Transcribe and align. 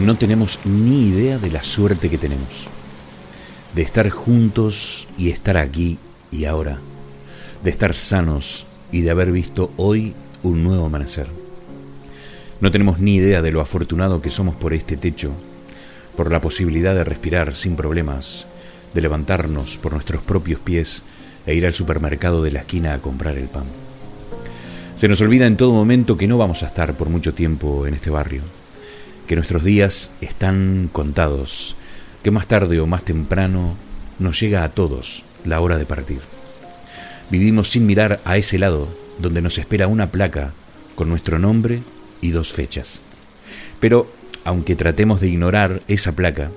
No 0.00 0.16
tenemos 0.16 0.58
ni 0.64 1.08
idea 1.08 1.36
de 1.36 1.50
la 1.50 1.62
suerte 1.62 2.08
que 2.08 2.16
tenemos. 2.16 2.68
De 3.74 3.82
estar 3.82 4.08
juntos 4.08 5.06
y 5.18 5.28
estar 5.28 5.58
aquí 5.58 5.98
y 6.32 6.46
ahora. 6.46 6.78
De 7.62 7.70
estar 7.70 7.94
sanos 7.94 8.66
y 8.90 9.02
de 9.02 9.10
haber 9.10 9.30
visto 9.30 9.72
hoy 9.76 10.14
un 10.42 10.64
nuevo 10.64 10.86
amanecer. 10.86 11.28
No 12.62 12.70
tenemos 12.70 12.98
ni 12.98 13.16
idea 13.16 13.42
de 13.42 13.52
lo 13.52 13.60
afortunado 13.60 14.22
que 14.22 14.30
somos 14.30 14.56
por 14.56 14.72
este 14.72 14.96
techo, 14.96 15.32
por 16.16 16.32
la 16.32 16.40
posibilidad 16.40 16.94
de 16.94 17.04
respirar 17.04 17.54
sin 17.54 17.76
problemas, 17.76 18.46
de 18.94 19.02
levantarnos 19.02 19.76
por 19.76 19.92
nuestros 19.92 20.22
propios 20.22 20.60
pies 20.60 21.02
e 21.44 21.54
ir 21.54 21.66
al 21.66 21.74
supermercado 21.74 22.42
de 22.42 22.52
la 22.52 22.60
esquina 22.60 22.94
a 22.94 23.00
comprar 23.00 23.36
el 23.36 23.48
pan. 23.48 23.64
Se 24.96 25.08
nos 25.08 25.20
olvida 25.20 25.46
en 25.46 25.58
todo 25.58 25.72
momento 25.72 26.16
que 26.16 26.26
no 26.26 26.38
vamos 26.38 26.62
a 26.62 26.66
estar 26.66 26.94
por 26.94 27.10
mucho 27.10 27.34
tiempo 27.34 27.86
en 27.86 27.94
este 27.94 28.08
barrio, 28.08 28.42
que 29.30 29.36
nuestros 29.36 29.62
días 29.62 30.10
están 30.20 30.90
contados, 30.90 31.76
que 32.24 32.32
más 32.32 32.48
tarde 32.48 32.80
o 32.80 32.86
más 32.88 33.04
temprano 33.04 33.76
nos 34.18 34.40
llega 34.40 34.64
a 34.64 34.70
todos 34.70 35.22
la 35.44 35.60
hora 35.60 35.78
de 35.78 35.86
partir. 35.86 36.18
Vivimos 37.30 37.70
sin 37.70 37.86
mirar 37.86 38.20
a 38.24 38.38
ese 38.38 38.58
lado 38.58 38.88
donde 39.20 39.40
nos 39.40 39.56
espera 39.58 39.86
una 39.86 40.10
placa 40.10 40.50
con 40.96 41.08
nuestro 41.08 41.38
nombre 41.38 41.84
y 42.20 42.32
dos 42.32 42.52
fechas. 42.52 43.02
Pero, 43.78 44.12
aunque 44.42 44.74
tratemos 44.74 45.20
de 45.20 45.28
ignorar 45.28 45.80
esa 45.86 46.16
placa, 46.16 46.50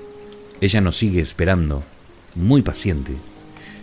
ella 0.60 0.80
nos 0.80 0.96
sigue 0.96 1.20
esperando, 1.20 1.84
muy 2.34 2.62
paciente, 2.62 3.12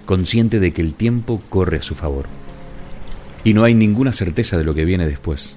consciente 0.06 0.60
de 0.60 0.74
que 0.74 0.82
el 0.82 0.96
tiempo 0.96 1.42
corre 1.48 1.78
a 1.78 1.82
su 1.82 1.96
favor. 1.96 2.26
Y 3.46 3.54
no 3.54 3.64
hay 3.64 3.74
ninguna 3.74 4.12
certeza 4.12 4.58
de 4.58 4.66
lo 4.66 4.74
que 4.74 4.84
viene 4.84 5.08
después. 5.08 5.56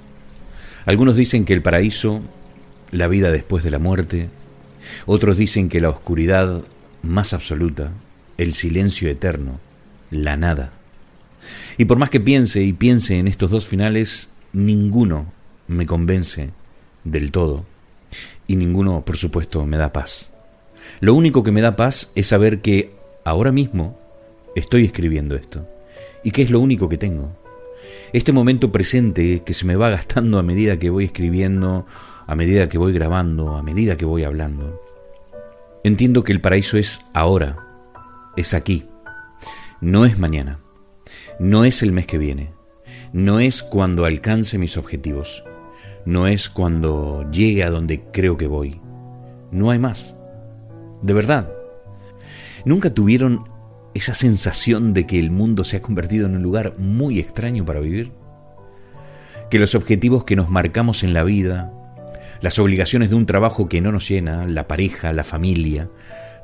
Algunos 0.86 1.16
dicen 1.16 1.44
que 1.44 1.52
el 1.52 1.62
paraíso, 1.62 2.22
la 2.94 3.08
vida 3.08 3.32
después 3.32 3.64
de 3.64 3.70
la 3.70 3.80
muerte, 3.80 4.28
otros 5.04 5.36
dicen 5.36 5.68
que 5.68 5.80
la 5.80 5.88
oscuridad 5.88 6.62
más 7.02 7.32
absoluta, 7.32 7.90
el 8.38 8.54
silencio 8.54 9.10
eterno, 9.10 9.58
la 10.10 10.36
nada. 10.36 10.72
Y 11.76 11.86
por 11.86 11.98
más 11.98 12.10
que 12.10 12.20
piense 12.20 12.62
y 12.62 12.72
piense 12.72 13.18
en 13.18 13.26
estos 13.26 13.50
dos 13.50 13.66
finales, 13.66 14.28
ninguno 14.52 15.32
me 15.66 15.86
convence 15.86 16.50
del 17.02 17.32
todo. 17.32 17.64
Y 18.46 18.54
ninguno, 18.56 19.04
por 19.04 19.16
supuesto, 19.16 19.66
me 19.66 19.76
da 19.76 19.92
paz. 19.92 20.30
Lo 21.00 21.14
único 21.14 21.42
que 21.42 21.50
me 21.50 21.62
da 21.62 21.74
paz 21.74 22.12
es 22.14 22.28
saber 22.28 22.60
que 22.60 22.94
ahora 23.24 23.50
mismo 23.50 23.98
estoy 24.54 24.84
escribiendo 24.84 25.34
esto. 25.34 25.66
Y 26.22 26.30
que 26.30 26.42
es 26.42 26.50
lo 26.50 26.60
único 26.60 26.88
que 26.88 26.98
tengo. 26.98 27.36
Este 28.12 28.32
momento 28.32 28.70
presente 28.70 29.42
que 29.44 29.52
se 29.52 29.64
me 29.64 29.74
va 29.74 29.90
gastando 29.90 30.38
a 30.38 30.44
medida 30.44 30.78
que 30.78 30.90
voy 30.90 31.06
escribiendo, 31.06 31.86
a 32.26 32.34
medida 32.34 32.68
que 32.68 32.78
voy 32.78 32.92
grabando, 32.92 33.56
a 33.56 33.62
medida 33.62 33.96
que 33.96 34.04
voy 34.04 34.24
hablando. 34.24 34.80
Entiendo 35.82 36.24
que 36.24 36.32
el 36.32 36.40
paraíso 36.40 36.78
es 36.78 37.04
ahora, 37.12 37.58
es 38.36 38.54
aquí, 38.54 38.86
no 39.80 40.04
es 40.04 40.18
mañana, 40.18 40.60
no 41.38 41.64
es 41.64 41.82
el 41.82 41.92
mes 41.92 42.06
que 42.06 42.18
viene, 42.18 42.52
no 43.12 43.40
es 43.40 43.62
cuando 43.62 44.06
alcance 44.06 44.58
mis 44.58 44.76
objetivos, 44.76 45.44
no 46.06 46.26
es 46.26 46.48
cuando 46.48 47.30
llegue 47.30 47.64
a 47.64 47.70
donde 47.70 48.02
creo 48.12 48.36
que 48.36 48.46
voy, 48.46 48.80
no 49.50 49.70
hay 49.70 49.78
más, 49.78 50.16
de 51.02 51.12
verdad. 51.12 51.52
¿Nunca 52.64 52.94
tuvieron 52.94 53.44
esa 53.92 54.14
sensación 54.14 54.94
de 54.94 55.06
que 55.06 55.18
el 55.18 55.30
mundo 55.30 55.64
se 55.64 55.76
ha 55.76 55.82
convertido 55.82 56.26
en 56.26 56.36
un 56.36 56.42
lugar 56.42 56.78
muy 56.78 57.18
extraño 57.18 57.64
para 57.66 57.80
vivir? 57.80 58.12
Que 59.50 59.58
los 59.58 59.74
objetivos 59.74 60.24
que 60.24 60.34
nos 60.34 60.48
marcamos 60.48 61.02
en 61.02 61.12
la 61.12 61.24
vida, 61.24 61.72
las 62.44 62.58
obligaciones 62.58 63.08
de 63.08 63.16
un 63.16 63.24
trabajo 63.24 63.70
que 63.70 63.80
no 63.80 63.90
nos 63.90 64.06
llena, 64.06 64.46
la 64.46 64.68
pareja, 64.68 65.14
la 65.14 65.24
familia, 65.24 65.88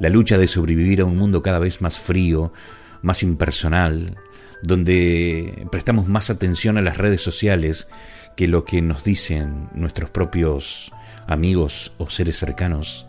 la 0.01 0.09
lucha 0.09 0.39
de 0.39 0.47
sobrevivir 0.47 1.03
a 1.03 1.05
un 1.05 1.19
mundo 1.19 1.43
cada 1.43 1.59
vez 1.59 1.83
más 1.83 1.99
frío, 1.99 2.55
más 3.03 3.23
impersonal, 3.23 4.17
donde 4.63 5.67
prestamos 5.71 6.09
más 6.09 6.31
atención 6.31 6.79
a 6.79 6.81
las 6.81 6.97
redes 6.97 7.21
sociales 7.21 7.87
que 8.35 8.47
lo 8.47 8.65
que 8.65 8.81
nos 8.81 9.05
dicen 9.05 9.69
nuestros 9.75 10.09
propios 10.09 10.91
amigos 11.27 11.93
o 11.99 12.09
seres 12.09 12.39
cercanos, 12.39 13.07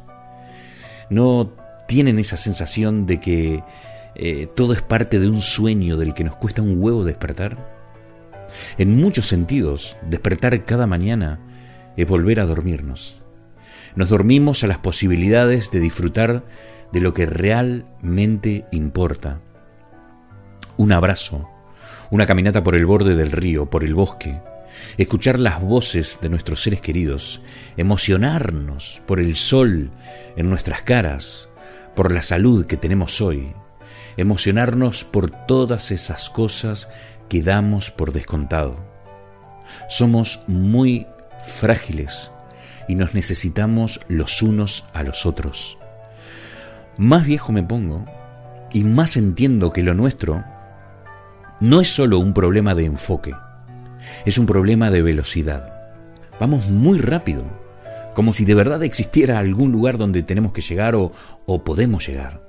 no 1.09 1.56
tienen 1.88 2.19
esa 2.19 2.35
sensación 2.35 3.06
de 3.06 3.22
que 3.22 3.63
eh, 4.16 4.50
todo 4.53 4.74
es 4.74 4.81
parte 4.81 5.22
de 5.22 5.30
un 5.30 5.40
sueño 5.40 5.96
del 5.96 6.13
que 6.13 6.25
nos 6.25 6.35
cuesta 6.35 6.62
un 6.62 6.75
huevo 6.84 7.06
despertar? 7.06 7.57
En 8.78 8.97
muchos 8.97 9.30
sentidos, 9.30 9.96
despertar 10.09 10.66
cada 10.66 10.88
mañana 10.88 11.40
es 11.97 12.07
volver 12.07 12.40
a 12.40 12.46
dormirnos. 12.46 13.22
Nos 13.96 14.09
dormimos 14.09 14.63
a 14.63 14.68
las 14.68 14.78
posibilidades 14.79 15.72
de 15.72 15.79
disfrutar 15.79 16.44
de 16.91 17.02
lo 17.02 17.13
que 17.13 17.25
realmente 17.25 18.66
importa. 18.72 19.41
Un 20.78 20.91
abrazo, 20.91 21.50
una 22.09 22.25
caminata 22.25 22.63
por 22.63 22.75
el 22.75 22.85
borde 22.85 23.16
del 23.16 23.31
río, 23.31 23.69
por 23.69 23.84
el 23.84 23.94
bosque, 23.94 24.41
escuchar 24.97 25.40
las 25.40 25.62
voces 25.62 26.19
de 26.22 26.30
nuestros 26.30 26.62
seres 26.63 26.81
queridos, 26.81 27.41
emocionarnos 27.78 29.01
por 29.06 29.19
el 29.19 29.35
sol 29.35 29.91
en 30.35 30.50
nuestras 30.50 30.81
caras, 30.84 31.50
por 31.96 32.12
la 32.12 32.22
salud 32.22 32.66
que 32.66 32.78
tenemos 32.78 33.22
hoy, 33.22 33.53
emocionarnos 34.18 35.03
por 35.03 35.31
todas 35.31 35.91
esas 35.91 36.30
cosas 36.30 36.90
que 37.30 37.41
damos 37.41 37.91
por 37.91 38.12
descontado. 38.12 38.78
Somos 39.90 40.41
muy 40.47 41.07
frágiles 41.47 42.31
y 42.88 42.96
nos 42.96 43.13
necesitamos 43.13 44.02
los 44.07 44.41
unos 44.41 44.85
a 44.94 45.03
los 45.03 45.25
otros. 45.25 45.78
Más 46.97 47.25
viejo 47.25 47.52
me 47.52 47.63
pongo 47.63 48.06
y 48.74 48.84
más 48.84 49.18
entiendo 49.18 49.72
que 49.72 49.84
lo 49.84 49.94
nuestro 49.94 50.44
no 51.59 51.80
es 51.80 51.94
solo 51.94 52.19
un 52.19 52.34
problema 52.34 52.75
de 52.75 52.85
enfoque, 52.85 53.35
es 54.25 54.38
un 54.38 54.46
problema 54.46 54.90
de 54.90 55.01
velocidad. 55.01 55.74
Vamos 56.40 56.68
muy 56.68 57.00
rápido, 57.00 57.44
como 58.16 58.34
si 58.34 58.46
de 58.46 58.56
verdad 58.56 58.84
existiera 58.84 59.40
algún 59.40 59.72
lugar 59.72 59.97
donde 59.97 60.24
tenemos 60.24 60.53
que 60.53 60.62
llegar 60.62 60.96
o, 60.96 61.12
o 61.46 61.63
podemos 61.63 62.07
llegar. 62.07 62.41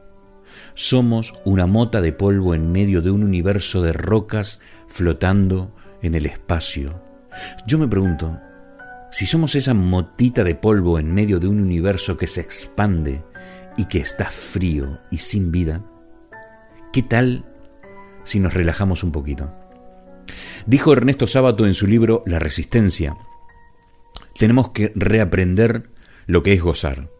Somos 0.74 1.34
una 1.44 1.66
mota 1.66 2.00
de 2.00 2.12
polvo 2.12 2.54
en 2.54 2.72
medio 2.72 3.02
de 3.02 3.10
un 3.10 3.22
universo 3.22 3.82
de 3.82 3.92
rocas 3.92 4.60
flotando 4.88 5.74
en 6.00 6.14
el 6.14 6.26
espacio. 6.26 7.02
Yo 7.66 7.78
me 7.78 7.88
pregunto, 7.88 8.40
si 9.12 9.26
somos 9.26 9.54
esa 9.54 9.74
motita 9.74 10.42
de 10.42 10.54
polvo 10.54 10.98
en 10.98 11.12
medio 11.12 11.38
de 11.38 11.46
un 11.46 11.60
universo 11.60 12.16
que 12.16 12.26
se 12.26 12.40
expande 12.40 13.22
y 13.76 13.84
que 13.84 13.98
está 13.98 14.30
frío 14.30 15.00
y 15.10 15.18
sin 15.18 15.52
vida, 15.52 15.84
¿qué 16.94 17.02
tal 17.02 17.44
si 18.24 18.40
nos 18.40 18.54
relajamos 18.54 19.04
un 19.04 19.12
poquito? 19.12 19.52
Dijo 20.64 20.94
Ernesto 20.94 21.26
Sábato 21.26 21.66
en 21.66 21.74
su 21.74 21.86
libro 21.86 22.22
La 22.24 22.38
Resistencia, 22.38 23.14
tenemos 24.38 24.70
que 24.70 24.92
reaprender 24.94 25.90
lo 26.26 26.42
que 26.42 26.54
es 26.54 26.62
gozar. 26.62 27.10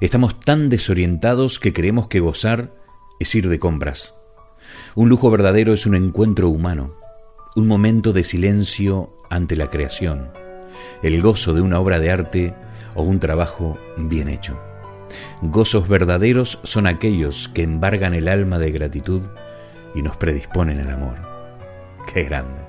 Estamos 0.00 0.38
tan 0.38 0.68
desorientados 0.68 1.58
que 1.58 1.72
creemos 1.72 2.06
que 2.06 2.20
gozar 2.20 2.72
es 3.18 3.34
ir 3.34 3.48
de 3.48 3.58
compras. 3.58 4.14
Un 4.94 5.08
lujo 5.08 5.28
verdadero 5.28 5.74
es 5.74 5.86
un 5.86 5.96
encuentro 5.96 6.50
humano, 6.50 6.94
un 7.56 7.66
momento 7.66 8.12
de 8.12 8.22
silencio 8.22 9.16
ante 9.28 9.56
la 9.56 9.70
creación, 9.70 10.30
el 11.02 11.20
gozo 11.22 11.54
de 11.54 11.60
una 11.60 11.78
obra 11.80 11.98
de 11.98 12.10
arte 12.10 12.54
o 12.94 13.02
un 13.02 13.20
trabajo 13.20 13.78
bien 13.96 14.28
hecho. 14.28 14.60
Gozos 15.42 15.88
verdaderos 15.88 16.58
son 16.62 16.86
aquellos 16.86 17.48
que 17.48 17.62
embargan 17.62 18.14
el 18.14 18.28
alma 18.28 18.58
de 18.58 18.70
gratitud 18.70 19.22
y 19.94 20.02
nos 20.02 20.16
predisponen 20.16 20.80
al 20.80 20.90
amor. 20.90 21.14
Qué 22.12 22.24
grande, 22.24 22.60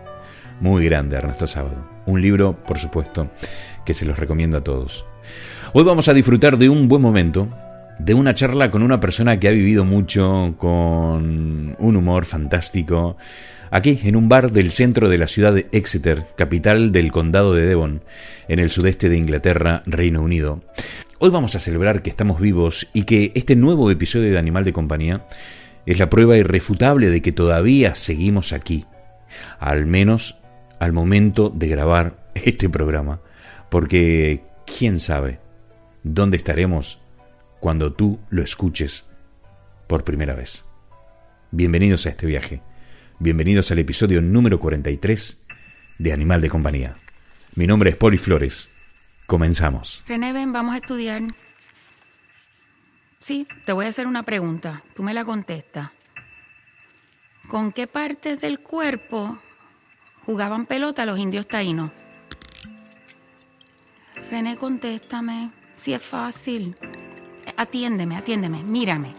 muy 0.60 0.86
grande 0.86 1.18
Ernesto 1.18 1.48
Sábado. 1.48 1.90
Un 2.06 2.22
libro, 2.22 2.58
por 2.66 2.78
supuesto, 2.78 3.30
que 3.86 3.94
se 3.94 4.06
los 4.06 4.20
recomiendo 4.20 4.58
a 4.58 4.64
todos. 4.64 5.06
Hoy 5.74 5.84
vamos 5.84 6.08
a 6.10 6.14
disfrutar 6.14 6.58
de 6.58 6.70
un 6.70 6.88
buen 6.88 7.02
momento 7.02 7.48
de 8.00 8.14
una 8.14 8.34
charla 8.34 8.72
con 8.72 8.82
una 8.82 9.00
persona 9.00 9.40
que 9.40 9.48
ha 9.48 9.52
vivido 9.52 9.86
mucho, 9.86 10.56
con 10.58 11.76
un 11.78 11.96
humor 11.96 12.26
fantástico, 12.26 13.18
aquí 13.74 14.00
en 14.04 14.16
un 14.16 14.30
bar 14.30 14.52
del 14.52 14.72
centro 14.72 15.10
de 15.10 15.18
la 15.18 15.26
ciudad 15.26 15.52
de 15.52 15.68
Exeter, 15.72 16.28
capital 16.38 16.92
del 16.92 17.12
condado 17.12 17.56
de 17.56 17.66
Devon, 17.66 18.04
en 18.48 18.60
el 18.60 18.70
sudeste 18.70 19.10
de 19.10 19.18
Inglaterra, 19.18 19.82
Reino 19.88 20.22
Unido. 20.22 20.62
Hoy 21.18 21.32
vamos 21.32 21.56
a 21.56 21.60
celebrar 21.60 22.04
que 22.04 22.12
estamos 22.12 22.40
vivos 22.40 22.88
y 22.94 23.06
que 23.06 23.32
este 23.34 23.56
nuevo 23.56 23.90
episodio 23.90 24.30
de 24.30 24.38
Animal 24.38 24.64
de 24.64 24.74
Compañía 24.74 25.26
es 25.88 25.98
la 25.98 26.08
prueba 26.08 26.38
irrefutable 26.38 27.10
de 27.10 27.24
que 27.24 27.32
todavía 27.32 27.96
seguimos 27.96 28.54
aquí, 28.54 28.86
al 29.60 29.88
menos 29.88 30.38
al 30.78 30.94
momento 30.94 31.50
de 31.50 31.68
grabar 31.68 32.30
este 32.36 32.70
programa, 32.70 33.22
porque 33.72 34.44
quién 34.68 35.00
sabe 35.00 35.40
dónde 36.04 36.38
estaremos 36.38 37.00
cuando 37.60 37.92
tú 37.92 38.20
lo 38.30 38.44
escuches 38.44 39.06
por 39.88 40.04
primera 40.04 40.36
vez. 40.36 40.64
Bienvenidos 41.50 42.06
a 42.06 42.10
este 42.10 42.28
viaje. 42.28 42.62
Bienvenidos 43.20 43.72
al 43.72 43.80
episodio 43.80 44.22
número 44.22 44.60
43 44.60 45.46
de 46.00 46.14
Animal 46.14 46.42
de 46.42 46.50
Compañía. 46.50 46.98
Mi 47.56 47.68
nombre 47.68 47.92
es 47.92 47.96
Poli 47.96 48.18
Flores. 48.18 48.72
Comenzamos. 49.28 50.04
René, 50.08 50.34
ven, 50.34 50.52
vamos 50.52 50.74
a 50.74 50.78
estudiar. 50.78 51.22
Sí, 53.20 53.48
te 53.66 53.72
voy 53.72 53.86
a 53.86 53.90
hacer 53.90 54.08
una 54.08 54.24
pregunta. 54.24 54.84
Tú 54.96 55.04
me 55.04 55.14
la 55.14 55.24
contestas. 55.24 55.92
¿Con 57.48 57.72
qué 57.72 57.86
partes 57.86 58.42
del 58.42 58.60
cuerpo 58.60 59.38
jugaban 60.26 60.66
pelota 60.66 61.06
los 61.06 61.20
indios 61.20 61.48
taínos? 61.48 61.92
René, 64.32 64.58
contéstame. 64.58 65.52
Si 65.76 65.94
es 65.94 66.02
fácil. 66.02 66.76
Atiéndeme, 67.58 68.18
atiéndeme, 68.18 68.64
mírame. 68.64 69.14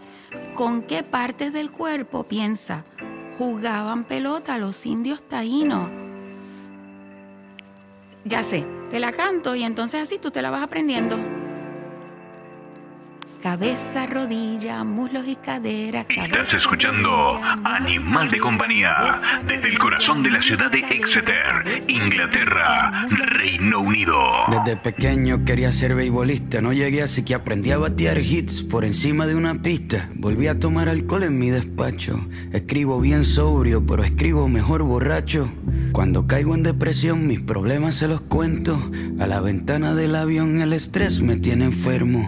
¿Con 0.53 0.83
qué 0.83 1.01
partes 1.01 1.53
del 1.53 1.71
cuerpo 1.71 2.27
piensa 2.27 2.83
jugaban 3.37 4.03
pelota 4.03 4.57
los 4.57 4.85
indios 4.85 5.21
taínos? 5.27 5.89
Ya 8.23 8.43
sé, 8.43 8.65
te 8.89 8.99
la 8.99 9.11
canto 9.11 9.55
y 9.55 9.63
entonces 9.63 10.01
así 10.01 10.17
tú 10.17 10.31
te 10.31 10.41
la 10.41 10.49
vas 10.49 10.63
aprendiendo. 10.63 11.34
Cabeza, 13.45 14.07
rodilla, 14.07 14.83
muslos 14.83 15.27
y 15.27 15.35
cadera. 15.35 16.07
Estás 16.09 16.55
escuchando 16.55 17.39
Animal 17.63 18.31
de 18.31 18.39
Compañía 18.39 19.21
desde 19.47 19.69
el 19.69 19.77
corazón 19.77 20.23
de 20.23 20.31
la 20.31 20.41
ciudad 20.41 20.71
de 20.71 20.79
Exeter, 20.79 21.83
Inglaterra, 21.87 23.07
Reino 23.07 23.81
Unido. 23.81 24.17
Desde 24.49 24.77
pequeño 24.77 25.45
quería 25.45 25.71
ser 25.71 25.93
beisbolista, 25.93 26.59
no 26.59 26.73
llegué 26.73 27.03
así 27.03 27.21
que 27.21 27.35
aprendí 27.35 27.69
a 27.69 27.77
batear 27.77 28.17
hits 28.17 28.63
por 28.63 28.83
encima 28.83 29.27
de 29.27 29.35
una 29.35 29.61
pista. 29.61 30.09
Volví 30.15 30.47
a 30.47 30.59
tomar 30.59 30.89
alcohol 30.89 31.21
en 31.21 31.37
mi 31.37 31.51
despacho. 31.51 32.27
Escribo 32.51 32.99
bien 32.99 33.23
sobrio, 33.25 33.85
pero 33.85 34.03
escribo 34.03 34.49
mejor 34.49 34.81
borracho. 34.81 35.51
Cuando 35.91 36.25
caigo 36.25 36.55
en 36.55 36.63
depresión, 36.63 37.27
mis 37.27 37.43
problemas 37.43 37.93
se 37.93 38.07
los 38.07 38.21
cuento. 38.21 38.89
A 39.19 39.27
la 39.27 39.39
ventana 39.39 39.93
del 39.93 40.15
avión 40.15 40.61
el 40.61 40.73
estrés 40.73 41.21
me 41.21 41.37
tiene 41.37 41.65
enfermo. 41.65 42.27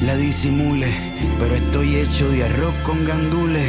la 0.00 0.16
disimule, 0.16 0.88
pero 1.38 1.54
estoy 1.54 1.96
hecho 1.96 2.28
de 2.30 2.44
arroz 2.44 2.74
con 2.84 3.04
gandules 3.04 3.68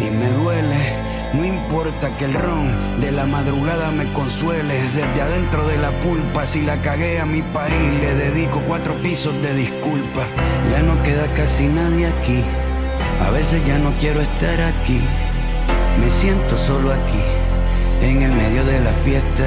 y 0.00 0.10
me 0.10 0.28
duele. 0.30 1.12
No 1.34 1.44
importa 1.44 2.14
que 2.16 2.26
el 2.26 2.34
ron 2.34 3.00
de 3.00 3.10
la 3.10 3.24
madrugada 3.26 3.90
me 3.90 4.12
consuele, 4.12 4.74
desde 4.94 5.20
adentro 5.20 5.66
de 5.66 5.78
la 5.78 5.98
pulpa, 6.00 6.46
si 6.46 6.60
la 6.60 6.80
cagué 6.82 7.20
a 7.20 7.26
mi 7.26 7.42
país, 7.42 7.94
le 8.00 8.14
dedico 8.14 8.60
cuatro 8.66 9.00
pisos 9.02 9.34
de 9.42 9.54
disculpa. 9.54 10.26
Ya 10.70 10.82
no 10.82 11.02
queda 11.02 11.32
casi 11.32 11.66
nadie 11.66 12.06
aquí, 12.06 12.44
a 13.20 13.30
veces 13.30 13.64
ya 13.64 13.78
no 13.78 13.96
quiero 13.98 14.20
estar 14.20 14.60
aquí. 14.60 15.00
Me 15.98 16.10
siento 16.10 16.56
solo 16.56 16.92
aquí, 16.92 17.22
en 18.02 18.22
el 18.22 18.32
medio 18.32 18.64
de 18.64 18.80
la 18.80 18.92
fiesta. 18.92 19.46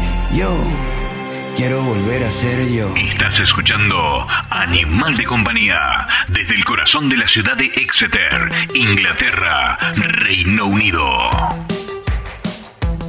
Yo 0.33 0.57
quiero 1.57 1.83
volver 1.83 2.23
a 2.23 2.31
ser 2.31 2.69
yo. 2.69 2.95
Estás 2.95 3.41
escuchando 3.41 4.25
Animal 4.49 5.17
de 5.17 5.25
Compañía 5.25 6.07
desde 6.29 6.55
el 6.55 6.63
corazón 6.63 7.09
de 7.09 7.17
la 7.17 7.27
ciudad 7.27 7.57
de 7.57 7.65
Exeter, 7.65 8.47
Inglaterra, 8.73 9.77
Reino 9.97 10.67
Unido. 10.67 11.29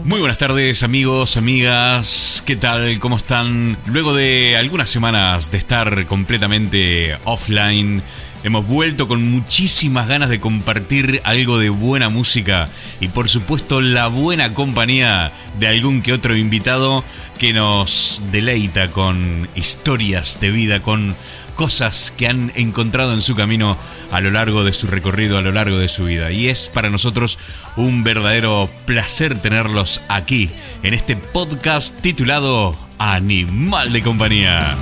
Muy 0.04 0.18
buenas 0.18 0.38
tardes 0.38 0.82
amigos, 0.82 1.36
amigas, 1.36 2.42
¿qué 2.44 2.56
tal? 2.56 2.98
¿Cómo 2.98 3.16
están? 3.16 3.76
Luego 3.86 4.14
de 4.14 4.56
algunas 4.56 4.90
semanas 4.90 5.52
de 5.52 5.58
estar 5.58 6.06
completamente 6.06 7.16
offline, 7.24 8.02
Hemos 8.44 8.66
vuelto 8.66 9.06
con 9.06 9.30
muchísimas 9.30 10.08
ganas 10.08 10.28
de 10.28 10.40
compartir 10.40 11.20
algo 11.22 11.58
de 11.58 11.68
buena 11.68 12.08
música 12.08 12.68
y 13.00 13.06
por 13.06 13.28
supuesto 13.28 13.80
la 13.80 14.08
buena 14.08 14.52
compañía 14.52 15.30
de 15.60 15.68
algún 15.68 16.02
que 16.02 16.12
otro 16.12 16.36
invitado 16.36 17.04
que 17.38 17.52
nos 17.52 18.20
deleita 18.32 18.90
con 18.90 19.48
historias 19.54 20.40
de 20.40 20.50
vida, 20.50 20.82
con 20.82 21.14
cosas 21.54 22.12
que 22.16 22.26
han 22.26 22.50
encontrado 22.56 23.14
en 23.14 23.22
su 23.22 23.36
camino 23.36 23.76
a 24.10 24.20
lo 24.20 24.32
largo 24.32 24.64
de 24.64 24.72
su 24.72 24.88
recorrido, 24.88 25.38
a 25.38 25.42
lo 25.42 25.52
largo 25.52 25.78
de 25.78 25.88
su 25.88 26.04
vida. 26.06 26.32
Y 26.32 26.48
es 26.48 26.68
para 26.68 26.90
nosotros 26.90 27.38
un 27.76 28.02
verdadero 28.02 28.68
placer 28.86 29.40
tenerlos 29.40 30.00
aquí 30.08 30.50
en 30.82 30.94
este 30.94 31.14
podcast 31.16 32.00
titulado 32.00 32.76
Animal 32.98 33.92
de 33.92 34.02
Compañía. 34.02 34.76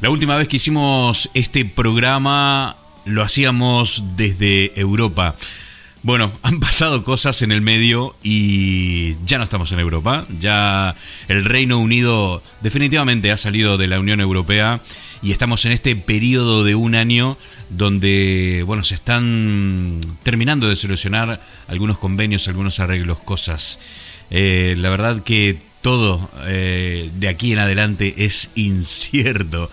La 0.00 0.10
última 0.10 0.36
vez 0.36 0.46
que 0.46 0.58
hicimos 0.58 1.28
este 1.34 1.64
programa 1.64 2.76
lo 3.04 3.22
hacíamos 3.22 4.04
desde 4.16 4.78
Europa. 4.78 5.34
Bueno, 6.04 6.30
han 6.42 6.60
pasado 6.60 7.02
cosas 7.02 7.42
en 7.42 7.50
el 7.50 7.62
medio 7.62 8.14
y 8.22 9.16
ya 9.24 9.38
no 9.38 9.44
estamos 9.44 9.72
en 9.72 9.80
Europa. 9.80 10.24
Ya 10.38 10.94
el 11.26 11.44
Reino 11.44 11.78
Unido 11.80 12.40
definitivamente 12.60 13.32
ha 13.32 13.36
salido 13.36 13.76
de 13.76 13.88
la 13.88 13.98
Unión 13.98 14.20
Europea 14.20 14.80
y 15.20 15.32
estamos 15.32 15.64
en 15.64 15.72
este 15.72 15.96
periodo 15.96 16.62
de 16.62 16.76
un 16.76 16.94
año 16.94 17.36
donde, 17.68 18.62
bueno, 18.66 18.84
se 18.84 18.94
están 18.94 20.00
terminando 20.22 20.68
de 20.68 20.76
solucionar 20.76 21.40
algunos 21.66 21.98
convenios, 21.98 22.46
algunos 22.46 22.78
arreglos, 22.78 23.18
cosas. 23.18 23.80
Eh, 24.30 24.76
la 24.78 24.90
verdad 24.90 25.24
que 25.24 25.58
todo 25.82 26.28
eh, 26.46 27.10
de 27.14 27.28
aquí 27.28 27.52
en 27.52 27.58
adelante 27.58 28.14
es 28.18 28.52
incierto. 28.54 29.70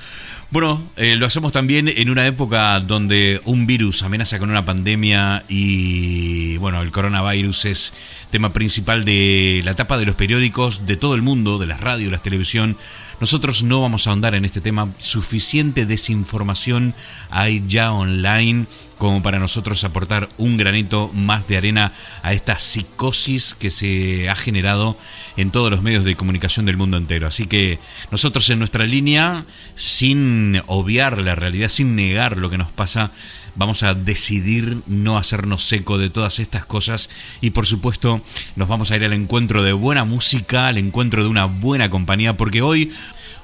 Bueno, 0.52 0.82
eh, 0.96 1.16
lo 1.18 1.26
hacemos 1.26 1.52
también 1.52 1.90
en 1.90 2.10
una 2.10 2.28
época 2.28 2.80
donde 2.80 3.42
un 3.46 3.68
virus 3.68 4.04
amenaza 4.04 4.40
con 4.40 4.50
una 4.50 4.64
pandemia 4.64 5.44
y, 5.50 6.56
bueno, 6.58 6.82
el 6.82 6.92
coronavirus 6.92 7.66
es 7.66 7.94
tema 8.30 8.54
principal 8.54 9.04
de 9.04 9.62
la 9.66 9.74
tapa 9.74 9.98
de 9.98 10.06
los 10.06 10.16
periódicos 10.16 10.86
de 10.86 10.98
todo 10.98 11.16
el 11.16 11.24
mundo, 11.24 11.58
de 11.58 11.66
las 11.66 11.82
radios, 11.82 12.12
la 12.12 12.20
televisión. 12.20 12.78
Nosotros 13.20 13.64
no 13.64 13.82
vamos 13.82 14.06
a 14.06 14.10
ahondar 14.10 14.36
en 14.36 14.46
este 14.46 14.62
tema. 14.62 14.90
Suficiente 15.00 15.86
desinformación 15.86 16.94
hay 17.30 17.64
ya 17.66 17.92
online 17.92 18.66
como 18.98 19.22
para 19.22 19.40
nosotros 19.40 19.84
aportar 19.84 20.30
un 20.38 20.58
granito 20.58 21.10
más 21.14 21.48
de 21.48 21.58
arena 21.58 21.92
a 22.24 22.34
esta 22.34 22.58
psicosis 22.58 23.54
que 23.54 23.72
se 23.72 24.30
ha 24.30 24.36
generado 24.36 24.98
en 25.38 25.52
todos 25.52 25.70
los 25.70 25.82
medios 25.82 26.04
de 26.06 26.16
comunicación 26.16 26.66
del 26.66 26.78
mundo 26.78 26.98
entero. 26.98 27.28
Así 27.28 27.48
que 27.48 27.80
nosotros 28.12 28.50
en 28.50 28.60
nuestra 28.60 28.86
línea, 28.86 29.46
sin 29.76 30.62
obviar 30.68 31.18
la 31.18 31.36
realidad, 31.36 31.70
sin 31.70 31.96
negar 31.96 32.38
lo 32.38 32.50
que 32.50 32.58
nos 32.58 32.72
pasa, 32.72 33.12
vamos 33.56 33.84
a 33.84 33.94
decidir 33.94 34.78
no 34.88 35.18
hacernos 35.18 35.64
seco 35.64 35.98
de 35.98 36.10
todas 36.10 36.40
estas 36.40 36.66
cosas 36.66 37.10
y 37.42 37.52
por 37.52 37.66
supuesto 37.66 38.22
nos 38.56 38.68
vamos 38.68 38.92
a 38.92 38.96
ir 38.96 39.04
al 39.06 39.14
encuentro 39.14 39.64
de 39.64 39.74
buena 39.74 40.04
música, 40.04 40.68
al 40.68 40.78
encuentro 40.78 41.24
de 41.24 41.30
una 41.30 41.46
buena 41.46 41.90
compañía, 41.90 42.38
porque 42.38 42.62
hoy, 42.62 42.92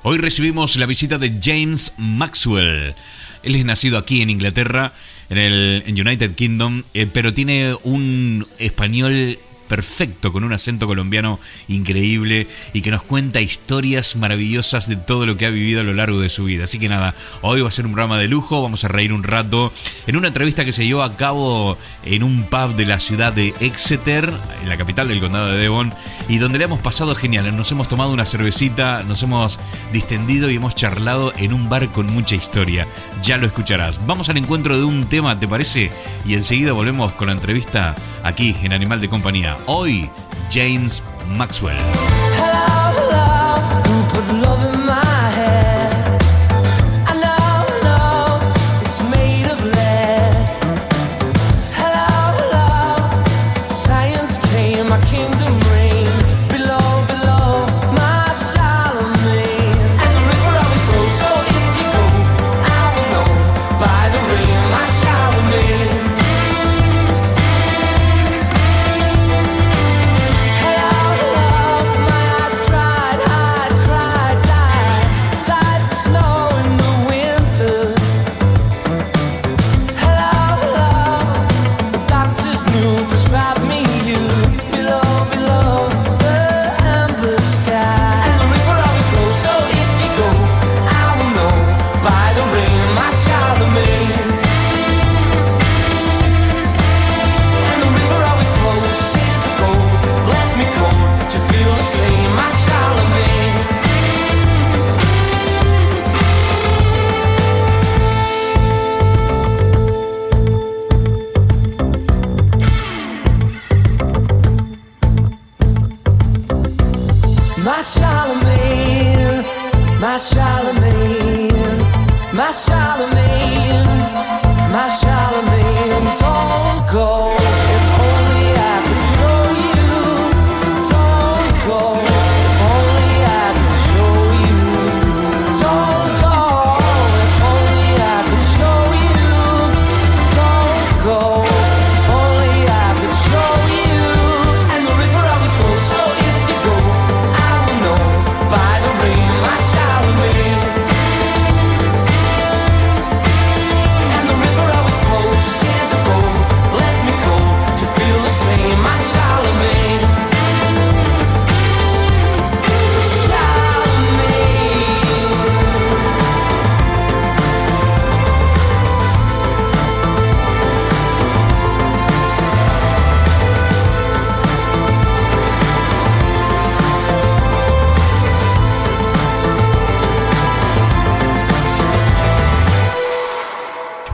hoy 0.04 0.18
recibimos 0.18 0.76
la 0.76 0.86
visita 0.86 1.18
de 1.18 1.40
James 1.42 1.94
Maxwell. 1.98 2.94
Él 3.44 3.56
es 3.56 3.66
nacido 3.66 3.98
aquí 3.98 4.22
en 4.22 4.30
Inglaterra, 4.30 4.94
en 5.30 5.38
el 5.38 5.84
United 5.88 6.36
Kingdom, 6.36 6.84
eh, 6.94 7.08
pero 7.12 7.34
tiene 7.34 7.76
un 7.84 8.46
español 8.60 9.38
perfecto, 9.72 10.34
con 10.34 10.44
un 10.44 10.52
acento 10.52 10.86
colombiano 10.86 11.40
increíble 11.70 12.46
y 12.74 12.82
que 12.82 12.92
nos 12.92 13.04
cuenta 13.04 13.40
historias 13.40 14.18
maravillosas 14.18 14.90
de 14.90 14.98
todo 14.98 15.26
lo 15.26 15.38
que 15.38 15.46
ha 15.46 15.50
vivido 15.50 15.80
a 15.80 15.86
lo 15.86 15.94
largo 15.94 16.20
de 16.20 16.28
su 16.28 16.44
vida. 16.44 16.66
Así 16.66 16.78
que 16.78 16.90
nada, 16.90 17.16
hoy 17.40 17.62
va 17.62 17.70
a 17.70 17.72
ser 17.72 17.86
un 17.86 17.94
programa 17.94 18.20
de 18.20 18.28
lujo, 18.28 18.62
vamos 18.62 18.84
a 18.84 18.90
reír 18.90 19.14
un 19.14 19.24
rato 19.24 19.72
en 20.08 20.18
una 20.18 20.28
entrevista 20.28 20.66
que 20.66 20.74
se 20.74 20.86
llevó 20.86 21.04
a 21.04 21.16
cabo 21.16 21.78
en 22.04 22.24
un 22.24 22.44
pub 22.44 22.76
de 22.76 22.86
la 22.86 23.00
ciudad 23.00 23.32
de 23.32 23.54
Exeter, 23.62 24.34
en 24.62 24.68
la 24.68 24.76
capital 24.76 25.08
del 25.08 25.22
condado 25.22 25.54
de 25.54 25.60
Devon, 25.60 25.94
y 26.28 26.40
donde 26.40 26.58
le 26.58 26.66
hemos 26.66 26.82
pasado 26.82 27.16
genial. 27.16 27.56
Nos 27.56 27.72
hemos 27.72 27.88
tomado 27.88 28.12
una 28.12 28.26
cervecita, 28.26 29.04
nos 29.04 29.24
hemos 29.24 29.58
distendido 29.94 30.52
y 30.52 30.58
hemos 30.58 30.76
charlado 30.76 31.32
en 31.38 31.54
un 31.54 31.70
bar 31.70 31.88
con 31.94 32.08
mucha 32.08 32.36
historia. 32.36 32.88
Ya 33.24 33.38
lo 33.38 33.48
escucharás. 33.48 34.06
Vamos 34.06 34.28
al 34.28 34.36
encuentro 34.36 34.78
de 34.78 34.84
un 34.84 35.06
tema, 35.06 35.40
¿te 35.40 35.48
parece? 35.48 35.92
Y 36.26 36.34
enseguida 36.34 36.74
volvemos 36.74 37.14
con 37.14 37.28
la 37.28 37.34
entrevista 37.34 37.96
aquí 38.22 38.54
en 38.64 38.74
Animal 38.74 39.00
de 39.00 39.08
Compañía. 39.08 39.58
Hoy, 39.68 40.10
James 40.50 41.02
Maxwell. 41.38 42.81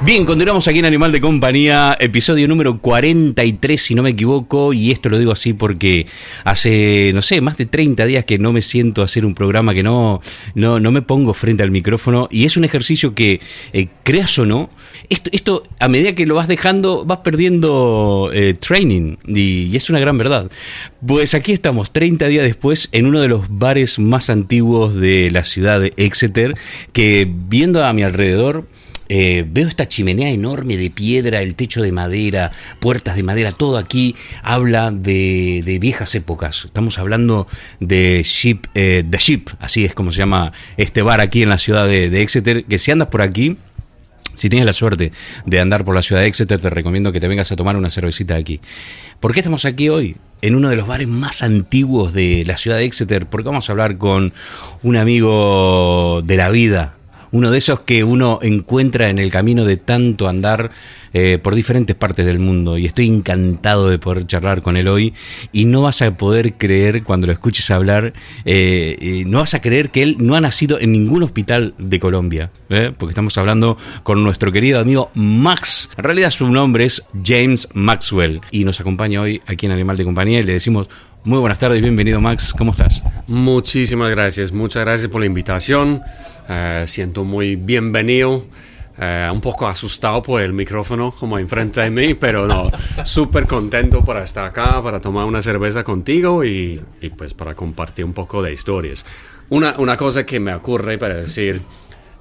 Bien, 0.08 0.24
continuamos 0.24 0.66
aquí 0.70 0.80
en 0.80 0.86
Animal 0.86 1.12
de 1.12 1.20
Compañía, 1.20 1.98
episodio 2.00 2.48
número 2.48 2.78
43, 2.78 3.82
si 3.82 3.94
no 3.94 4.04
me 4.04 4.12
equivoco, 4.12 4.72
y 4.72 4.92
esto 4.92 5.10
lo 5.10 5.20
digo 5.20 5.34
así 5.34 5.52
porque 5.52 6.06
hace, 6.46 7.12
no 7.14 7.22
sé, 7.22 7.42
más 7.42 7.58
de 7.58 7.66
30 7.66 8.06
días 8.06 8.24
que 8.24 8.40
no 8.40 8.54
me 8.54 8.62
siento 8.62 9.02
a 9.02 9.06
hacer 9.06 9.26
un 9.26 9.36
programa, 9.36 9.74
que 9.74 9.84
no, 9.84 10.22
no, 10.56 10.80
no 10.80 10.94
me 10.94 11.02
pongo 11.02 11.34
frente 11.34 11.62
al 11.62 11.72
micrófono, 11.72 12.30
y 12.32 12.46
es 12.46 12.56
un 12.56 12.64
ejercicio 12.64 13.14
que, 13.14 13.42
eh, 13.74 13.90
creas 14.04 14.40
o 14.40 14.46
no, 14.46 14.70
esto, 15.10 15.30
esto 15.34 15.64
a 15.78 15.90
medida 15.90 16.16
que 16.16 16.26
lo 16.26 16.36
vas 16.36 16.48
dejando, 16.48 17.04
vas 17.04 17.18
perdiendo 17.18 18.32
eh, 18.34 18.54
training, 18.54 19.18
y, 19.28 19.64
y 19.64 19.76
es 19.76 19.90
una 19.90 20.00
gran 20.00 20.18
verdad. 20.18 20.50
Pues 21.06 21.34
aquí 21.34 21.52
estamos, 21.52 21.92
30 21.92 22.28
días 22.30 22.46
después, 22.46 22.88
en 22.94 23.08
uno 23.08 23.20
de 23.20 23.28
los 23.28 23.50
bares 23.50 24.00
más 24.00 24.30
antiguos 24.30 24.96
de 24.96 25.32
la 25.32 25.44
ciudad 25.44 25.82
de 25.82 25.92
Exeter, 25.98 26.56
que 26.94 27.30
viendo 27.30 27.84
a 27.84 27.92
mi 27.92 28.04
alrededor, 28.04 28.64
eh, 29.10 29.46
veo 29.48 29.68
esta 29.68 29.88
chimenea 29.88 30.30
enorme 30.30 30.78
de 30.78 30.90
piedra, 30.90 31.42
el 31.42 31.56
techo 31.56 31.82
de 31.82 31.92
madera, 31.92 32.52
puertas 32.80 33.16
de 33.16 33.24
madera, 33.24 33.52
todo 33.52 33.78
aquí 33.78 34.16
habla 34.44 34.92
de, 34.92 35.78
viejas 35.82 36.14
épocas. 36.16 36.66
Estamos 36.66 36.98
hablando 36.98 37.48
de 37.80 38.22
Ship, 38.24 38.62
eh, 38.74 39.04
The 39.10 39.18
Ship, 39.18 39.46
así 39.60 39.86
es 39.86 39.94
como 39.94 40.12
se 40.12 40.20
llama 40.20 40.54
este 40.78 41.02
bar 41.02 41.22
aquí 41.22 41.44
en 41.44 41.50
la 41.50 41.58
ciudad 41.58 41.86
de, 41.86 42.10
de 42.10 42.22
Exeter, 42.22 42.66
que 42.66 42.78
si 42.78 42.92
andas 42.92 43.08
por 43.08 43.22
aquí, 43.22 43.58
si 44.38 44.50
tienes 44.50 44.68
la 44.68 44.74
suerte 44.74 45.12
de 45.46 45.60
andar 45.60 45.84
por 45.84 45.96
la 45.96 46.04
ciudad 46.04 46.22
de 46.22 46.28
Exeter, 46.28 46.60
te 46.60 46.70
recomiendo 46.70 47.12
que 47.12 47.20
te 47.20 47.28
vengas 47.28 47.52
a 47.52 47.56
tomar 47.56 47.76
una 47.76 47.90
cervecita 47.90 48.36
aquí. 48.36 48.62
¿Por 49.20 49.34
qué 49.34 49.40
estamos 49.40 49.66
aquí 49.66 49.90
hoy? 49.90 50.16
En 50.44 50.54
uno 50.54 50.70
de 50.70 50.76
los 50.76 50.86
bares 50.86 51.08
más 51.08 51.42
antiguos 51.42 52.14
de 52.14 52.44
la 52.46 52.56
ciudad 52.56 52.78
de 52.78 52.86
Exeter, 52.86 53.26
porque 53.26 53.48
vamos 53.48 53.68
a 53.68 53.72
hablar 53.72 53.98
con 53.98 54.34
un 54.84 54.96
amigo 54.96 56.22
de 56.24 56.38
la 56.38 56.52
vida, 56.52 56.97
uno 57.32 57.52
de 57.52 57.58
esos 57.58 57.82
que 57.82 58.04
uno 58.04 58.40
encuentra 58.42 59.10
en 59.10 59.20
el 59.20 59.32
camino 59.32 59.66
de 59.66 59.78
tanto 59.78 60.28
andar 60.28 60.72
eh, 61.14 61.40
por 61.42 61.56
diferentes 61.56 61.96
partes 61.96 62.26
del 62.26 62.40
mundo. 62.40 62.78
Y 62.78 62.86
estoy 62.86 63.08
encantado 63.08 63.90
de 63.90 63.98
poder 64.00 64.28
charlar 64.28 64.62
con 64.62 64.78
él 64.78 64.88
hoy. 64.88 65.14
Y 65.52 65.66
no 65.66 65.82
vas 65.84 66.02
a 66.02 66.16
poder 66.16 66.54
creer 66.54 67.04
cuando 67.04 67.28
lo 67.28 67.34
escuches 67.34 67.72
hablar, 67.72 68.14
eh, 68.46 69.24
no 69.28 69.40
vas 69.40 69.54
a 69.54 69.62
creer 69.62 69.90
que 69.90 70.04
él 70.04 70.18
no 70.20 70.36
ha 70.36 70.42
nacido 70.42 70.80
en 70.80 70.92
ningún 70.92 71.24
hospital 71.24 71.74
de 71.78 72.00
Colombia, 72.00 72.52
¿eh? 72.70 72.92
porque 72.98 73.12
estamos 73.12 73.38
hablando 73.38 73.78
con 74.04 74.24
nuestro 74.24 74.52
querido 74.52 74.80
amigo 74.80 75.12
Max, 75.14 75.90
en 75.98 76.04
realidad 76.04 76.32
su 76.32 76.50
nombre 76.50 76.86
es 76.86 77.04
James 77.24 77.70
Maxwell. 77.74 78.42
Y 78.52 78.64
nos 78.64 78.80
acompaña 78.80 79.22
hoy 79.22 79.42
aquí 79.46 79.66
en 79.66 79.72
Animal 79.72 79.98
de 79.98 80.04
Compañía 80.04 80.40
y 80.40 80.44
le 80.44 80.54
decimos 80.54 80.90
muy 81.28 81.40
buenas 81.40 81.60
tardes, 81.60 81.82
bienvenido 81.82 82.22
Max, 82.22 82.54
¿cómo 82.58 82.72
estás? 82.72 83.04
Muchísimas 83.28 84.10
gracias, 84.12 84.54
muchas 84.54 84.86
gracias 84.86 85.12
por 85.12 85.20
la 85.20 85.26
invitación. 85.26 86.02
Eh, 86.48 86.86
siento 86.88 87.26
muy 87.26 87.58
bienvenido. 87.58 88.46
Eh, 88.98 89.30
un 89.32 89.42
poco 89.42 89.68
asustado 89.68 90.22
por 90.24 90.42
el 90.42 90.54
micrófono 90.54 91.12
como 91.12 91.38
enfrente 91.38 91.82
de 91.82 91.92
mí, 91.92 92.14
pero 92.14 92.48
no, 92.48 92.72
súper 93.04 93.46
contento 93.46 94.02
por 94.06 94.16
estar 94.18 94.46
acá, 94.46 94.82
para 94.82 95.02
tomar 95.02 95.26
una 95.26 95.42
cerveza 95.42 95.84
contigo 95.84 96.46
y, 96.46 96.82
y 97.02 97.10
pues 97.10 97.34
para 97.34 97.54
compartir 97.54 98.06
un 98.06 98.14
poco 98.14 98.42
de 98.42 98.54
historias. 98.54 99.06
Una, 99.50 99.76
una 99.80 99.98
cosa 99.98 100.26
que 100.26 100.40
me 100.40 100.56
ocurre 100.56 100.98
para 100.98 101.16
decir, 101.16 101.62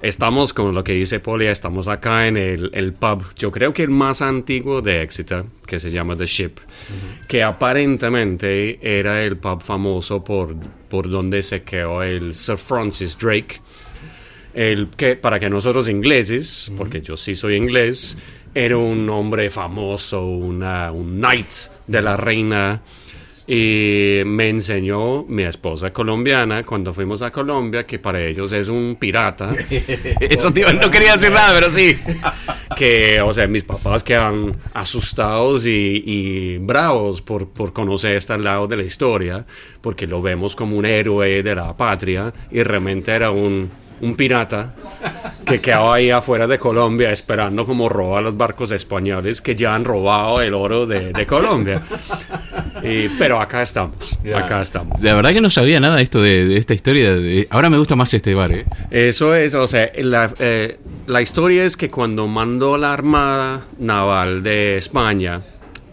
estamos 0.01 0.53
con 0.53 0.73
lo 0.73 0.83
que 0.83 0.93
dice 0.93 1.19
Poli, 1.19 1.47
estamos 1.47 1.87
acá 1.87 2.27
en 2.27 2.37
el, 2.37 2.71
el 2.73 2.93
pub, 2.93 3.23
yo 3.35 3.51
creo 3.51 3.73
que 3.73 3.83
el 3.83 3.89
más 3.89 4.21
antiguo 4.21 4.81
de 4.81 5.01
Exeter, 5.01 5.45
que 5.65 5.79
se 5.79 5.91
llama 5.91 6.15
The 6.15 6.25
Ship, 6.25 6.51
que 7.27 7.43
aparentemente 7.43 8.79
era 8.81 9.23
el 9.23 9.37
pub 9.37 9.61
famoso 9.61 10.23
por, 10.23 10.55
por 10.89 11.09
donde 11.09 11.41
se 11.41 11.63
quedó 11.63 12.03
el 12.03 12.33
Sir 12.33 12.57
Francis 12.57 13.17
Drake 13.17 13.61
el 14.57 14.87
que 14.97 15.15
para 15.15 15.39
que 15.39 15.51
nosotros 15.51 15.87
ingleses, 15.87 16.71
porque 16.75 16.99
yo 16.99 17.15
sí 17.15 17.35
soy 17.35 17.55
inglés, 17.55 18.17
era 18.55 18.75
un 18.75 19.07
hombre 19.07 19.51
famoso, 19.51 20.25
una, 20.25 20.91
un 20.91 21.19
knight 21.19 21.45
de 21.85 22.01
la 22.01 22.17
reina. 22.17 22.81
Y 23.49 24.23
me 24.25 24.49
enseñó 24.49 25.23
mi 25.23 25.43
esposa 25.43 25.93
colombiana 25.93 26.63
cuando 26.63 26.93
fuimos 26.93 27.21
a 27.21 27.31
Colombia 27.31 27.85
que 27.85 27.97
para 27.97 28.21
ellos 28.21 28.51
es 28.51 28.67
un 28.67 28.97
pirata. 28.99 29.55
Eso 30.19 30.51
tío, 30.51 30.71
no 30.73 30.91
quería 30.91 31.13
decir 31.13 31.31
nada, 31.31 31.53
pero 31.53 31.69
sí. 31.69 31.97
que, 32.75 33.21
o 33.21 33.31
sea, 33.31 33.47
mis 33.47 33.63
papás 33.63 34.03
quedan 34.03 34.53
asustados 34.73 35.65
y, 35.65 36.03
y 36.05 36.57
bravos 36.57 37.21
por, 37.21 37.47
por 37.47 37.71
conocer 37.71 38.17
este 38.17 38.37
lado 38.37 38.67
de 38.67 38.75
la 38.75 38.83
historia, 38.83 39.45
porque 39.79 40.07
lo 40.07 40.21
vemos 40.21 40.53
como 40.53 40.77
un 40.77 40.85
héroe 40.85 41.41
de 41.41 41.55
la 41.55 41.75
patria 41.75 42.33
y 42.51 42.61
realmente 42.63 43.11
era 43.11 43.31
un, 43.31 43.69
un 44.01 44.15
pirata 44.15 44.73
que 45.45 45.61
quedaba 45.61 45.95
ahí 45.95 46.11
afuera 46.11 46.47
de 46.47 46.59
Colombia 46.59 47.11
esperando 47.11 47.65
como 47.65 47.89
roba 47.89 48.19
a 48.19 48.21
los 48.21 48.37
barcos 48.37 48.71
españoles 48.71 49.41
que 49.41 49.55
ya 49.55 49.73
han 49.73 49.85
robado 49.85 50.41
el 50.41 50.53
oro 50.53 50.85
de, 50.85 51.13
de 51.13 51.25
Colombia. 51.25 51.81
Y- 52.83 53.09
pero 53.17 53.39
acá 53.41 53.61
estamos, 53.61 54.17
acá 54.35 54.61
estamos. 54.61 55.01
La 55.01 55.13
verdad 55.15 55.31
que 55.31 55.41
no 55.41 55.49
sabía 55.49 55.79
nada 55.79 55.97
de 55.97 56.03
esto 56.03 56.21
de, 56.21 56.45
de 56.45 56.57
esta 56.57 56.73
historia. 56.73 57.13
de- 57.15 57.47
ahora 57.49 57.69
me 57.69 57.77
gusta 57.77 57.95
más 57.95 58.13
este 58.13 58.33
bar, 58.33 58.51
¿eh? 58.51 58.65
Eso 58.91 59.35
es, 59.35 59.53
o 59.55 59.67
sea, 59.67 59.91
la, 59.97 60.31
eh, 60.39 60.79
la 61.07 61.21
historia 61.21 61.63
es 61.65 61.77
que 61.77 61.89
cuando 61.89 62.27
mandó 62.27 62.77
la 62.77 62.93
Armada 62.93 63.65
Naval 63.79 64.43
de 64.43 64.77
España 64.77 65.41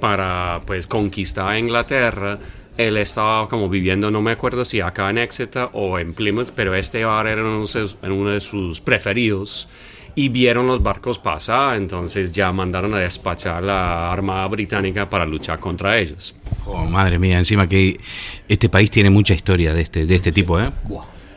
para 0.01 0.61
pues 0.67 0.87
conquistar 0.87 1.49
a 1.49 1.59
Inglaterra, 1.59 2.39
él 2.77 2.97
estaba 2.97 3.49
como 3.49 3.69
viviendo, 3.69 4.11
no 4.11 4.21
me 4.21 4.33
acuerdo 4.33 4.65
si 4.65 4.81
acá 4.81 5.09
en 5.09 5.19
Exeter 5.19 5.69
o 5.73 5.99
en 5.99 6.13
Plymouth, 6.13 6.51
pero 6.55 6.75
este 6.75 7.05
bar 7.05 7.27
era 7.29 7.43
uno 7.45 8.31
de 8.31 8.41
sus 8.41 8.81
preferidos. 8.81 9.69
Y 10.17 10.29
vieron 10.29 10.67
los 10.67 10.83
barcos 10.83 11.19
pasar, 11.19 11.77
entonces 11.77 12.33
ya 12.33 12.53
mandaron 12.53 12.95
a 12.95 12.99
despachar 12.99 13.63
la 13.63 14.13
Armada 14.13 14.47
Británica 14.47 15.11
para 15.11 15.27
luchar 15.27 15.59
contra 15.59 15.99
ellos. 15.99 16.35
Oh, 16.67 16.85
madre 16.85 17.19
mía, 17.19 17.39
encima 17.39 17.69
que 17.69 17.99
este 18.49 18.69
país 18.69 18.91
tiene 18.91 19.11
mucha 19.11 19.35
historia 19.35 19.75
de 19.75 19.83
este, 19.83 20.07
de 20.07 20.15
este 20.15 20.31
tipo, 20.31 20.61
¿eh? 20.61 20.71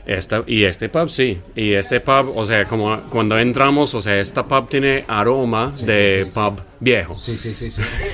Esta, 0.05 0.43
y 0.47 0.63
este 0.63 0.87
pub, 0.87 1.09
sí. 1.09 1.37
Y 1.53 1.73
este 1.73 1.99
pub, 1.99 2.31
o 2.33 2.45
sea, 2.45 2.65
como 2.65 3.01
cuando 3.09 3.37
entramos, 3.37 3.93
o 3.93 4.01
sea, 4.01 4.21
esta 4.21 4.47
pub 4.47 4.69
tiene 4.69 5.03
aroma 5.05 5.73
de 5.81 6.29
pub 6.33 6.61
viejo. 6.79 7.17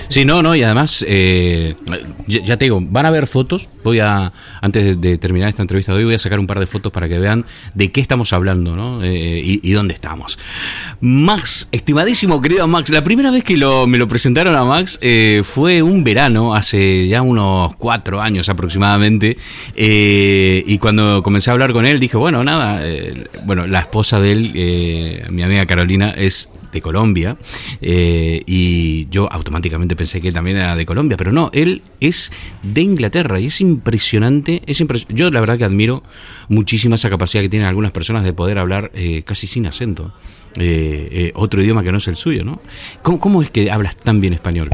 Sí, 0.09 0.25
no, 0.25 0.41
no, 0.41 0.55
y 0.55 0.63
además, 0.63 1.03
eh, 1.07 1.75
ya, 2.27 2.43
ya 2.43 2.57
te 2.57 2.65
digo, 2.65 2.79
van 2.81 3.05
a 3.05 3.11
ver 3.11 3.27
fotos. 3.27 3.67
Voy 3.83 3.99
a, 3.99 4.31
antes 4.61 5.01
de, 5.01 5.09
de 5.09 5.17
terminar 5.17 5.49
esta 5.49 5.61
entrevista 5.61 5.91
de 5.91 5.99
hoy, 5.99 6.05
voy 6.05 6.15
a 6.15 6.19
sacar 6.19 6.39
un 6.39 6.47
par 6.47 6.59
de 6.59 6.65
fotos 6.67 6.91
para 6.91 7.09
que 7.09 7.19
vean 7.19 7.45
de 7.73 7.91
qué 7.91 7.99
estamos 7.99 8.31
hablando, 8.31 8.75
¿no? 8.75 9.03
Eh, 9.03 9.41
y, 9.43 9.59
y 9.61 9.71
dónde 9.73 9.93
estamos. 9.93 10.39
Max, 11.01 11.67
estimadísimo 11.71 12.41
querido 12.41 12.67
Max, 12.67 12.89
la 12.89 13.03
primera 13.03 13.29
vez 13.31 13.43
que 13.43 13.57
lo, 13.57 13.87
me 13.87 13.97
lo 13.97 14.07
presentaron 14.07 14.55
a 14.55 14.63
Max 14.63 14.99
eh, 15.01 15.41
fue 15.43 15.81
un 15.81 16.03
verano, 16.03 16.55
hace 16.55 17.07
ya 17.07 17.21
unos 17.21 17.75
cuatro 17.75 18.21
años 18.21 18.47
aproximadamente. 18.47 19.37
eh, 19.75 20.63
y 20.65 20.77
cuando 20.77 21.21
comencé 21.23 21.49
a 21.49 21.53
hablar 21.53 21.73
con 21.73 21.85
él, 21.85 21.99
dije, 21.99 22.15
bueno, 22.15 22.43
nada, 22.43 22.87
eh, 22.87 23.25
bueno, 23.45 23.67
la 23.67 23.79
esposa 23.79 24.19
de 24.19 24.31
él, 24.31 24.51
eh, 24.55 25.25
mi 25.29 25.43
amiga 25.43 25.65
Carolina, 25.65 26.11
es 26.11 26.49
de 26.73 26.81
Colombia 26.81 27.37
eh, 27.81 28.41
y 28.45 29.07
yo 29.09 29.31
automáticamente 29.31 29.95
pensé 29.95 30.19
que 30.19 30.31
también 30.31 30.57
era 30.57 30.75
de 30.75 30.85
Colombia, 30.85 31.15
pero 31.15 31.31
no, 31.31 31.49
él 31.53 31.81
es 31.99 32.31
de 32.63 32.81
Inglaterra 32.81 33.39
y 33.39 33.45
es 33.45 33.61
impresionante, 33.61 34.61
es 34.65 34.81
impres- 34.81 35.05
yo 35.09 35.29
la 35.31 35.39
verdad 35.39 35.57
que 35.57 35.63
admiro 35.65 36.03
muchísimo 36.49 36.95
esa 36.95 37.09
capacidad 37.09 37.41
que 37.41 37.49
tienen 37.49 37.67
algunas 37.67 37.91
personas 37.91 38.23
de 38.23 38.33
poder 38.33 38.57
hablar 38.57 38.91
eh, 38.93 39.23
casi 39.23 39.47
sin 39.47 39.65
acento, 39.67 40.13
eh, 40.57 41.07
eh, 41.11 41.31
otro 41.35 41.61
idioma 41.61 41.83
que 41.83 41.91
no 41.91 41.99
es 41.99 42.07
el 42.07 42.15
suyo, 42.15 42.43
¿no? 42.43 42.61
¿Cómo, 43.01 43.19
cómo 43.19 43.41
es 43.41 43.49
que 43.49 43.71
hablas 43.71 43.95
tan 43.95 44.19
bien 44.19 44.33
español? 44.33 44.69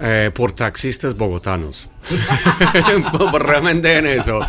Eh, 0.00 0.30
por 0.34 0.52
taxistas 0.52 1.16
bogotanos. 1.16 1.88
Por- 3.30 3.46
Realmente 3.46 3.96
en 3.96 4.06
eso. 4.06 4.40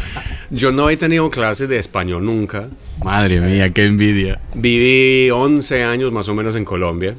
Yo 0.49 0.71
no 0.71 0.89
he 0.89 0.97
tenido 0.97 1.29
clases 1.29 1.67
de 1.69 1.77
español 1.77 2.25
nunca. 2.25 2.67
Madre 3.03 3.39
mía, 3.41 3.71
qué 3.73 3.83
envidia. 3.85 4.39
Viví 4.55 5.29
11 5.29 5.83
años 5.83 6.11
más 6.11 6.27
o 6.29 6.35
menos 6.35 6.55
en 6.55 6.65
Colombia. 6.65 7.15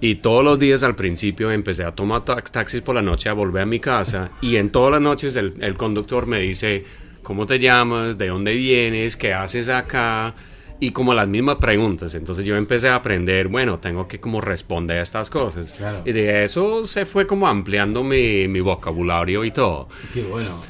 Y 0.00 0.16
todos 0.16 0.44
los 0.44 0.58
días 0.60 0.84
al 0.84 0.94
principio 0.94 1.50
empecé 1.50 1.82
a 1.82 1.90
tomar 1.90 2.24
tax- 2.24 2.52
taxis 2.52 2.82
por 2.82 2.94
la 2.94 3.02
noche 3.02 3.28
a 3.28 3.32
volver 3.32 3.62
a 3.62 3.66
mi 3.66 3.80
casa. 3.80 4.30
Y 4.40 4.56
en 4.56 4.70
todas 4.70 4.92
las 4.92 5.00
noches 5.00 5.34
el, 5.34 5.54
el 5.60 5.74
conductor 5.74 6.26
me 6.26 6.38
dice, 6.40 6.84
¿cómo 7.22 7.46
te 7.46 7.58
llamas? 7.58 8.16
¿De 8.16 8.28
dónde 8.28 8.54
vienes? 8.54 9.16
¿Qué 9.16 9.32
haces 9.32 9.68
acá? 9.68 10.34
Y 10.78 10.90
como 10.90 11.14
las 11.14 11.26
mismas 11.26 11.56
preguntas. 11.56 12.14
Entonces 12.14 12.44
yo 12.44 12.56
empecé 12.56 12.88
a 12.88 12.96
aprender, 12.96 13.48
bueno, 13.48 13.78
tengo 13.78 14.06
que 14.06 14.20
como 14.20 14.40
responder 14.40 14.98
a 14.98 15.02
estas 15.02 15.30
cosas. 15.30 15.72
Claro. 15.72 16.02
Y 16.04 16.12
de 16.12 16.44
eso 16.44 16.84
se 16.84 17.06
fue 17.06 17.26
como 17.26 17.48
ampliando 17.48 18.04
mi, 18.04 18.46
mi 18.48 18.60
vocabulario 18.60 19.44
y 19.44 19.50
todo. 19.50 19.88
Qué 20.12 20.22
bueno. 20.22 20.60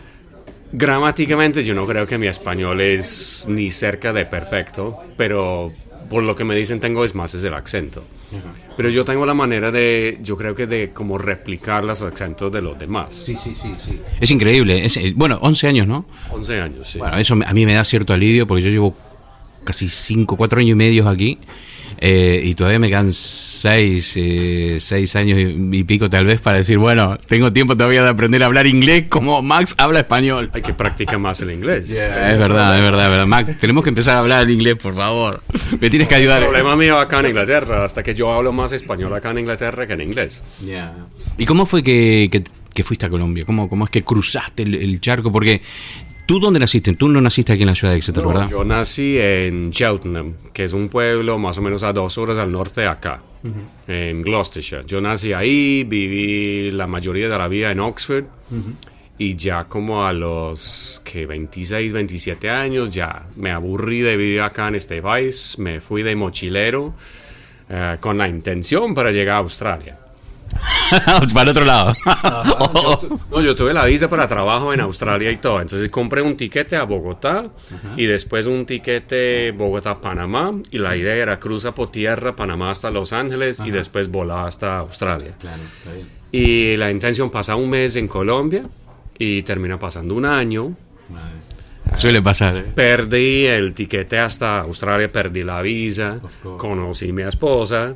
Gramáticamente 0.73 1.65
yo 1.65 1.75
no 1.75 1.87
creo 1.87 2.07
que 2.07 2.19
mi 2.19 2.27
español 2.27 2.81
es 2.81 3.45
ni 3.49 3.71
cerca 3.71 4.13
de 4.13 4.27
perfecto, 4.27 4.99
pero 5.17 5.73
por 6.09 6.23
lo 6.23 6.35
que 6.35 6.45
me 6.45 6.55
dicen 6.55 6.81
tengo 6.81 7.05
es 7.05 7.15
más 7.15 7.35
es 7.35 7.45
el 7.45 7.55
acento. 7.55 8.05
Pero 8.77 8.91
yo 8.91 9.05
tengo 9.05 9.25
la 9.25 9.35
manera 9.35 9.71
de, 9.71 10.19
yo 10.21 10.37
creo 10.37 10.55
que 10.55 10.67
de 10.67 10.93
como 10.93 11.17
replicar 11.17 11.85
los 11.85 12.03
acentos 12.03 12.51
de 12.53 12.61
los 12.61 12.79
demás. 12.79 13.15
Sí, 13.15 13.37
sí, 13.37 13.55
sí, 13.55 13.75
sí. 13.83 13.99
Es 14.21 14.31
increíble. 14.31 14.85
Es, 14.85 14.97
eh, 14.97 15.13
bueno, 15.17 15.39
11 15.41 15.69
años, 15.69 15.87
¿no? 15.87 16.05
11 16.31 16.61
años, 16.61 16.87
sí. 16.91 16.99
Bueno, 16.99 17.17
eso 17.17 17.35
a 17.35 17.53
mí 17.53 17.65
me 17.65 17.75
da 17.75 17.85
cierto 17.85 18.13
alivio 18.13 18.47
porque 18.47 18.65
yo 18.65 18.71
llevo 18.71 18.97
casi 19.67 19.89
5, 19.91 20.37
4 20.39 20.61
años 20.61 20.71
y 20.71 20.75
medio 20.75 21.07
aquí 21.09 21.39
Eh, 21.99 22.43
y 22.45 22.55
todavía 22.55 22.79
me 22.79 22.89
quedan 22.89 23.11
seis, 23.11 24.13
eh, 24.17 24.77
seis 24.81 25.17
años 25.17 25.39
y, 25.39 25.79
y 25.79 25.85
pico 25.85 26.11
tal 26.11 26.27
vez 26.27 26.43
para 26.43 26.59
decir, 26.59 26.77
bueno, 26.77 27.17
tengo 27.27 27.51
tiempo 27.55 27.75
todavía 27.75 28.03
de 28.03 28.11
aprender 28.11 28.43
a 28.43 28.47
hablar 28.47 28.67
inglés 28.67 29.05
como 29.09 29.41
Max 29.41 29.75
habla 29.79 30.01
español. 30.01 30.51
Hay 30.53 30.61
que 30.61 30.75
practicar 30.75 31.19
más 31.19 31.41
el 31.41 31.53
inglés. 31.53 31.89
Es 31.89 32.39
verdad, 32.39 32.77
es 32.77 32.83
verdad, 32.83 33.05
es 33.07 33.11
verdad. 33.11 33.27
Max, 33.27 33.59
tenemos 33.59 33.83
que 33.83 33.89
empezar 33.89 34.17
a 34.17 34.19
hablar 34.19 34.43
el 34.43 34.51
inglés, 34.51 34.77
por 34.77 34.95
favor. 34.95 35.41
Me 35.81 35.89
tienes 35.89 36.07
que 36.07 36.17
ayudar. 36.17 36.43
El 36.43 36.49
problema 36.49 36.77
mío 36.77 36.99
acá 37.01 37.21
en 37.21 37.27
Inglaterra, 37.29 37.85
hasta 37.85 38.03
que 38.03 38.15
yo 38.15 38.31
hablo 38.31 38.53
más 38.53 38.73
español 38.73 39.15
acá 39.15 39.31
en 39.31 39.39
Inglaterra 39.39 39.87
que 39.87 39.95
en 39.95 40.03
inglés. 40.03 40.43
¿Y 41.39 41.47
cómo 41.47 41.65
fue 41.65 41.83
que, 41.83 42.29
que- 42.31 42.45
que 42.75 42.83
fuiste 42.83 43.07
a 43.07 43.09
Colombia? 43.09 43.47
¿Cómo, 43.47 43.71
¿Cómo 43.71 43.85
es 43.87 43.91
que 43.91 44.03
cruzaste 44.03 44.65
el, 44.65 44.75
el 44.75 45.01
charco? 45.01 45.33
Porque 45.33 45.63
tú, 46.27 46.41
¿dónde 46.41 46.59
naciste? 46.59 46.95
Tú 46.95 47.09
no 47.09 47.21
naciste 47.21 47.53
aquí 47.53 47.63
en 47.63 47.69
la 47.69 47.75
ciudad 47.75 47.93
de 47.93 47.99
Exeter, 47.99 48.23
No, 48.23 48.29
¿verdad? 48.31 48.51
yo 48.51 48.65
nací 48.65 49.17
en 49.19 49.71
Cheltenham, 49.71 50.35
que 50.53 50.65
es 50.65 50.73
un 50.73 50.89
pueblo 50.89 51.39
más 51.39 51.57
o 51.59 51.63
menos 51.63 51.83
a 51.83 51.93
dos 51.93 52.19
horas 52.19 52.39
al 52.39 52.51
norte 52.53 52.83
de 52.83 52.89
acá, 52.89 53.23
en 53.87 54.23
Gloucestershire. 54.23 54.83
Yo 54.87 55.01
nací 55.01 55.33
ahí, 55.33 55.85
viví 55.85 56.71
la 56.73 56.87
mayoría 56.87 57.29
de 57.29 57.39
la 57.39 57.49
vida 57.49 57.71
en 57.71 57.81
Oxford 57.81 58.25
y 59.19 59.35
ya 59.37 59.65
como 59.65 60.05
a 60.05 60.13
los 60.13 61.01
que 61.05 61.25
26, 61.27 61.93
27 61.93 62.51
años 62.51 62.91
ya 62.91 63.27
me 63.37 63.51
aburrí 63.51 64.01
de 64.01 64.17
vivir 64.17 64.41
acá 64.43 64.69
en 64.69 64.75
este 64.75 65.01
país, 65.01 65.59
me 65.59 65.81
fui 65.81 66.03
de 66.03 66.15
mochilero 66.17 66.93
eh, 67.69 67.97
con 68.01 68.19
la 68.19 68.29
intención 68.29 68.95
para 68.95 69.13
llegar 69.13 69.37
a 69.37 69.39
Australia. 69.39 69.99
para 71.35 71.43
el 71.43 71.49
otro 71.49 71.65
lado. 71.65 71.95
No, 73.31 73.43
yo 73.43 73.55
tuve 73.55 73.75
la 73.75 73.85
visa 73.85 74.09
para 74.09 74.27
trabajo 74.27 74.73
en 74.73 74.81
Australia 74.81 75.31
y 75.31 75.37
todo. 75.37 75.61
Entonces 75.61 75.91
compré 75.91 76.23
un 76.23 76.37
tiquete 76.37 76.77
a 76.77 76.85
Bogotá 76.85 77.49
y 77.97 78.07
después 78.07 78.47
un 78.47 78.65
tiquete 78.65 79.53
Bogotá-Panamá. 79.53 80.53
Y 80.71 80.79
la 80.79 80.97
idea 80.97 81.15
era 81.15 81.39
cruzar 81.39 81.75
por 81.75 81.91
tierra 81.91 82.35
Panamá 82.35 82.71
hasta 82.71 82.91
Los 82.91 83.13
Ángeles 83.13 83.61
y 83.65 83.71
después 83.71 84.09
volar 84.09 84.47
hasta 84.47 84.79
Australia. 84.79 85.35
Y 86.33 86.77
la 86.77 86.91
intención 86.91 87.31
pasa 87.31 87.57
un 87.57 87.69
mes 87.69 87.97
en 87.97 88.09
Colombia 88.09 88.63
y 89.19 89.43
termina 89.43 89.79
pasando 89.79 90.15
un 90.15 90.25
año. 90.25 90.75
Suele 91.95 92.21
pasar. 92.21 92.57
¿eh? 92.57 92.65
Perdí 92.75 93.47
el 93.47 93.73
tiquete 93.73 94.19
hasta 94.19 94.61
Australia, 94.61 95.11
perdí 95.11 95.45
la 95.45 95.63
visa, 95.63 96.19
conocí 96.57 97.11
a 97.11 97.13
mi 97.13 97.23
esposa. 97.23 97.95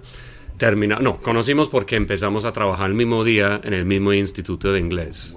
Termina, 0.60 0.98
no, 1.00 1.16
conocimos 1.16 1.68
porque 1.70 1.96
empezamos 1.96 2.44
a 2.44 2.52
trabajar 2.52 2.88
el 2.90 2.94
mismo 2.94 3.24
día 3.24 3.60
en 3.64 3.72
el 3.72 3.86
mismo 3.86 4.12
instituto 4.12 4.70
de 4.72 4.78
inglés. 4.78 5.34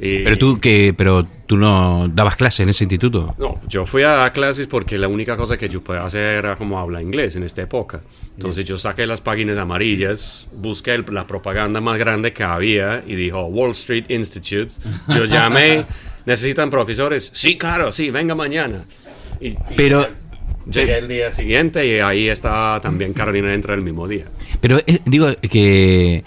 Y- 0.00 0.24
Pero 0.24 0.36
tú, 0.36 0.58
que, 0.58 0.92
pero 0.98 1.24
tú 1.46 1.56
no 1.56 2.08
dabas 2.12 2.34
clase 2.34 2.64
en 2.64 2.70
ese 2.70 2.82
instituto. 2.82 3.36
No, 3.38 3.54
yo 3.68 3.86
fui 3.86 4.02
a 4.02 4.08
dar 4.08 4.32
clases 4.32 4.66
porque 4.66 4.98
la 4.98 5.06
única 5.06 5.36
cosa 5.36 5.56
que 5.56 5.68
yo 5.68 5.80
podía 5.80 6.04
hacer 6.04 6.38
era 6.38 6.56
como 6.56 6.76
hablar 6.80 7.02
inglés 7.02 7.36
en 7.36 7.44
esta 7.44 7.62
época. 7.62 8.00
Entonces 8.34 8.64
yo 8.64 8.78
saqué 8.78 9.06
las 9.06 9.20
páginas 9.20 9.58
amarillas, 9.58 10.48
busqué 10.54 10.94
el- 10.94 11.04
la 11.12 11.24
propaganda 11.24 11.80
más 11.80 11.98
grande 11.98 12.32
que 12.32 12.42
había 12.42 13.04
y 13.06 13.14
dijo 13.14 13.44
Wall 13.44 13.70
Street 13.70 14.06
Institute. 14.08 14.72
Yo 15.06 15.24
llamé, 15.26 15.84
¿necesitan 16.26 16.68
profesores? 16.68 17.30
Sí, 17.32 17.56
claro, 17.56 17.92
sí, 17.92 18.10
venga 18.10 18.34
mañana. 18.34 18.84
Y, 19.40 19.50
y 19.50 19.56
Pero- 19.76 20.08
Llegué 20.70 20.98
el 20.98 21.08
día 21.08 21.30
siguiente 21.30 21.86
y 21.86 21.98
ahí 22.00 22.28
está 22.28 22.78
también 22.82 23.12
Carolina 23.12 23.48
dentro 23.48 23.72
del 23.72 23.82
mismo 23.82 24.06
día. 24.06 24.26
Pero 24.60 24.78
eh, 24.86 25.00
digo 25.04 25.28
que 25.50 26.24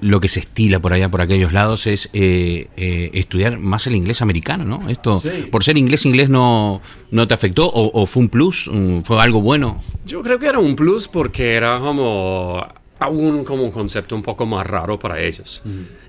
lo 0.00 0.20
que 0.20 0.28
se 0.28 0.40
estila 0.40 0.78
por 0.80 0.92
allá, 0.92 1.08
por 1.08 1.20
aquellos 1.22 1.52
lados, 1.52 1.86
es 1.86 2.10
eh, 2.12 2.66
eh, 2.76 3.10
estudiar 3.14 3.58
más 3.58 3.86
el 3.86 3.94
inglés 3.94 4.20
americano, 4.20 4.64
¿no? 4.64 4.88
Esto, 4.90 5.18
Sí. 5.18 5.46
por 5.50 5.64
ser 5.64 5.78
inglés, 5.78 6.04
inglés 6.04 6.28
no, 6.28 6.82
no 7.10 7.26
te 7.28 7.34
afectó 7.34 7.66
o, 7.68 7.90
o 8.02 8.06
fue 8.06 8.22
un 8.24 8.28
plus, 8.28 8.66
un- 8.68 9.02
fue 9.04 9.20
algo 9.22 9.40
bueno. 9.40 9.82
Yo 10.04 10.20
creo 10.22 10.38
que 10.38 10.46
era 10.46 10.58
un 10.58 10.76
plus 10.76 11.08
porque 11.08 11.54
era 11.54 11.78
como 11.78 12.66
aún 13.00 13.44
como 13.44 13.62
un 13.64 13.70
concepto 13.70 14.16
un 14.16 14.22
poco 14.22 14.46
más 14.46 14.66
raro 14.66 14.98
para 14.98 15.20
ellos. 15.20 15.62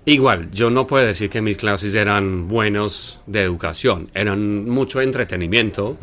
Igual, 0.06 0.50
yo 0.52 0.70
no 0.70 0.88
puedo 0.88 1.06
decir 1.06 1.30
que 1.30 1.42
mis 1.42 1.58
clases 1.58 1.94
eran 1.94 2.48
buenos 2.48 3.22
de 3.28 3.44
educación, 3.44 4.10
eran 4.14 4.68
mucho 4.68 5.02
entretenimiento 5.02 5.98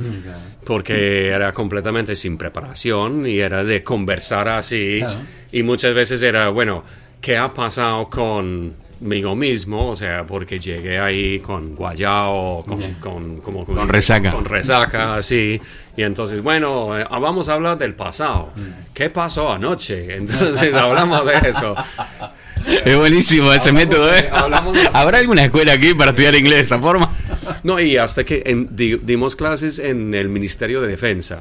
porque 0.64 1.28
era 1.28 1.52
completamente 1.52 2.14
sin 2.14 2.38
preparación 2.38 3.26
y 3.26 3.38
era 3.38 3.64
de 3.64 3.82
conversar 3.82 4.48
así. 4.48 5.00
Y 5.52 5.62
muchas 5.62 5.94
veces 5.94 6.22
era, 6.22 6.48
bueno, 6.50 6.84
¿qué 7.20 7.36
ha 7.36 7.52
pasado 7.52 8.08
conmigo 8.98 9.34
mismo? 9.36 9.90
O 9.90 9.96
sea, 9.96 10.24
porque 10.24 10.58
llegué 10.58 10.98
ahí 10.98 11.38
con 11.40 11.74
guayao, 11.74 12.64
con, 12.66 12.94
con, 12.94 13.36
como- 13.40 13.64
Con 13.64 13.88
resaca. 13.88 14.32
con 14.32 14.44
resaca, 14.44 15.16
así. 15.16 15.60
Y 15.96 16.02
entonces, 16.02 16.42
bueno, 16.42 16.98
eh, 16.98 17.06
vamos 17.10 17.48
a 17.48 17.54
hablar 17.54 17.78
del 17.78 17.94
pasado. 17.94 18.50
¿Qué 18.92 19.08
pasó 19.10 19.52
anoche? 19.52 20.16
Entonces 20.16 20.74
hablamos 20.74 21.24
de 21.26 21.48
eso. 21.48 21.74
Es 22.84 22.96
buenísimo 22.96 23.52
ese 23.52 23.72
método, 23.72 24.10
¿eh? 24.12 24.22
de- 24.22 24.90
¿Habrá 24.92 25.18
alguna 25.18 25.44
escuela 25.44 25.72
aquí 25.72 25.94
para 25.94 26.10
estudiar 26.10 26.34
inglés 26.34 26.56
de 26.56 26.62
esa 26.62 26.78
forma? 26.78 27.10
No, 27.62 27.80
y 27.80 27.96
hasta 27.96 28.24
que 28.24 28.42
en- 28.44 28.74
di- 28.76 28.96
dimos 29.02 29.36
clases 29.36 29.78
en 29.78 30.14
el 30.14 30.28
Ministerio 30.28 30.80
de 30.82 30.88
Defensa 30.88 31.40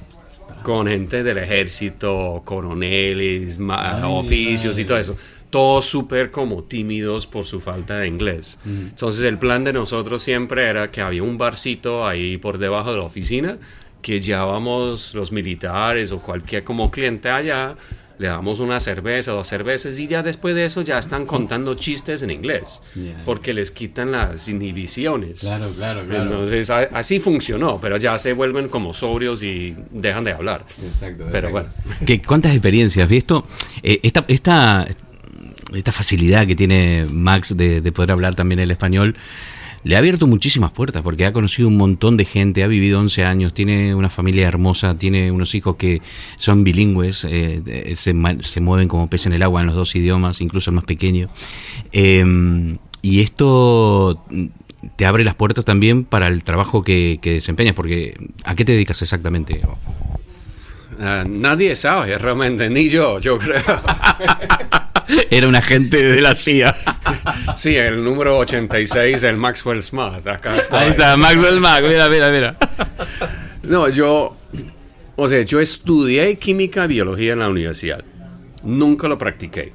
con 0.63 0.88
gente 0.88 1.22
del 1.24 1.38
ejército, 1.38 2.41
coroneles, 2.46 3.60
ma- 3.60 4.08
oficios 4.08 4.80
y 4.80 4.86
todo 4.86 4.98
eso. 4.98 5.15
Todos 5.56 5.86
súper 5.86 6.32
como 6.32 6.63
tímidos 6.65 7.28
por 7.28 7.46
su 7.46 7.62
falta 7.62 8.00
de 8.00 8.08
inglés. 8.08 8.60
Entonces 8.65 9.24
el 9.24 9.38
plan 9.38 9.63
de 9.63 9.72
nosotros 9.72 10.22
siempre 10.22 10.68
era 10.68 10.91
que 10.91 11.00
había 11.00 11.24
un 11.24 11.38
barcito 11.38 12.06
ahí 12.06 12.36
por 12.38 12.58
debajo 12.58 12.91
de 12.91 12.98
la 12.98 13.04
oficina 13.04 13.58
que 14.02 14.20
llevábamos 14.20 15.13
los 15.15 15.32
militares 15.32 16.12
o 16.12 16.20
cualquier 16.20 16.65
como 16.65 16.91
cliente 16.91 17.30
allá, 17.30 17.76
le 18.18 18.28
damos 18.28 18.60
una 18.60 18.80
cerveza, 18.82 19.32
dos 19.32 19.48
cervezas 19.48 19.98
y 19.98 20.08
ya 20.08 20.24
después 20.24 20.56
de 20.56 20.65
eso 20.65 20.82
ya 20.82 20.98
están 21.00 21.26
contando 21.26 21.74
chistes 21.86 22.22
en 22.22 22.32
inglés 22.32 22.82
porque 23.24 23.54
les 23.54 23.72
quitan 23.72 24.12
las 24.12 24.48
inhibiciones. 24.50 25.39
claro, 26.04 26.24
Entonces 26.24 26.70
a- 26.70 26.89
así 26.94 27.20
funcionó, 27.20 27.80
pero 27.82 27.96
ya 27.98 28.18
se 28.20 28.34
vuelven 28.34 28.68
como 28.68 28.94
sobrios 28.94 29.41
y 29.41 29.74
dejan 29.91 30.24
de 30.26 30.32
hablar. 30.34 30.65
Pero 31.32 31.50
bueno, 31.52 31.70
¿Qué, 32.06 32.22
¿Cuántas 32.22 32.52
experiencias? 32.54 33.10
¿Y 33.10 33.18
esto, 33.18 33.46
eh, 33.82 34.00
esta, 34.04 34.24
esta, 34.28 34.86
esta 35.76 35.92
facilidad 35.92 36.48
que 36.48 36.56
tiene 36.56 37.06
Max 37.12 37.56
de, 37.56 37.82
de 37.82 37.92
poder 37.92 38.12
hablar 38.12 38.36
también 38.36 38.60
el 38.60 38.72
español 38.72 39.16
le 39.86 39.96
ha 39.96 40.00
abierto 40.00 40.26
muchísimas 40.26 40.72
puertas 40.72 41.04
porque 41.04 41.28
ha 41.28 41.32
conocido 41.32 41.68
un 41.68 41.78
montón 41.78 42.18
de 42.18 42.26
gente, 42.26 42.64
ha 42.64 42.68
vivido 42.68 43.00
11 43.00 43.24
años, 43.24 43.54
tiene 43.54 43.94
una 43.94 44.10
familia 44.10 44.48
hermosa, 44.48 44.98
tiene 44.98 45.32
unos 45.32 45.54
hijos 45.54 45.76
que 45.76 46.02
son 46.38 46.64
bilingües, 46.64 47.24
eh, 47.26 47.62
eh, 47.68 47.96
se, 47.96 48.16
se 48.42 48.62
mueven 48.62 48.88
como 48.88 49.08
pez 49.12 49.28
en 49.28 49.34
el 49.34 49.44
agua 49.44 49.62
en 49.62 49.68
los 49.68 49.76
dos 49.76 49.96
idiomas, 49.96 50.42
incluso 50.42 50.72
el 50.72 50.76
más 50.76 50.86
pequeño. 50.86 51.30
Eh, 51.92 52.78
y 53.04 53.22
esto 53.22 54.26
te 54.96 55.06
abre 55.06 55.24
las 55.24 55.36
puertas 55.36 55.64
también 55.64 56.04
para 56.04 56.28
el 56.28 56.44
trabajo 56.44 56.84
que, 56.84 57.20
que 57.22 57.34
desempeñas, 57.34 57.76
porque 57.76 58.18
¿a 58.44 58.56
qué 58.56 58.66
te 58.66 58.72
dedicas 58.72 59.04
exactamente? 59.04 59.62
ah, 61.00 61.26
nadie 61.30 61.76
sabe 61.76 62.18
realmente, 62.18 62.72
ni 62.72 62.90
yo, 62.90 63.20
yo 63.20 63.38
creo. 63.38 63.62
Era 65.30 65.48
un 65.48 65.56
agente 65.56 66.02
de 66.04 66.22
la 66.22 66.36
CIA. 66.36 66.76
sí, 67.56 67.76
el 67.76 68.04
número 68.04 68.38
86, 68.39 69.24
el 69.24 69.38
Maxwell 69.38 69.82
Smart, 69.82 70.26
acá 70.28 70.58
está. 70.58 70.80
Ahí 70.80 70.89
está, 70.89 71.15
Maxwell 71.18 71.60
Mac, 71.60 71.84
mira, 71.84 72.08
mira, 72.10 72.32
mira. 72.32 72.56
No, 73.63 73.89
yo, 73.89 74.38
o 75.15 75.28
sea, 75.28 75.41
yo 75.41 75.60
estudié 75.60 76.38
química 76.38 76.86
y 76.86 76.89
biología 76.89 77.34
en 77.34 77.39
la 77.39 77.50
universidad. 77.50 78.04
Nunca 78.63 79.08
lo 79.08 79.18
practiqué. 79.18 79.74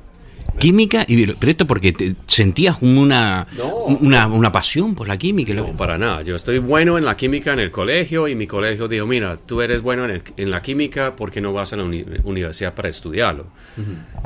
Química 0.61 1.05
y 1.09 1.17
biolo- 1.17 1.37
Pero 1.39 1.51
esto 1.51 1.67
porque 1.67 1.93
te 1.93 2.15
sentías 2.27 2.79
una, 2.83 3.47
No. 3.57 3.69
una, 3.85 4.27
una 4.29 4.53
pasión 4.53 4.95
por 4.95 5.09
la 5.09 5.17
química. 5.17 5.55
No, 5.55 5.75
para 5.77 5.97
nada. 5.99 6.23
Yo 6.23 6.37
estoy 6.37 6.59
bueno 6.59 6.99
en 6.99 7.05
la 7.05 7.17
química 7.17 7.53
en 7.53 7.59
el 7.61 7.71
colegio 7.73 8.29
y 8.29 8.35
mi 8.37 8.47
colegio 8.47 8.87
dijo, 8.87 9.07
mira, 9.07 9.39
tú 9.45 9.61
eres 9.61 9.81
bueno 9.83 10.05
en, 10.05 10.11
el- 10.13 10.23
en 10.37 10.51
la 10.53 10.61
química, 10.63 11.17
¿por 11.17 11.31
qué 11.33 11.41
no 11.41 11.53
vas 11.53 11.73
a 11.73 11.77
la 11.77 11.83
uni- 11.85 12.05
universidad 12.25 12.75
para 12.75 12.89
estudiarlo? 12.91 13.47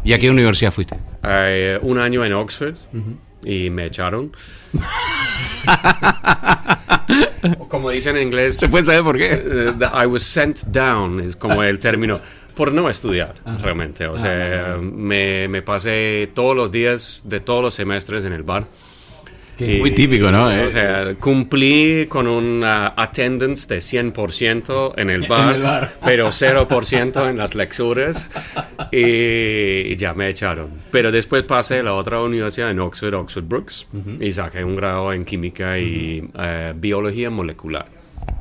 ¿Y 0.04 0.12
a 0.12 0.18
qué 0.18 0.30
universidad 0.30 0.70
fuiste? 0.70 0.96
Eh, 1.22 1.78
un 1.82 1.98
año 1.98 2.24
en 2.24 2.32
Oxford 2.34 2.74
y 3.42 3.70
me 3.70 3.86
echaron. 3.86 4.32
Como 7.68 7.90
dicen 7.90 8.16
en 8.16 8.28
inglés, 8.28 8.56
¿Se 8.58 8.68
puede 8.68 8.84
saber 8.84 9.02
por 9.02 9.18
qué? 9.18 9.36
the- 9.78 9.90
I 10.02 10.06
was 10.06 10.22
sent 10.22 10.64
down, 10.66 11.20
es 11.20 11.36
como 11.36 11.62
el 11.62 11.78
término, 11.78 12.20
por 12.54 12.72
no 12.72 12.88
estudiar 12.88 13.34
realmente. 13.62 14.06
O 14.06 14.18
sea, 14.18 14.78
me, 14.80 15.48
me 15.48 15.62
pasé 15.62 16.30
todos 16.34 16.56
los 16.56 16.70
días 16.72 17.22
de 17.26 17.40
todos 17.40 17.62
los 17.62 17.74
semestres 17.74 18.24
en 18.24 18.32
el 18.32 18.42
bar. 18.42 18.66
Muy 19.60 19.92
típico, 19.92 20.30
¿no? 20.30 20.46
O 20.46 20.50
Eh, 20.50 20.70
sea, 20.70 21.14
cumplí 21.20 22.06
con 22.08 22.26
una 22.26 22.88
attendance 22.96 23.66
de 23.72 23.80
100% 23.80 24.94
en 24.96 25.10
el 25.10 25.22
bar, 25.28 25.54
el 25.54 25.62
bar. 25.62 25.94
pero 26.04 26.28
0% 26.28 27.30
en 27.30 27.36
las 27.36 27.54
lecturas 27.54 28.30
y, 28.90 29.94
ya 29.96 30.14
me 30.14 30.28
echaron. 30.28 30.70
Pero 30.90 31.12
después 31.12 31.44
pasé 31.44 31.80
a 31.80 31.82
la 31.82 31.94
otra 31.94 32.20
universidad 32.20 32.70
en 32.70 32.80
Oxford, 32.80 33.14
Oxford 33.14 33.44
Brooks, 33.44 33.86
y 34.20 34.32
saqué 34.32 34.64
un 34.64 34.76
grado 34.76 35.12
en 35.12 35.24
química 35.24 35.78
y 35.78 36.28
eh, 36.38 36.72
biología 36.76 37.30
molecular. 37.30 37.86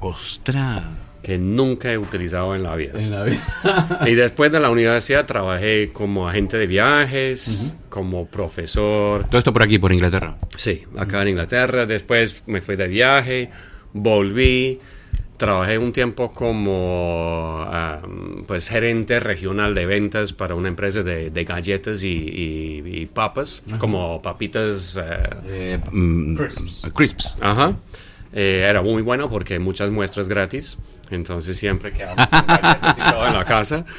Ostras. 0.02 0.84
Que 1.24 1.38
nunca 1.38 1.92
he 1.92 1.98
utilizado 1.98 2.54
en 2.54 2.62
la 2.64 2.76
vida. 2.76 2.94
y 4.06 4.14
después 4.14 4.52
de 4.52 4.60
la 4.60 4.70
universidad 4.70 5.26
trabajé 5.26 5.90
como 5.94 6.28
agente 6.28 6.58
de 6.58 6.68
viajes, 6.68 7.76
como 7.90 8.28
profesor. 8.28 9.26
Todo 9.28 9.40
esto 9.40 9.54
por 9.54 9.64
aquí, 9.64 9.80
por 9.80 9.92
Inglaterra. 9.94 10.36
Sí, 10.56 10.84
acá 10.98 11.22
en 11.22 11.30
Inglaterra. 11.30 11.86
Después 11.86 12.44
me 12.46 12.60
fui 12.62 12.76
de 12.76 12.88
viaje, 12.90 13.50
volví, 13.94 14.80
trabajé 15.38 15.78
un 15.78 15.94
tiempo 15.94 16.34
como 16.34 17.64
um, 17.66 18.44
pues 18.46 18.68
gerente 18.70 19.20
regional 19.20 19.74
de 19.76 19.86
ventas 19.86 20.34
para 20.34 20.56
una 20.56 20.68
empresa 20.68 21.04
de, 21.04 21.30
de 21.30 21.44
galletas 21.44 22.04
y, 22.04 22.10
y- 22.12 22.84
y 23.02 23.06
papas, 23.06 23.64
como 23.80 24.22
papitas. 24.22 25.00
eh, 25.48 25.80
Mm, 25.92 26.36
Crisps. 26.94 27.36
Ajá. 27.40 27.76
Eh, 28.36 28.66
era 28.68 28.82
muy 28.82 29.02
bueno 29.04 29.30
porque 29.30 29.60
muchas 29.60 29.90
muestras 29.92 30.28
gratis. 30.28 30.78
Entonces 31.14 31.58
siempre 31.58 31.92
quedamos 31.92 32.28
con 32.28 32.48
galletas 32.48 32.98
y 32.98 33.02
todo 33.02 33.28
en 33.28 33.34
la 33.34 33.46
casa. 33.46 33.86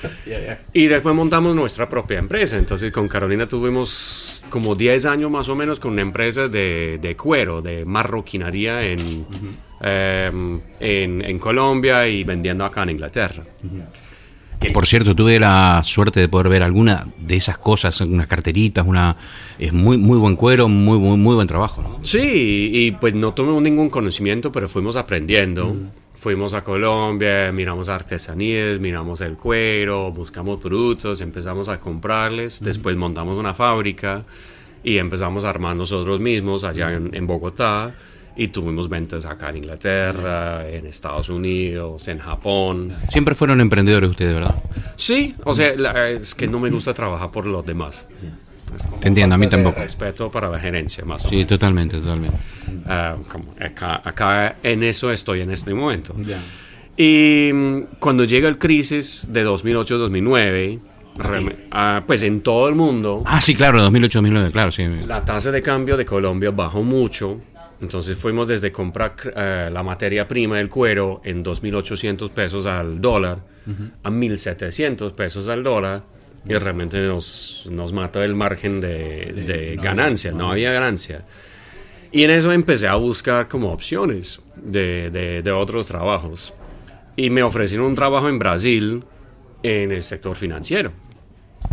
Y 0.72 0.86
después 0.86 1.14
montamos 1.14 1.54
nuestra 1.54 1.88
propia 1.88 2.18
empresa. 2.18 2.56
Entonces 2.56 2.92
con 2.92 3.08
Carolina 3.08 3.46
tuvimos 3.46 4.42
como 4.50 4.74
10 4.74 5.06
años 5.06 5.30
más 5.30 5.48
o 5.48 5.54
menos 5.54 5.80
con 5.80 5.92
una 5.92 6.02
empresa 6.02 6.48
de, 6.48 6.98
de 7.00 7.16
cuero, 7.16 7.62
de 7.62 7.84
marroquinería 7.84 8.82
en, 8.82 9.26
em, 9.80 10.60
en, 10.80 11.22
en 11.22 11.38
Colombia 11.38 12.06
y 12.08 12.24
vendiendo 12.24 12.64
acá 12.64 12.82
en 12.82 12.90
Inglaterra. 12.90 13.44
Que 14.60 14.70
por 14.70 14.86
cierto, 14.86 15.14
tuve 15.14 15.38
la 15.38 15.82
suerte 15.84 16.20
de 16.20 16.28
poder 16.28 16.48
ver 16.48 16.62
alguna 16.62 17.06
de 17.18 17.36
esas 17.36 17.58
cosas, 17.58 18.00
unas 18.00 18.26
carteritas, 18.26 18.86
una 18.86 19.16
es 19.58 19.72
muy 19.72 19.98
muy 19.98 20.16
buen 20.16 20.36
cuero, 20.36 20.68
muy 20.68 20.98
muy, 20.98 21.16
muy 21.16 21.34
buen 21.34 21.46
trabajo, 21.46 21.82
¿no? 21.82 21.98
Sí, 22.02 22.70
y 22.72 22.90
pues 22.92 23.14
no 23.14 23.34
tuvimos 23.34 23.62
ningún 23.62 23.90
conocimiento, 23.90 24.52
pero 24.52 24.68
fuimos 24.68 24.96
aprendiendo. 24.96 25.76
Fuimos 26.24 26.54
a 26.54 26.64
Colombia, 26.64 27.52
miramos 27.52 27.90
artesanías, 27.90 28.80
miramos 28.80 29.20
el 29.20 29.34
cuero, 29.36 30.10
buscamos 30.10 30.58
productos, 30.58 31.20
empezamos 31.20 31.68
a 31.68 31.78
comprarles, 31.78 32.64
después 32.64 32.96
montamos 32.96 33.38
una 33.38 33.52
fábrica 33.52 34.24
y 34.82 34.96
empezamos 34.96 35.44
a 35.44 35.50
armar 35.50 35.76
nosotros 35.76 36.20
mismos 36.20 36.64
allá 36.64 36.94
en, 36.94 37.10
en 37.14 37.26
Bogotá 37.26 37.92
y 38.36 38.48
tuvimos 38.48 38.88
ventas 38.88 39.26
acá 39.26 39.50
en 39.50 39.58
Inglaterra, 39.58 40.66
en 40.66 40.86
Estados 40.86 41.28
Unidos, 41.28 42.08
en 42.08 42.20
Japón. 42.20 42.94
Siempre 43.10 43.34
fueron 43.34 43.60
emprendedores 43.60 44.08
ustedes, 44.08 44.32
¿verdad? 44.34 44.54
Sí, 44.96 45.34
o 45.44 45.52
sea, 45.52 45.76
la- 45.76 46.08
es 46.08 46.34
que 46.34 46.48
no 46.48 46.58
me 46.58 46.70
gusta 46.70 46.94
trabajar 46.94 47.30
por 47.30 47.44
los 47.46 47.66
demás. 47.66 48.02
Como 48.82 48.98
Te 48.98 49.08
entiendo, 49.08 49.34
a 49.34 49.38
mí 49.38 49.46
tampoco. 49.48 49.80
Respeto 49.80 50.30
para 50.30 50.48
la 50.48 50.58
gerencia, 50.58 51.04
más 51.04 51.24
o 51.24 51.28
Sí, 51.28 51.44
totalmente, 51.44 51.98
totalmente. 51.98 52.36
Ah, 52.86 53.16
como 53.30 53.54
acá, 53.60 54.00
acá 54.04 54.56
en 54.62 54.82
eso 54.82 55.10
estoy 55.12 55.40
en 55.42 55.50
este 55.50 55.72
momento. 55.74 56.14
Y 56.96 57.50
mm, 57.52 57.80
cuando 57.98 58.24
llega 58.24 58.48
el 58.48 58.58
crisis 58.58 59.26
de 59.30 59.44
2008-2009, 59.46 60.78
reme- 61.16 61.56
ah, 61.70 62.02
pues 62.06 62.22
en 62.22 62.40
todo 62.40 62.68
el 62.68 62.74
mundo 62.74 63.22
Ah, 63.26 63.40
sí, 63.40 63.54
claro, 63.54 63.80
2008, 63.80 64.18
2009, 64.18 64.50
claro, 64.52 64.70
sí. 64.70 64.84
la 65.06 65.24
tasa 65.24 65.50
de 65.50 65.62
cambio 65.62 65.96
de 65.96 66.04
Colombia 66.04 66.50
bajó 66.50 66.82
mucho. 66.82 67.40
Entonces 67.80 68.16
fuimos 68.16 68.46
desde 68.48 68.70
comprar 68.72 69.14
eh, 69.36 69.68
la 69.70 69.82
materia 69.82 70.26
prima 70.26 70.56
del 70.58 70.68
cuero 70.70 71.20
en 71.24 71.44
2.800 71.44 72.30
pesos 72.30 72.64
al 72.66 73.00
dólar 73.00 73.38
a 74.04 74.10
1.700 74.10 75.12
pesos 75.12 75.48
al 75.48 75.62
dólar 75.62 76.02
y 76.46 76.54
realmente 76.54 76.98
nos, 77.00 77.66
nos 77.70 77.92
mata 77.92 78.24
el 78.24 78.34
margen 78.34 78.80
de, 78.80 79.32
de 79.46 79.76
ganancia, 79.82 80.32
no 80.32 80.50
había 80.50 80.72
ganancia. 80.72 81.24
Y 82.12 82.22
en 82.22 82.30
eso 82.30 82.52
empecé 82.52 82.86
a 82.86 82.94
buscar 82.94 83.48
como 83.48 83.72
opciones 83.72 84.40
de, 84.56 85.10
de- 85.10 85.42
de 85.42 85.50
otros 85.52 85.86
trabajos. 85.88 86.52
Y 87.16 87.30
me 87.30 87.42
ofrecieron 87.42 87.86
un 87.86 87.94
trabajo 87.94 88.28
en 88.28 88.38
Brasil 88.38 89.04
en 89.62 89.90
el 89.92 90.02
sector 90.02 90.36
financiero. 90.36 90.92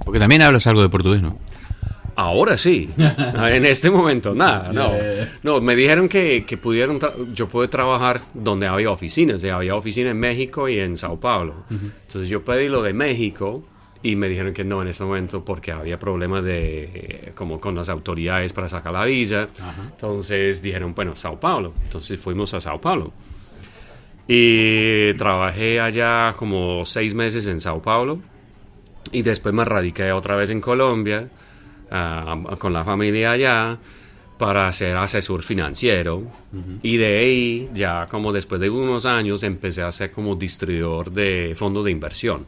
Porque 0.05 0.19
también 0.19 0.41
hablas 0.41 0.65
algo 0.67 0.81
de 0.81 0.89
portugués, 0.89 1.21
¿no? 1.21 1.37
Ahora 2.15 2.57
sí, 2.57 2.89
en 2.97 3.65
este 3.65 3.89
momento 3.89 4.33
nada, 4.35 4.71
no. 4.73 4.91
No, 5.43 5.61
me 5.61 5.75
dijeron 5.75 6.07
que, 6.09 6.43
que 6.45 6.57
pudieron, 6.57 6.99
yo 7.33 7.47
puedo 7.47 7.69
trabajar 7.69 8.21
donde 8.33 8.67
había 8.67 8.91
oficinas, 8.91 9.35
o 9.37 9.39
sea, 9.39 9.55
había 9.55 9.75
oficina 9.75 10.09
en 10.11 10.19
México 10.19 10.67
y 10.69 10.79
en 10.79 10.97
Sao 10.97 11.19
Paulo. 11.19 11.65
Entonces 11.69 12.27
yo 12.29 12.43
pedí 12.43 12.67
lo 12.67 12.81
de 12.83 12.93
México 12.93 13.63
y 14.03 14.15
me 14.15 14.27
dijeron 14.27 14.53
que 14.53 14.63
no 14.63 14.81
en 14.81 14.87
este 14.87 15.03
momento 15.03 15.45
porque 15.45 15.71
había 15.71 15.99
problemas 15.99 16.43
de, 16.43 16.83
eh, 16.83 17.31
como 17.35 17.59
con 17.59 17.75
las 17.75 17.89
autoridades 17.89 18.51
para 18.51 18.67
sacar 18.67 18.93
la 18.93 19.05
visa. 19.05 19.47
Entonces 19.85 20.61
dijeron, 20.61 20.95
bueno, 20.95 21.15
Sao 21.15 21.39
Paulo. 21.39 21.73
Entonces 21.83 22.19
fuimos 22.19 22.53
a 22.53 22.59
Sao 22.59 22.81
Paulo. 22.81 23.13
Y 24.27 25.13
trabajé 25.15 25.79
allá 25.79 26.33
como 26.35 26.83
seis 26.85 27.13
meses 27.13 27.45
en 27.47 27.59
Sao 27.61 27.81
Paulo. 27.81 28.19
Y 29.11 29.21
después 29.21 29.53
me 29.53 29.65
radiqué 29.65 30.11
otra 30.11 30.35
vez 30.35 30.49
en 30.49 30.61
Colombia 30.61 31.27
ah, 31.91 32.37
con 32.57 32.73
la 32.73 32.83
familia 32.83 33.31
allá 33.31 33.77
para 34.39 34.71
ser 34.73 34.97
asesor 34.97 35.43
financiero. 35.43 36.23
Y 36.81 36.97
de 36.97 37.19
ahí, 37.19 37.69
ya 37.75 38.07
como 38.09 38.33
después 38.33 38.59
de 38.59 38.71
unos 38.71 39.05
años, 39.05 39.43
empecé 39.43 39.83
a 39.83 39.91
ser 39.91 40.09
como 40.09 40.35
distribuidor 40.35 41.11
de 41.11 41.53
fondos 41.55 41.85
de 41.85 41.91
inversión. 41.91 42.45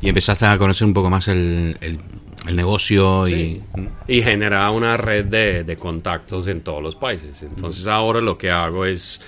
Y 0.00 0.08
empezaste 0.08 0.46
a 0.46 0.56
conocer 0.58 0.86
un 0.86 0.94
poco 0.94 1.10
más 1.10 1.28
el, 1.28 1.76
el- 1.80 1.98
el 2.46 2.54
negocio 2.56 3.26
Sí. 3.26 3.60
y... 4.08 4.18
Y 4.18 4.22
generaba 4.22 4.70
una 4.70 4.96
red 4.96 5.24
de, 5.24 5.64
de 5.64 5.76
contactos 5.76 6.46
en 6.48 6.60
todos 6.60 6.80
los 6.82 6.94
países. 6.94 7.42
Entonces 7.42 7.86
ahora 7.88 8.20
lo 8.20 8.38
que 8.38 8.50
hago 8.50 8.84
es 8.86 9.20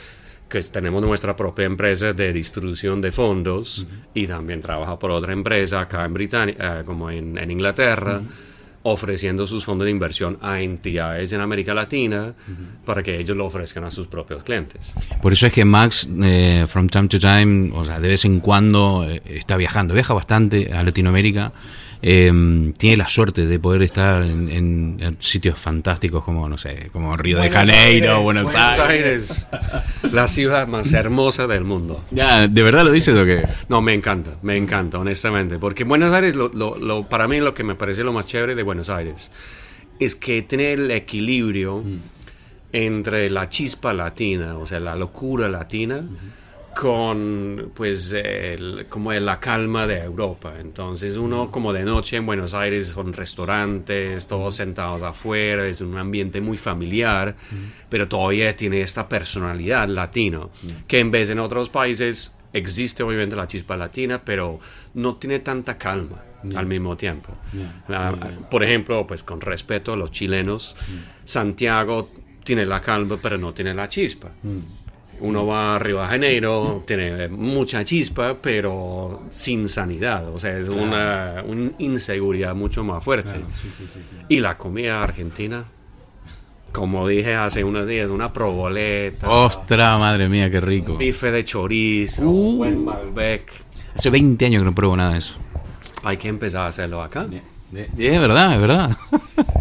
que 0.48 0.60
tenemos 0.62 1.02
nuestra 1.02 1.34
propia 1.36 1.64
empresa 1.66 2.12
de 2.12 2.32
distribución 2.32 3.00
de 3.00 3.10
fondos 3.12 3.86
y 4.14 4.26
también 4.26 4.60
trabaja 4.60 4.98
por 4.98 5.10
otra 5.10 5.32
empresa 5.32 5.80
acá 5.80 6.04
en 6.04 6.14
Britania, 6.14 6.54
eh, 6.58 6.82
como 6.86 7.10
en, 7.10 7.36
en 7.36 7.50
Inglaterra, 7.50 8.22
ofreciendo 8.88 9.46
sus 9.46 9.64
fondos 9.64 9.84
de 9.84 9.90
inversión 9.90 10.38
a 10.40 10.60
entidades 10.60 11.32
en 11.32 11.40
América 11.40 11.74
Latina 11.74 12.34
para 12.84 13.02
que 13.02 13.18
ellos 13.18 13.36
lo 13.36 13.46
ofrezcan 13.46 13.84
a 13.84 13.90
sus 13.90 14.06
propios 14.06 14.42
clientes. 14.42 14.94
Por 15.22 15.32
eso 15.32 15.46
es 15.46 15.52
que 15.52 15.64
Max, 15.64 16.08
eh, 16.22 16.64
from 16.66 16.88
time 16.88 17.08
to 17.08 17.18
time, 17.18 17.70
o 17.74 17.84
sea, 17.84 18.00
de 18.00 18.08
vez 18.08 18.24
en 18.24 18.40
cuando 18.40 19.04
eh, 19.08 19.22
está 19.26 19.56
viajando, 19.56 19.94
viaja 19.94 20.14
bastante 20.14 20.72
a 20.72 20.82
Latinoamérica, 20.82 21.52
eh, 22.02 22.72
tiene 22.76 22.96
la 22.96 23.08
suerte 23.08 23.46
de 23.46 23.58
poder 23.58 23.82
estar 23.82 24.22
en, 24.22 24.48
en- 24.50 24.96
en 25.00 25.16
sitios 25.20 25.58
fantásticos 25.58 26.22
como, 26.24 26.48
no 26.48 26.56
sé, 26.58 26.90
como 26.92 27.16
Río 27.16 27.38
de 27.40 27.50
Janeiro, 27.50 28.22
Buenos, 28.22 28.54
Aires. 28.54 29.46
la 30.12 30.28
ciudad 30.28 30.68
más 30.68 30.92
hermosa 30.92 31.46
del 31.46 31.64
mundo. 31.64 32.04
Ya, 32.10 32.46
¿De 32.46 32.62
verdad 32.62 32.84
lo 32.84 32.92
dices 32.92 33.16
o 33.16 33.24
qué? 33.24 33.42
No, 33.68 33.82
me 33.82 33.94
encanta, 33.94 34.36
me 34.42 34.56
encanta, 34.56 34.98
honestamente. 34.98 35.58
Porque 35.58 35.84
Buenos 35.84 36.12
Aires, 36.14 36.36
lo, 36.36 36.48
lo- 36.54 36.78
lo- 36.78 37.02
para 37.08 37.26
mí 37.28 37.38
lo 37.40 37.54
que 37.54 37.64
me 37.64 37.74
parece 37.74 38.04
lo 38.04 38.12
más 38.12 38.26
chévere 38.26 38.54
de 38.54 38.62
Buenos 38.62 38.90
Aires 38.90 39.30
es 39.98 40.14
que 40.14 40.42
tiene 40.42 40.74
el 40.74 40.90
equilibrio 40.92 41.82
entre 42.72 43.30
la 43.30 43.48
chispa 43.48 43.92
latina, 43.92 44.56
o 44.58 44.66
sea, 44.66 44.78
la 44.78 44.94
locura 44.94 45.48
latina, 45.48 46.02
con 46.88 47.72
pues 47.74 48.12
el- 48.12 48.86
como 48.88 49.12
la 49.12 49.40
calma 49.40 49.86
de 49.88 49.98
Europa. 49.98 50.54
Entonces 50.60 51.16
uno 51.16 51.50
como 51.50 51.72
de 51.72 51.82
noche 51.84 52.16
en 52.18 52.24
Buenos 52.24 52.54
Aires 52.54 52.86
son 52.88 53.12
restaurantes, 53.12 54.28
todos 54.28 54.54
sentados 54.54 55.02
afuera, 55.02 55.66
es 55.66 55.80
un 55.80 55.96
ambiente 55.98 56.40
muy 56.40 56.56
familiar, 56.56 57.34
pero 57.88 58.06
todavía 58.06 58.54
tiene 58.54 58.80
esta 58.80 59.08
personalidad 59.08 59.88
latino, 59.88 60.50
que 60.86 61.00
en 61.00 61.10
vez 61.10 61.30
en 61.30 61.40
otros 61.40 61.68
países 61.68 62.36
existe 62.52 63.02
obviamente 63.02 63.34
la 63.34 63.48
chispa 63.48 63.76
latina, 63.76 64.22
pero 64.24 64.60
no 64.94 65.16
tiene 65.16 65.40
tanta 65.40 65.76
calma 65.76 66.22
al 66.54 66.66
mismo 66.66 66.96
tiempo. 66.96 67.34
Ah, 67.88 68.14
Por 68.48 68.62
ejemplo, 68.62 69.04
pues 69.04 69.24
con 69.24 69.40
respeto 69.40 69.92
a 69.92 69.96
los 69.96 70.12
chilenos, 70.12 70.76
Santiago 71.24 72.10
tiene 72.44 72.64
la 72.64 72.80
calma, 72.80 73.18
pero 73.20 73.36
no 73.36 73.52
tiene 73.52 73.74
la 73.74 73.88
chispa. 73.88 74.30
Uno 75.20 75.46
va 75.46 75.76
a 75.76 75.78
Río 75.78 76.00
de 76.00 76.06
Janeiro, 76.06 76.82
tiene 76.86 77.28
mucha 77.28 77.84
chispa, 77.84 78.36
pero 78.40 79.24
sin 79.30 79.68
sanidad. 79.68 80.28
O 80.32 80.38
sea, 80.38 80.56
es 80.58 80.68
una, 80.68 81.42
una 81.46 81.70
inseguridad 81.78 82.54
mucho 82.54 82.84
más 82.84 83.02
fuerte. 83.02 83.34
Y 84.28 84.40
la 84.40 84.56
comida 84.56 85.02
argentina, 85.02 85.64
como 86.72 87.08
dije 87.08 87.34
hace 87.34 87.64
unos 87.64 87.86
días, 87.88 88.10
una 88.10 88.32
proboleta, 88.32 89.28
Ostras, 89.28 89.98
madre 89.98 90.28
mía, 90.28 90.50
qué 90.50 90.60
rico. 90.60 90.96
bife 90.96 91.30
de 91.32 91.44
chorizo, 91.44 92.22
Uh. 92.28 92.56
buen 92.58 92.84
Malbec. 92.84 93.50
Hace 93.96 94.10
20 94.10 94.46
años 94.46 94.60
que 94.62 94.66
no 94.66 94.74
pruebo 94.74 94.96
nada 94.96 95.12
de 95.12 95.18
eso. 95.18 95.36
Hay 96.04 96.16
que 96.16 96.28
empezar 96.28 96.62
a 96.62 96.66
hacerlo 96.68 97.02
acá. 97.02 97.26
Es 97.74 98.20
verdad, 98.20 98.54
es 98.54 98.60
verdad. 98.60 98.96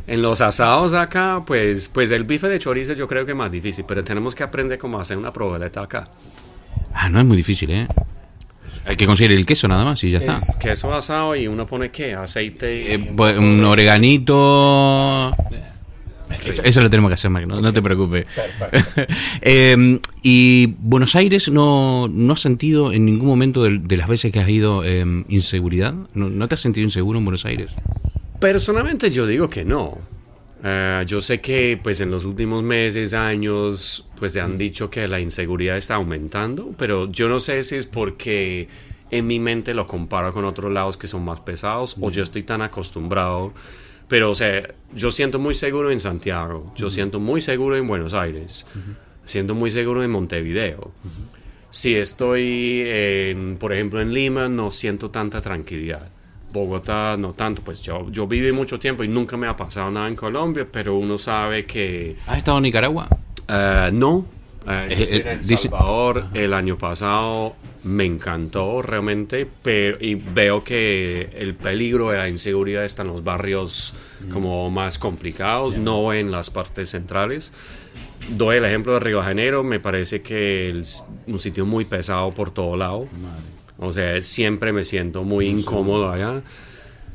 En 0.08 0.22
los 0.22 0.40
asados 0.40 0.94
acá, 0.94 1.44
pues, 1.46 1.90
pues 1.90 2.12
el 2.12 2.24
bife 2.24 2.48
de 2.48 2.60
chorizo 2.60 2.94
yo 2.94 3.10
creo 3.10 3.26
que 3.26 3.34
es 3.34 3.38
más 3.38 3.52
difícil, 3.52 3.84
pero 3.86 4.06
tenemos 4.06 4.34
que 4.36 4.44
aprender 4.44 4.80
cómo 4.80 5.02
hacer 5.02 5.18
una 5.18 5.34
proboleta 5.34 5.82
acá. 5.82 6.08
Ah, 6.94 7.10
no 7.10 7.20
es 7.20 7.26
muy 7.26 7.36
difícil, 7.36 7.72
¿eh? 7.72 7.88
Hay 8.86 8.96
que 8.96 9.06
conseguir 9.06 9.34
el 9.38 9.46
queso 9.46 9.68
nada 9.68 9.84
más 9.84 10.02
y 10.06 10.12
ya 10.12 10.20
está. 10.20 10.38
Es 10.38 10.56
queso 10.56 10.94
asado 10.94 11.36
y 11.36 11.46
uno 11.48 11.68
pone 11.68 11.92
qué, 11.92 12.14
aceite. 12.14 12.94
Eh, 12.94 13.00
pues, 13.00 13.38
un 13.38 13.62
oreganito. 13.66 15.32
Eso, 16.46 16.64
eso 16.64 16.82
lo 16.82 16.90
tenemos 16.90 17.10
que 17.10 17.16
hacer, 17.16 17.30
Mac, 17.30 17.46
no, 17.46 17.60
no 17.60 17.74
te 17.74 17.82
preocupes. 17.82 18.26
Eh, 19.42 20.00
y 20.24 20.74
Buenos 20.80 21.16
Aires 21.16 21.50
no, 21.50 22.08
no 22.08 22.34
has 22.34 22.40
sentido 22.40 22.94
en 22.94 23.06
ningún 23.06 23.28
momento 23.28 23.64
de, 23.64 23.80
de 23.80 23.98
las 23.98 24.08
veces 24.08 24.32
que 24.32 24.40
has 24.40 24.50
ido 24.50 24.84
eh, 24.86 25.06
inseguridad. 25.28 25.94
¿No, 26.14 26.30
¿No 26.30 26.48
te 26.48 26.56
has 26.56 26.62
sentido 26.62 26.86
inseguro 26.86 27.20
en 27.20 27.26
Buenos 27.26 27.46
Aires? 27.46 27.72
Personalmente 28.40 29.10
yo 29.10 29.26
digo 29.26 29.50
que 29.50 29.66
no. 29.66 29.98
Eh, 30.64 31.04
yo 31.08 31.22
sé 31.22 31.40
que 31.40 31.80
pues 31.82 32.02
en 32.02 32.12
los 32.12 32.26
últimos 32.26 32.64
meses, 32.64 33.14
años, 33.14 34.08
pues 34.18 34.34
se 34.34 34.42
han 34.42 34.58
dicho 34.58 34.90
que 34.90 35.08
la 35.08 35.20
inseguridad 35.20 35.78
está 35.78 35.96
aumentando, 35.96 36.74
pero 36.78 37.12
yo 37.12 37.30
no 37.30 37.40
sé 37.40 37.64
si 37.64 37.76
es 37.76 37.86
porque 37.86 38.68
en 39.10 39.28
mi 39.28 39.40
mente 39.40 39.74
lo 39.74 39.88
comparo 39.88 40.34
con 40.34 40.46
otros 40.46 40.72
lados 40.72 40.98
que 40.98 41.08
son 41.08 41.24
más 41.24 41.40
pesados 41.40 41.96
o 42.00 42.12
yo 42.12 42.24
estoy 42.24 42.44
tan 42.44 42.62
acostumbrado. 42.62 43.54
Pero, 44.08 44.32
o 44.32 44.36
sea, 44.36 44.74
yo 44.94 45.12
siento 45.12 45.38
muy 45.38 45.54
seguro 45.54 45.92
en 45.92 46.00
Santiago, 46.00 46.72
yo 46.76 46.90
siento 46.90 47.20
muy 47.20 47.42
seguro 47.42 47.76
en 47.76 47.88
Buenos 47.88 48.14
Aires, 48.14 48.66
siento 49.26 49.54
muy 49.54 49.70
seguro 49.70 50.02
en 50.02 50.12
Montevideo. 50.12 50.92
Si 51.70 51.96
estoy, 51.96 52.84
en, 52.86 53.58
por 53.58 53.74
ejemplo, 53.74 54.00
en 54.00 54.14
Lima, 54.14 54.48
no 54.48 54.72
siento 54.72 55.12
tanta 55.12 55.42
tranquilidad. 55.42 56.10
Bogotá, 56.52 57.16
no 57.18 57.34
tanto, 57.34 57.62
pues 57.64 57.82
yo, 57.82 58.10
yo 58.12 58.26
viví 58.28 58.52
mucho 58.52 58.80
tiempo 58.80 59.04
y 59.04 59.08
nunca 59.08 59.36
me 59.38 59.48
ha 59.48 59.56
pasado 59.56 59.92
nada 59.92 60.08
en 60.08 60.16
Colombia, 60.16 60.66
pero 60.72 60.96
uno 60.98 61.18
sabe 61.18 61.66
que 61.66 62.16
¿Has 62.26 62.38
estado 62.40 62.58
en 62.58 62.64
Nicaragua? 62.64 63.08
eh, 63.48 63.90
no. 63.94 64.26
Eh, 64.68 64.88
Eh, 64.90 65.22
en 65.22 65.28
El 65.28 65.40
dice- 65.40 65.58
Salvador 65.70 66.26
el 66.34 66.54
año 66.54 66.78
pasado, 66.78 67.56
me 67.84 68.04
encantó 68.06 68.82
realmente, 68.82 69.48
pero 69.64 69.98
y 70.02 70.16
veo 70.16 70.62
que 70.64 71.30
el 71.38 71.54
peligro 71.56 72.10
de 72.12 72.18
la 72.18 72.28
inseguridad 72.28 72.84
está 72.84 73.04
en 73.04 73.08
los 73.10 73.24
barrios 73.24 73.94
como 74.34 74.70
más 74.70 75.00
complicados, 75.00 75.78
no 75.78 76.12
en 76.12 76.32
las 76.32 76.50
partes 76.50 76.90
centrales. 76.90 77.54
Doy 78.32 78.58
el 78.58 78.66
ejemplo 78.66 78.94
de 78.94 79.00
Río 79.00 79.18
de 79.20 79.24
Janeiro, 79.24 79.64
me 79.64 79.80
parece 79.80 80.22
que 80.22 80.70
es 80.82 81.02
un 81.28 81.40
sitio 81.40 81.66
muy 81.66 81.86
pesado 81.86 82.32
por 82.34 82.52
todo 82.52 82.76
lado. 82.76 83.06
O 83.80 83.92
sea, 83.92 84.22
siempre 84.24 84.74
me 84.74 84.86
siento 84.86 85.24
muy 85.24 85.48
incómodo 85.48 86.12
allá. 86.12 86.42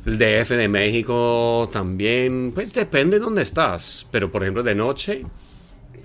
El 0.05 0.17
DF 0.17 0.51
de 0.51 0.67
México 0.67 1.69
también, 1.71 2.51
pues 2.53 2.73
depende 2.73 3.19
de 3.19 3.25
dónde 3.25 3.41
estás. 3.41 4.07
Pero 4.11 4.31
por 4.31 4.43
ejemplo, 4.43 4.63
de 4.63 4.75
noche, 4.75 5.23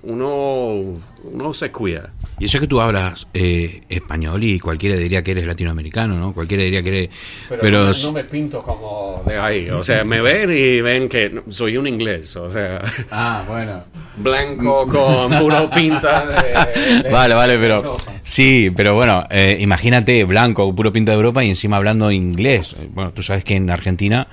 uno, 0.09 0.99
uno 1.23 1.53
se 1.53 1.71
cuida. 1.71 2.11
Y 2.39 2.45
eso 2.45 2.59
que 2.59 2.67
tú 2.67 2.79
hablas 2.79 3.27
eh, 3.33 3.81
español 3.89 4.43
y 4.43 4.59
cualquiera 4.59 4.95
diría 4.95 5.21
que 5.23 5.31
eres 5.31 5.45
latinoamericano, 5.45 6.17
¿no? 6.17 6.33
Cualquiera 6.33 6.63
diría 6.63 6.81
que 6.81 6.89
eres... 6.89 7.09
Pero, 7.49 7.85
no, 7.85 7.91
no 7.91 8.11
me 8.13 8.23
pinto 8.23 8.61
como 8.61 9.21
de 9.27 9.37
ahí. 9.37 9.69
O 9.69 9.83
sea, 9.83 10.03
me 10.05 10.21
ven 10.21 10.49
y 10.51 10.79
ven 10.81 11.09
que 11.09 11.41
soy 11.49 11.75
un 11.77 11.85
inglés. 11.87 12.35
O 12.37 12.49
sea, 12.49 12.81
Ah, 13.11 13.43
bueno. 13.47 13.83
blanco 14.17 14.87
con 14.87 15.37
puro 15.37 15.69
pinta. 15.69 16.25
de- 16.25 17.03
de- 17.03 17.09
Vale, 17.11 17.35
vale, 17.35 17.57
pero 17.57 17.75
Europa. 17.77 18.13
sí, 18.23 18.71
pero 18.75 18.95
bueno, 18.95 19.25
eh, 19.29 19.57
imagínate 19.59 20.23
blanco, 20.23 20.73
puro 20.73 20.93
pinta 20.93 21.11
de 21.11 21.17
Europa 21.17 21.43
y 21.43 21.49
encima 21.49 21.75
hablando 21.77 22.09
inglés. 22.11 22.75
Bueno, 22.93 23.11
tú 23.11 23.21
sabes 23.21 23.43
que 23.43 23.55
en 23.55 23.69
Argentina 23.69 24.27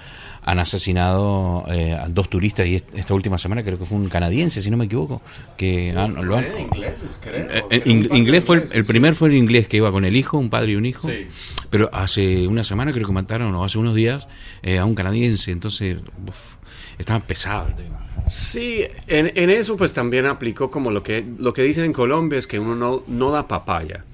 han 0.46 0.58
asesinado 0.60 1.64
eh, 1.68 1.92
a 1.92 2.08
dos 2.08 2.30
turistas 2.30 2.66
y 2.66 2.76
est- 2.76 2.94
esta 2.94 3.12
última 3.14 3.36
semana 3.36 3.62
creo 3.64 3.78
que 3.78 3.84
fue 3.84 3.98
un 3.98 4.08
canadiense, 4.08 4.62
si 4.62 4.70
no 4.70 4.76
me 4.76 4.84
equivoco, 4.86 5.20
que 5.56 5.90
han- 5.90 6.14
lo 6.24 6.36
han- 6.36 6.46
ingleses, 6.58 7.20
creo. 7.22 7.50
Eh, 7.50 7.64
eh, 7.70 7.82
in- 7.84 8.08
inglés 8.14 8.44
fue 8.44 8.64
el, 8.70 8.84
primer 8.84 9.14
fue 9.14 9.28
el 9.28 9.34
inglés 9.34 9.66
que 9.68 9.76
iba 9.78 9.90
con 9.90 10.04
el 10.04 10.16
hijo, 10.16 10.38
un 10.38 10.48
padre 10.48 10.72
y 10.72 10.76
un 10.76 10.86
hijo. 10.86 11.08
Sí. 11.08 11.26
Pero 11.68 11.90
hace 11.92 12.46
una 12.46 12.62
semana 12.64 12.92
creo 12.92 13.06
que 13.06 13.12
mataron, 13.12 13.54
o 13.54 13.64
hace 13.64 13.76
unos 13.78 13.94
días, 13.96 14.26
eh, 14.62 14.78
a 14.78 14.84
un 14.84 14.94
canadiense. 14.94 15.50
Entonces, 15.50 16.00
uf, 16.28 16.54
estaba 16.96 17.20
pesado 17.20 17.66
el 17.68 17.74
tema. 17.74 17.98
Sí, 18.28 18.82
en, 19.08 19.32
en 19.36 19.50
eso 19.50 19.76
pues 19.76 19.92
también 19.94 20.26
aplico 20.26 20.70
como 20.70 20.90
lo 20.90 21.02
que, 21.02 21.24
lo 21.38 21.52
que 21.52 21.62
dicen 21.62 21.84
en 21.84 21.92
Colombia 21.92 22.38
es 22.38 22.46
que 22.46 22.58
uno 22.58 22.74
no, 22.76 23.02
no 23.08 23.30
da 23.30 23.46
papaya. 23.48 24.04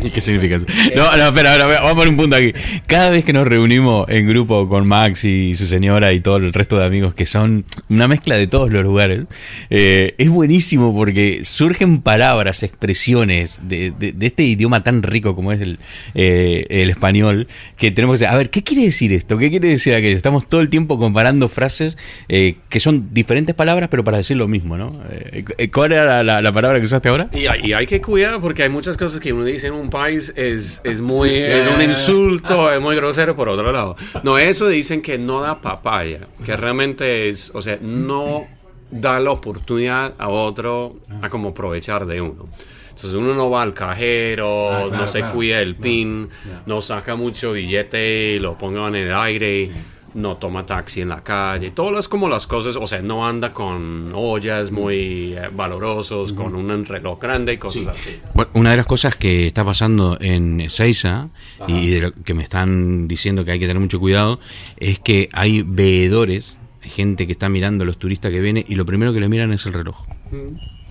¿Y 0.00 0.10
qué 0.10 0.20
significa 0.20 0.56
eso? 0.56 0.66
No, 0.96 1.16
no, 1.16 1.26
espera, 1.28 1.52
espera, 1.52 1.66
vamos 1.80 1.92
a 1.92 1.94
poner 1.94 2.08
un 2.08 2.16
punto 2.16 2.36
aquí. 2.36 2.52
Cada 2.86 3.10
vez 3.10 3.24
que 3.24 3.32
nos 3.32 3.46
reunimos 3.46 4.08
en 4.08 4.28
grupo 4.28 4.68
con 4.68 4.86
Max 4.86 5.24
y 5.24 5.54
su 5.54 5.66
señora 5.66 6.12
y 6.12 6.20
todo 6.20 6.36
el 6.36 6.52
resto 6.52 6.78
de 6.78 6.84
amigos 6.86 7.14
que 7.14 7.26
son 7.26 7.64
una 7.88 8.08
mezcla 8.08 8.36
de 8.36 8.46
todos 8.46 8.70
los 8.72 8.82
lugares, 8.82 9.26
eh, 9.70 10.14
es 10.18 10.28
buenísimo 10.28 10.94
porque 10.94 11.44
surgen 11.44 12.00
palabras, 12.02 12.62
expresiones 12.62 13.60
de, 13.64 13.90
de- 13.98 14.12
de 14.12 14.26
este 14.26 14.44
idioma 14.44 14.82
tan 14.82 15.02
rico 15.02 15.34
como 15.34 15.52
es 15.52 15.60
el, 15.60 15.78
eh, 16.14 16.64
el 16.70 16.90
español, 16.90 17.48
que 17.76 17.90
tenemos 17.90 18.14
que 18.18 18.24
decir, 18.24 18.34
a 18.34 18.36
ver, 18.36 18.50
¿qué 18.50 18.62
quiere 18.62 18.84
decir 18.84 19.12
esto? 19.12 19.38
¿Qué 19.38 19.50
quiere 19.50 19.68
decir 19.68 19.94
aquello? 19.94 20.16
Estamos 20.16 20.48
todo 20.48 20.60
el 20.60 20.68
tiempo 20.68 20.98
comparando 20.98 21.48
frases 21.48 21.96
eh, 22.28 22.56
que 22.68 22.80
son 22.80 23.12
diferentes 23.12 23.54
palabras, 23.54 23.88
pero 23.90 24.04
para 24.04 24.16
decir 24.18 24.36
lo 24.36 24.48
mismo, 24.48 24.76
¿no? 24.76 25.00
Eh, 25.10 25.70
¿Cuál 25.72 25.92
era 25.92 26.04
la, 26.04 26.22
la- 26.22 26.42
la 26.42 26.52
palabra 26.52 26.78
que 26.78 26.84
usaste 26.86 27.08
ahora? 27.08 27.28
Y 27.32 27.46
hay, 27.46 27.60
y 27.64 27.72
hay 27.72 27.86
que 27.86 28.00
cuidar 28.00 28.40
porque 28.40 28.62
hay 28.62 28.68
muchas 28.68 28.96
cosas 28.96 29.20
que 29.20 29.32
uno 29.32 29.44
dice 29.44 29.68
en 29.68 29.74
un 29.78 29.90
país 29.90 30.32
es, 30.36 30.80
es 30.84 31.00
muy 31.00 31.30
es 31.30 31.66
un 31.66 31.80
insulto, 31.82 32.72
es 32.72 32.80
muy 32.80 32.96
grosero 32.96 33.34
por 33.36 33.48
otro 33.48 33.70
lado. 33.72 33.96
No, 34.22 34.38
eso 34.38 34.68
dicen 34.68 35.00
que 35.02 35.18
no 35.18 35.40
da 35.40 35.60
papaya, 35.60 36.20
que 36.44 36.56
realmente 36.56 37.28
es, 37.28 37.50
o 37.54 37.62
sea, 37.62 37.78
no 37.80 38.46
da 38.90 39.20
la 39.20 39.30
oportunidad 39.30 40.14
a 40.18 40.28
otro 40.28 40.96
a 41.22 41.28
como 41.28 41.50
aprovechar 41.50 42.06
de 42.06 42.20
uno. 42.20 42.48
Entonces 42.88 43.12
uno 43.14 43.32
no 43.34 43.48
va 43.48 43.62
al 43.62 43.74
cajero, 43.74 44.70
Ah, 44.72 44.82
claro, 44.88 44.96
no 45.02 45.06
se 45.06 45.18
claro. 45.20 45.34
cuida 45.34 45.60
el 45.60 45.76
pin, 45.76 46.28
no 46.66 46.80
saca 46.82 47.14
mucho 47.14 47.52
billete 47.52 48.32
y 48.34 48.38
lo 48.40 48.58
ponga 48.58 48.88
en 48.88 48.96
el 48.96 49.14
aire, 49.14 49.70
no 50.18 50.36
toma 50.36 50.66
taxi 50.66 51.00
en 51.00 51.08
la 51.08 51.22
calle, 51.22 51.70
todas 51.70 51.92
las 51.92 52.08
como 52.08 52.28
las 52.28 52.46
cosas, 52.46 52.76
o 52.76 52.86
sea, 52.86 53.00
no 53.00 53.26
anda 53.26 53.52
con 53.52 54.12
ollas 54.14 54.70
muy 54.70 55.34
eh, 55.34 55.48
valorosos, 55.52 56.32
con 56.32 56.54
un 56.54 56.84
reloj 56.84 57.20
grande 57.20 57.54
y 57.54 57.58
cosas 57.58 57.86
así. 57.88 58.20
Bueno, 58.34 58.50
una 58.54 58.70
de 58.70 58.76
las 58.76 58.86
cosas 58.86 59.16
que 59.16 59.46
está 59.46 59.64
pasando 59.64 60.18
en 60.20 60.68
Seiza 60.68 61.28
y 61.66 61.90
de 61.90 62.00
lo 62.00 62.12
que 62.12 62.34
me 62.34 62.42
están 62.42 63.08
diciendo 63.08 63.44
que 63.44 63.52
hay 63.52 63.58
que 63.58 63.66
tener 63.66 63.80
mucho 63.80 64.00
cuidado 64.00 64.40
es 64.76 64.98
que 64.98 65.28
hay 65.32 65.62
veedores, 65.62 66.58
gente 66.88 67.26
que 67.26 67.32
está 67.32 67.48
mirando 67.48 67.84
a 67.84 67.86
los 67.86 67.98
turistas 67.98 68.30
que 68.32 68.40
vienen 68.40 68.64
y 68.68 68.74
lo 68.74 68.84
primero 68.86 69.12
que 69.12 69.20
le 69.20 69.28
miran 69.28 69.52
es 69.52 69.64
el 69.66 69.72
reloj. 69.72 70.06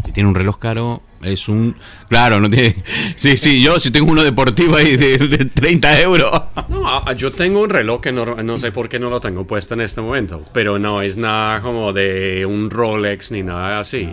Si 0.05 0.11
tiene 0.11 0.29
un 0.29 0.35
reloj 0.35 0.57
caro, 0.59 1.01
es 1.21 1.49
un... 1.49 1.75
Claro, 2.07 2.39
no 2.39 2.49
tiene... 2.49 2.75
Sí, 3.15 3.35
sí, 3.37 3.61
yo 3.61 3.79
si 3.79 3.91
tengo 3.91 4.11
uno 4.11 4.23
deportivo 4.23 4.75
ahí 4.77 4.95
de, 4.95 5.17
de 5.17 5.45
30 5.45 6.01
euros. 6.01 6.31
No, 6.69 6.87
a- 6.87 7.13
yo 7.13 7.31
tengo 7.31 7.61
un 7.61 7.69
reloj 7.69 8.01
que 8.01 8.11
no, 8.11 8.25
no 8.25 8.57
sé 8.57 8.71
por 8.71 8.89
qué 8.89 8.99
no 8.99 9.09
lo 9.09 9.19
tengo 9.19 9.45
puesto 9.47 9.73
en 9.73 9.81
este 9.81 10.01
momento, 10.01 10.43
pero 10.53 10.77
no 10.79 11.01
es 11.01 11.17
nada 11.17 11.61
como 11.61 11.93
de 11.93 12.45
un 12.45 12.69
Rolex 12.69 13.31
ni 13.31 13.41
nada 13.43 13.79
así. 13.79 14.09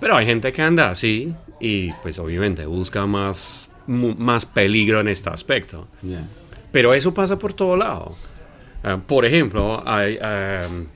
Pero 0.00 0.16
hay 0.16 0.26
gente 0.26 0.52
que 0.52 0.60
anda 0.62 0.90
así 0.90 1.32
y 1.60 1.90
pues 2.02 2.18
obviamente 2.18 2.66
busca 2.66 3.06
más, 3.06 3.70
más 3.86 4.44
peligro 4.44 5.00
en 5.00 5.08
este 5.08 5.30
aspecto. 5.30 5.88
Pero 6.72 6.92
eso 6.94 7.14
pasa 7.14 7.38
por 7.38 7.52
todo 7.54 7.76
lado. 7.76 8.16
Ah, 8.82 8.98
por 9.06 9.24
ejemplo, 9.24 9.82
hay, 9.88 10.18
am, 10.20 10.86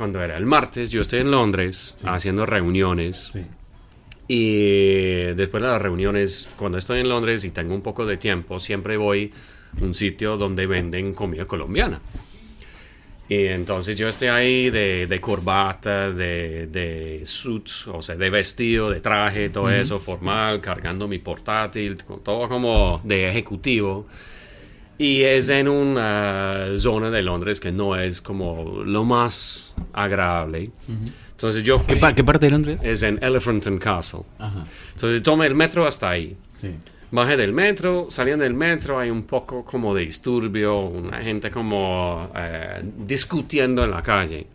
cuando 0.00 0.24
era 0.24 0.38
el 0.38 0.46
martes, 0.46 0.88
yo 0.88 1.02
estoy 1.02 1.20
en 1.20 1.30
Londres 1.30 1.94
haciendo 2.04 2.46
reuniones. 2.46 3.32
Y 4.26 4.54
después 5.34 5.62
de 5.62 5.68
las 5.68 5.82
reuniones, 5.82 6.48
cuando 6.56 6.78
estoy 6.78 7.00
en 7.00 7.10
Londres 7.10 7.44
y 7.44 7.50
tengo 7.50 7.74
un 7.74 7.82
poco 7.82 8.06
de 8.06 8.16
tiempo, 8.16 8.58
siempre 8.60 8.96
voy 8.96 9.30
a 9.78 9.84
un 9.84 9.94
sitio 9.94 10.38
donde 10.38 10.66
venden 10.66 11.12
comida 11.12 11.44
colombiana. 11.44 12.00
Y 13.28 13.44
entonces 13.48 13.94
yo 13.94 14.08
estoy 14.08 14.28
ahí 14.28 14.70
de, 14.70 15.06
de 15.06 15.20
corbata, 15.20 16.10
de, 16.10 16.68
de 16.68 17.20
suits, 17.26 17.86
o 17.88 18.00
sea, 18.00 18.16
de 18.16 18.30
vestido, 18.30 18.88
de 18.88 19.00
traje, 19.00 19.50
todo 19.50 19.68
eso, 19.68 20.00
formal, 20.00 20.62
cargando 20.62 21.08
mi 21.08 21.18
portátil, 21.18 21.98
todo 22.24 22.48
como 22.48 23.02
de 23.04 23.28
ejecutivo. 23.28 24.06
Y 25.02 25.22
es 25.22 25.48
en 25.48 25.66
una 25.68 26.66
zona 26.76 27.10
de 27.10 27.22
Londres 27.22 27.58
que 27.58 27.72
no 27.72 27.96
es 27.96 28.20
como 28.20 28.82
lo 28.84 29.04
más 29.04 29.74
agradable. 29.94 30.70
Entonces 31.30 31.62
yo 31.62 31.78
fui... 31.78 31.94
¿Qué, 31.94 32.00
pa- 32.00 32.14
qué 32.14 32.22
parte 32.22 32.46
de 32.46 32.50
Londres? 32.52 32.78
Es 32.82 33.02
en 33.02 33.18
Elephant 33.22 33.66
and 33.66 33.78
Castle. 33.80 34.20
Entonces 34.94 35.22
tomé 35.22 35.46
el 35.46 35.54
metro 35.54 35.86
hasta 35.86 36.10
ahí. 36.10 36.36
Bajé 37.12 37.36
del 37.38 37.52
metro, 37.54 38.06
saliendo 38.10 38.44
del 38.44 38.52
metro 38.54 38.98
hay 38.98 39.10
un 39.10 39.22
poco 39.24 39.64
como 39.64 39.94
de 39.94 40.02
disturbio, 40.04 40.80
una 40.80 41.16
gente 41.22 41.50
como 41.50 42.30
eh, 42.36 42.82
discutiendo 42.98 43.82
en 43.82 43.90
la 43.90 44.02
calle. 44.02 44.46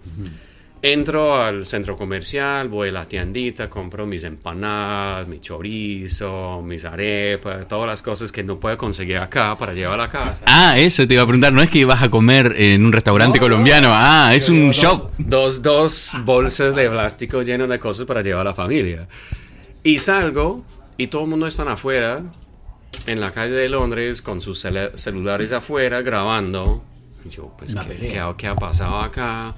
Entro 0.87 1.41
al 1.41 1.65
centro 1.65 1.95
comercial, 1.95 2.69
voy 2.69 2.89
a 2.89 2.91
la 2.91 3.05
tiendita, 3.07 3.67
compro 3.67 4.05
mis 4.05 4.23
empanadas, 4.23 5.27
mi 5.27 5.39
chorizo, 5.39 6.61
mis 6.61 6.85
arepas, 6.85 7.67
todas 7.67 7.87
las 7.87 8.03
cosas 8.03 8.31
que 8.31 8.43
no 8.43 8.59
puedo 8.59 8.77
conseguir 8.77 9.17
acá 9.17 9.57
para 9.57 9.73
llevar 9.73 9.99
a 9.99 10.07
casa. 10.11 10.45
Ah, 10.47 10.77
eso 10.77 11.07
te 11.07 11.15
iba 11.15 11.23
a 11.23 11.25
preguntar. 11.25 11.51
No 11.53 11.63
es 11.63 11.71
que 11.71 11.83
vas 11.85 12.03
a 12.03 12.09
comer 12.09 12.53
en 12.57 12.85
un 12.85 12.91
restaurante 12.93 13.39
No, 13.39 13.45
no. 13.45 13.49
colombiano. 13.49 13.89
Ah, 13.93 14.31
es 14.35 14.47
un 14.47 14.71
llevo 14.71 14.73
shop. 14.73 15.11
Dos, 15.17 15.63
dos 15.63 16.11
bolsas 16.23 16.75
de 16.75 16.87
plástico 16.87 17.41
llenas 17.41 17.67
de 17.67 17.79
cosas 17.79 18.05
para 18.05 18.21
llevar 18.21 18.41
a 18.41 18.49
la 18.51 18.53
familia. 18.53 19.07
Y 19.83 19.97
salgo 19.97 20.63
y 20.97 21.07
todo 21.07 21.23
el 21.23 21.29
mundo 21.31 21.47
está 21.47 21.63
afuera, 21.63 22.21
en 23.07 23.19
la 23.21 23.31
calle 23.31 23.53
de 23.53 23.69
Londres, 23.69 24.21
con 24.21 24.39
sus 24.39 24.63
cele- 24.63 24.95
celulares 24.95 25.51
afuera, 25.51 26.03
grabando. 26.03 26.83
Y 27.25 27.29
yo, 27.29 27.51
pues, 27.57 27.73
¿qué, 27.75 27.97
qué 28.07 28.23
qué 28.37 28.47
ha 28.47 28.55
pasado 28.55 28.99
acá? 28.99 29.55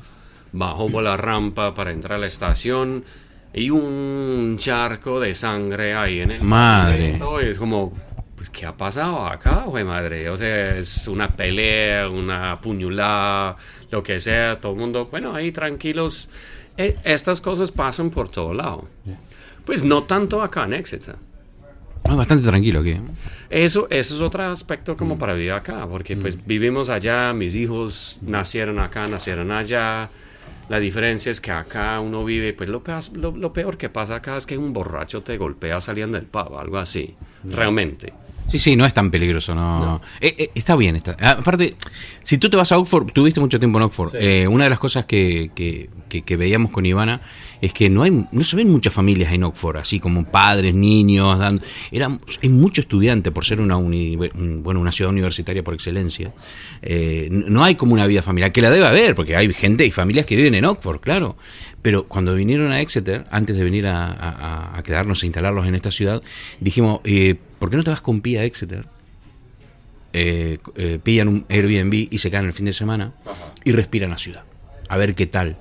Bajo 0.51 0.89
por 0.89 1.03
la 1.03 1.17
rampa 1.17 1.73
para 1.73 1.91
entrar 1.91 2.17
a 2.17 2.19
la 2.19 2.27
estación 2.27 3.03
y 3.53 3.69
un 3.69 4.55
charco 4.59 5.19
de 5.19 5.33
sangre 5.33 5.95
ahí 5.95 6.19
en 6.19 6.31
el 6.31 6.41
Madre. 6.43 7.19
y 7.43 7.45
es 7.45 7.57
como 7.59 7.93
pues 8.35 8.49
qué 8.51 8.65
ha 8.67 8.75
pasado 8.77 9.25
acá 9.25 9.63
güey 9.65 9.83
madre 9.83 10.29
o 10.29 10.37
sea 10.37 10.77
es 10.77 11.07
una 11.07 11.27
pelea 11.29 12.07
una 12.07 12.59
puñalada 12.61 13.55
lo 13.89 14.03
que 14.03 14.19
sea 14.19 14.59
todo 14.61 14.73
el 14.73 14.77
mundo 14.79 15.07
bueno 15.09 15.33
ahí 15.33 15.51
tranquilos 15.51 16.29
Eh, 16.77 16.95
estas 17.03 17.41
cosas 17.41 17.71
pasan 17.71 18.11
por 18.11 18.29
todo 18.29 18.53
lado 18.53 18.87
pues 19.65 19.83
no 19.83 20.03
tanto 20.03 20.43
acá 20.43 20.65
en 20.65 20.73
Exeter 20.73 21.15
No, 22.07 22.15
bastante 22.15 22.47
tranquilo 22.47 22.81
aquí. 22.81 22.91
¿eh? 22.91 23.01
eso, 23.49 23.87
eso 23.89 24.15
es 24.15 24.21
otro 24.21 24.43
aspecto 24.43 24.95
como 24.95 25.17
para 25.17 25.33
vivir 25.33 25.51
acá, 25.53 25.87
porque 25.89 26.15
pues 26.15 26.37
vivimos 26.45 26.89
allá, 26.89 27.33
mis 27.33 27.55
hijos 27.55 28.19
nacieron 28.21 28.79
acá, 28.79 29.07
nacieron 29.07 29.51
allá. 29.51 30.09
La 30.69 30.79
diferencia 30.79 31.31
es 31.31 31.39
que 31.39 31.51
acá 31.51 31.99
uno 32.01 32.25
vive, 32.25 32.53
pues 32.53 32.69
lo, 32.69 32.83
peas- 32.83 33.13
lo, 33.13 33.31
lo 33.31 33.53
peor 33.53 33.77
que 33.77 33.89
pasa 33.89 34.15
acá 34.15 34.35
es 34.37 34.45
que 34.45 34.57
un 34.57 34.73
borracho 34.73 35.23
te 35.23 35.37
golpea 35.37 35.79
saliendo 35.79 36.17
del 36.17 36.27
pub, 36.27 36.57
algo 36.57 36.77
así, 36.77 37.15
realmente. 37.43 38.13
Sí, 38.47 38.59
sí, 38.59 38.75
no 38.77 38.85
es 38.85 38.93
tan 38.93 39.11
peligroso, 39.11 39.53
no. 39.53 40.01
Eh, 40.21 40.33
eh, 40.37 40.51
está 40.55 40.75
bien, 40.77 40.95
está. 40.95 41.17
ah, 41.19 41.31
Aparte, 41.39 41.75
si 42.23 42.37
tú 42.37 42.49
te 42.49 42.55
vas 42.55 42.71
a 42.71 42.77
Oxford, 42.77 43.11
tuviste 43.11 43.41
mucho 43.41 43.59
tiempo 43.59 43.77
en 43.77 43.83
Oxford. 43.83 44.15
eh, 44.15 44.47
una 44.47 44.63
de 44.63 44.69
las 44.69 44.79
cosas 44.79 45.05
que, 45.05 45.51
que, 45.53 45.89
que- 46.07 46.21
que 46.21 46.37
veíamos 46.37 46.71
con 46.71 46.85
Ivana 46.85 47.19
es 47.61 47.73
que 47.73 47.89
no 47.89 48.03
hay, 48.03 48.11
no 48.31 48.43
se 48.45 48.55
ven 48.55 48.69
muchas 48.69 48.93
familias 48.93 49.33
en 49.33 49.43
Oxford, 49.43 49.77
así 49.77 49.99
como 49.99 50.23
padres, 50.23 50.73
niños, 50.73 51.37
dan, 51.37 51.61
era, 51.91 52.07
hay 52.41 52.49
mucho 52.49 52.79
estudiante 52.81 53.31
por 53.31 53.43
ser 53.43 53.59
una 53.59 53.75
uni- 53.75 54.15
bueno, 54.15 54.79
una 54.79 54.93
ciudad 54.93 55.11
universitaria 55.11 55.61
por 55.63 55.73
excelencia. 55.73 56.31
Eh, 56.81 57.27
no 57.29 57.65
hay 57.65 57.75
como 57.75 57.93
una 57.93 58.07
vida 58.07 58.21
familiar, 58.21 58.53
que 58.53 58.61
la 58.61 58.69
debe 58.69 58.87
haber, 58.87 59.13
porque 59.15 59.35
hay 59.35 59.51
gente 59.53 59.85
y 59.85 59.91
familias 59.91 60.25
que 60.25 60.37
viven 60.37 60.55
en 60.55 60.63
Oxford, 60.63 61.01
claro. 61.01 61.35
Pero 61.87 62.05
cuando 62.05 62.35
vinieron 62.35 62.73
a 62.73 62.81
Exeter, 62.81 63.23
antes 63.31 63.55
de 63.55 63.63
venir 63.63 63.87
a, 63.87 64.07
a- 64.11 64.77
a 64.77 64.83
quedarnos, 64.83 65.23
a 65.23 65.25
instalarlos 65.25 65.65
en 65.67 65.73
esta 65.73 65.89
ciudad, 65.89 66.21
dijimos, 66.59 66.99
eh, 67.05 67.35
¿por 67.59 67.69
qué 67.69 67.77
no 67.77 67.83
te 67.85 67.91
vas 67.91 68.01
con 68.01 68.19
Pia 68.19 68.41
a 68.41 68.43
Exeter? 68.43 68.87
Eh, 70.11 70.57
eh, 70.75 70.99
pillan 71.01 71.29
un 71.29 71.45
Airbnb 71.47 71.93
y 72.11 72.17
se 72.17 72.29
quedan 72.29 72.45
el 72.45 72.51
fin 72.51 72.65
de 72.65 72.73
semana 72.73 73.13
y 73.63 73.71
respiran 73.71 74.09
la 74.09 74.17
ciudad. 74.17 74.43
A 74.89 74.97
ver 74.97 75.15
qué 75.15 75.27
tal. 75.27 75.55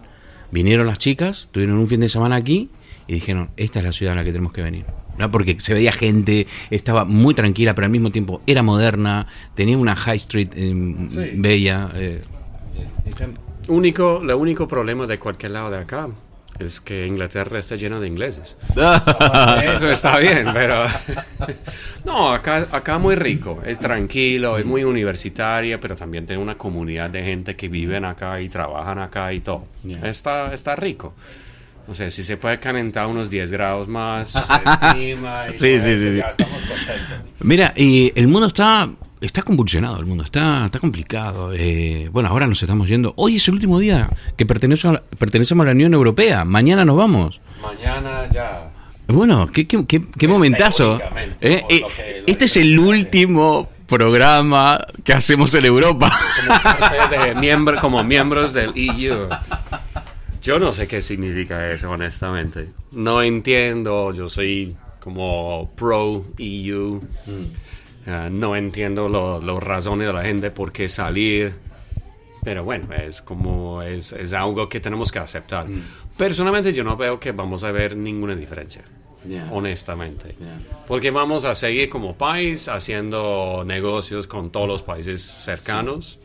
Vinieron 0.50 0.88
las 0.88 0.98
chicas, 0.98 1.48
tuvieron 1.52 1.78
un 1.78 1.86
fin 1.86 2.00
de 2.00 2.08
semana 2.08 2.34
aquí 2.34 2.70
y 3.06 3.12
dijeron, 3.14 3.50
esta 3.56 3.78
es 3.78 3.84
la 3.84 3.92
ciudad 3.92 4.14
a 4.14 4.16
la 4.16 4.24
que 4.24 4.32
tenemos 4.32 4.52
que 4.52 4.62
venir. 4.62 4.84
¿No? 5.18 5.30
Porque 5.30 5.60
se 5.60 5.74
veía 5.74 5.92
gente, 5.92 6.48
estaba 6.70 7.04
muy 7.04 7.34
tranquila, 7.34 7.72
pero 7.76 7.84
al 7.84 7.92
mismo 7.92 8.10
tiempo 8.10 8.42
era 8.48 8.64
moderna, 8.64 9.28
tenía 9.54 9.78
una 9.78 9.94
high 9.94 10.16
street 10.16 10.48
eh, 10.56 10.74
Sí. 11.08 11.20
bella. 11.36 11.92
eh, 11.94 12.20
Único, 13.68 14.22
el 14.22 14.30
único 14.34 14.68
problema 14.68 15.06
de 15.06 15.18
cualquier 15.18 15.52
lado 15.52 15.70
de 15.70 15.78
acá 15.78 16.08
es 16.58 16.80
que 16.80 17.06
Inglaterra 17.06 17.58
está 17.58 17.76
llena 17.76 18.00
de 18.00 18.06
ingleses. 18.06 18.56
Eso 19.64 19.90
está 19.90 20.18
bien, 20.18 20.48
pero... 20.52 20.84
No, 22.04 22.32
acá, 22.32 22.68
acá 22.70 22.98
muy 22.98 23.16
rico, 23.16 23.60
es 23.66 23.80
tranquilo, 23.80 24.58
es 24.58 24.64
muy 24.64 24.84
universitaria, 24.84 25.80
pero 25.80 25.96
también 25.96 26.24
tiene 26.24 26.40
una 26.40 26.56
comunidad 26.56 27.10
de 27.10 27.24
gente 27.24 27.56
que 27.56 27.68
viven 27.68 28.04
acá 28.04 28.40
y 28.40 28.48
trabajan 28.48 29.00
acá 29.00 29.32
y 29.32 29.40
todo. 29.40 29.64
Yeah. 29.82 30.08
Está, 30.08 30.54
está 30.54 30.76
rico. 30.76 31.14
O 31.88 31.94
sea, 31.94 32.08
si 32.08 32.22
se 32.22 32.36
puede 32.36 32.60
calentar 32.60 33.08
unos 33.08 33.28
10 33.28 33.50
grados 33.50 33.88
más 33.88 34.36
el 34.50 34.92
clima 34.94 35.46
y 35.48 35.56
Sí, 35.56 35.80
sí, 35.80 35.96
sí, 35.96 36.12
sí. 36.12 36.18
ya 36.18 36.28
estamos 36.28 36.62
contentos. 36.62 37.34
Mira, 37.40 37.72
y 37.76 38.12
el 38.14 38.28
mundo 38.28 38.46
está 38.46 38.88
está 39.20 39.42
convulsionado, 39.42 39.98
el 39.98 40.06
mundo 40.06 40.24
está 40.24 40.64
está 40.66 40.78
complicado. 40.78 41.52
Eh, 41.54 42.08
bueno, 42.12 42.28
ahora 42.28 42.46
nos 42.46 42.62
estamos 42.62 42.88
yendo. 42.88 43.12
Hoy 43.16 43.36
es 43.36 43.48
el 43.48 43.54
último 43.54 43.78
día 43.78 44.08
que 44.36 44.46
pertenece 44.46 44.88
a 44.88 44.92
la- 44.92 45.02
pertenecemos 45.18 45.64
a 45.64 45.66
la 45.66 45.72
Unión 45.72 45.94
Europea. 45.94 46.44
Mañana 46.44 46.84
nos 46.84 46.96
vamos. 46.96 47.40
Mañana 47.62 48.28
ya... 48.30 48.70
Bueno, 49.08 49.46
qué, 49.46 49.66
qué, 49.66 49.84
qué- 49.86 50.02
qué 50.18 50.28
momentazo. 50.28 50.98
Eh, 51.40 51.62
eh, 51.68 52.24
este 52.26 52.46
es 52.46 52.56
el 52.56 52.78
último 52.78 53.68
programa 53.86 54.84
que 55.04 55.12
hacemos 55.12 55.54
en 55.54 55.64
Europa. 55.64 56.10
como 56.46 56.60
parte 56.60 57.18
de 57.18 57.34
miembro, 57.36 57.80
como 57.80 58.02
miembros 58.02 58.52
del 58.52 58.72
EU. 58.74 59.28
Yo 60.42 60.58
no 60.58 60.72
sé 60.72 60.86
qué 60.88 61.02
significa 61.02 61.70
eso, 61.70 61.90
honestamente. 61.90 62.68
No 62.92 63.22
entiendo, 63.22 64.12
yo 64.12 64.28
soy 64.28 64.74
como 65.00 65.70
pro 65.76 66.24
EU. 66.38 67.00
Ah, 68.06 68.28
no 68.30 68.54
entiendo 68.56 69.08
lo- 69.08 69.40
las 69.40 69.62
razones 69.62 70.06
de 70.06 70.12
la 70.12 70.22
gente 70.22 70.50
por 70.50 70.72
qué 70.72 70.88
salir. 70.88 71.54
Pero 72.44 72.62
bueno, 72.62 72.86
es 72.94 73.22
como 73.22 73.82
es, 73.82 74.12
es 74.12 74.32
algo 74.32 74.68
que 74.68 74.78
tenemos 74.78 75.10
que 75.10 75.18
aceptar. 75.18 75.66
Personalmente 76.16 76.72
yo 76.72 76.84
no 76.84 76.96
veo 76.96 77.18
que 77.18 77.32
vamos 77.32 77.64
a 77.64 77.72
ver 77.72 77.96
ninguna 77.96 78.36
diferencia. 78.36 78.84
Honestamente. 79.50 80.36
Porque 80.86 81.10
vamos 81.10 81.44
a 81.44 81.56
seguir 81.56 81.88
como 81.88 82.14
país 82.16 82.68
haciendo 82.68 83.64
negocios 83.66 84.28
con 84.28 84.50
todos 84.50 84.68
los 84.68 84.82
países 84.82 85.22
cercanos. 85.40 86.20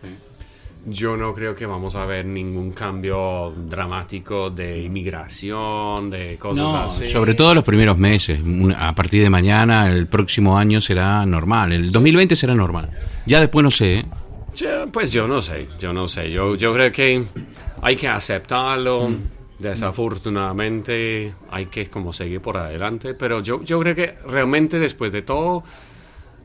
Yo 0.85 1.15
no 1.15 1.31
creo 1.33 1.55
que 1.55 1.67
vamos 1.67 1.95
a 1.95 2.05
ver 2.05 2.25
ningún 2.25 2.71
cambio 2.71 3.53
dramático 3.55 4.49
de 4.49 4.81
inmigración, 4.81 6.09
de 6.09 6.37
cosas 6.39 6.73
así. 6.73 7.11
Sobre 7.11 7.35
todo 7.35 7.53
los 7.53 7.63
primeros 7.63 7.97
meses. 7.99 8.39
A 8.75 8.95
partir 8.95 9.21
de 9.21 9.29
mañana, 9.29 9.87
el 9.87 10.07
próximo 10.07 10.57
año 10.57 10.81
será 10.81 11.23
normal. 11.25 11.71
El 11.71 11.91
2020 11.91 12.35
será 12.35 12.55
normal. 12.55 12.89
Ya 13.27 13.39
después 13.39 13.63
no 13.63 13.69
sé. 13.69 13.99
¿eh? 13.99 14.05
Ya, 14.55 14.85
pues 14.91 15.11
yo 15.11 15.27
no 15.27 15.39
sé, 15.41 15.67
yo 15.79 15.93
no 15.93 16.07
sé. 16.07 16.31
Yo, 16.31 16.55
yo 16.55 16.73
creo 16.73 16.91
que 16.91 17.23
hay 17.81 17.95
que 17.95 18.07
aceptarlo. 18.07 19.11
Desafortunadamente 19.59 21.31
hay 21.51 21.67
que 21.67 21.85
como 21.85 22.11
seguir 22.11 22.41
por 22.41 22.57
adelante. 22.57 23.13
Pero 23.13 23.41
yo, 23.41 23.61
yo 23.63 23.79
creo 23.79 23.93
que 23.93 24.15
realmente 24.27 24.79
después 24.79 25.11
de 25.11 25.21
todo, 25.21 25.63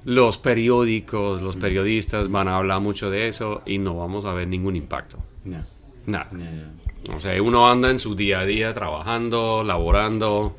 los 0.07 0.39
periódicos, 0.39 1.43
los 1.43 1.57
periodistas 1.57 2.29
van 2.29 2.47
a 2.47 2.57
hablar 2.57 2.81
mucho 2.81 3.11
de 3.11 3.27
eso 3.27 3.63
y 3.67 3.79
no 3.79 3.97
vamos 3.97 4.25
a 4.25 4.33
ver 4.33 4.47
ningún 4.47 4.77
impacto. 4.77 5.19
Nada. 6.07 6.31
O 7.13 7.19
sea, 7.19 7.43
uno 7.43 7.69
anda 7.69 7.91
en 7.91 7.99
su 7.99 8.15
día 8.15 8.39
a 8.41 8.45
día 8.45 8.73
trabajando, 8.73 9.65
laborando 9.65 10.57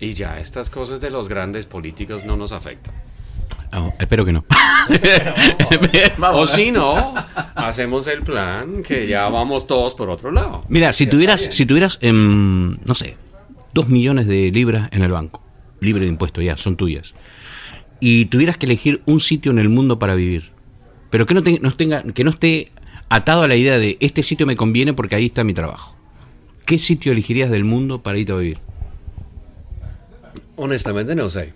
y 0.00 0.14
ya 0.14 0.40
estas 0.40 0.68
cosas 0.68 1.00
de 1.00 1.12
los 1.12 1.28
grandes 1.28 1.64
políticos 1.66 2.24
no 2.24 2.36
nos 2.36 2.50
afectan. 2.50 2.92
Oh, 3.72 3.94
espero 4.00 4.24
que 4.24 4.32
no. 4.32 4.44
O 6.32 6.44
si 6.44 6.72
no, 6.72 7.14
hacemos 7.54 8.08
el 8.08 8.22
plan 8.22 8.82
que 8.82 9.06
ya 9.06 9.28
vamos 9.28 9.68
todos 9.68 9.94
por 9.94 10.10
otro 10.10 10.32
lado. 10.32 10.64
Mira, 10.68 10.92
si 10.92 11.06
tuvieras, 11.06 11.40
si 11.40 11.66
tuvieras, 11.66 11.98
em, 12.02 12.78
no 12.84 12.96
sé, 12.96 13.16
dos 13.72 13.88
millones 13.88 14.26
de 14.26 14.50
libras 14.50 14.88
en 14.90 15.02
el 15.02 15.12
banco, 15.12 15.40
libre 15.80 16.02
de 16.02 16.08
impuestos 16.08 16.42
ya, 16.42 16.56
son 16.56 16.76
tuyas, 16.76 17.14
y 18.00 18.26
tuvieras 18.26 18.56
que 18.56 18.66
elegir 18.66 19.02
un 19.06 19.20
sitio 19.20 19.52
en 19.52 19.58
el 19.58 19.68
mundo 19.68 19.98
para 19.98 20.14
vivir, 20.14 20.50
pero 21.10 21.26
que 21.26 21.34
no, 21.34 21.42
te- 21.42 21.60
no 21.60 21.70
tenga, 21.70 22.02
que 22.02 22.24
no 22.24 22.30
esté 22.30 22.70
atado 23.08 23.42
a 23.42 23.48
la 23.48 23.56
idea 23.56 23.78
de 23.78 23.96
este 24.00 24.22
sitio 24.22 24.46
me 24.46 24.56
conviene 24.56 24.92
porque 24.94 25.14
ahí 25.16 25.26
está 25.26 25.44
mi 25.44 25.54
trabajo. 25.54 25.96
¿Qué 26.66 26.78
sitio 26.78 27.12
elegirías 27.12 27.50
del 27.50 27.64
mundo 27.64 28.02
para 28.02 28.18
irte 28.18 28.32
a 28.32 28.36
vivir? 28.36 28.58
Honestamente 30.56 31.14
no 31.14 31.28
sé. 31.28 31.52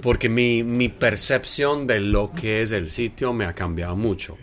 Porque 0.00 0.28
mi, 0.28 0.62
mi 0.62 0.88
percepción 0.88 1.88
de 1.88 1.98
lo 1.98 2.30
que 2.32 2.62
es 2.62 2.70
el 2.70 2.88
sitio 2.88 3.32
me 3.32 3.46
ha 3.46 3.52
cambiado 3.52 3.96
mucho. 3.96 4.38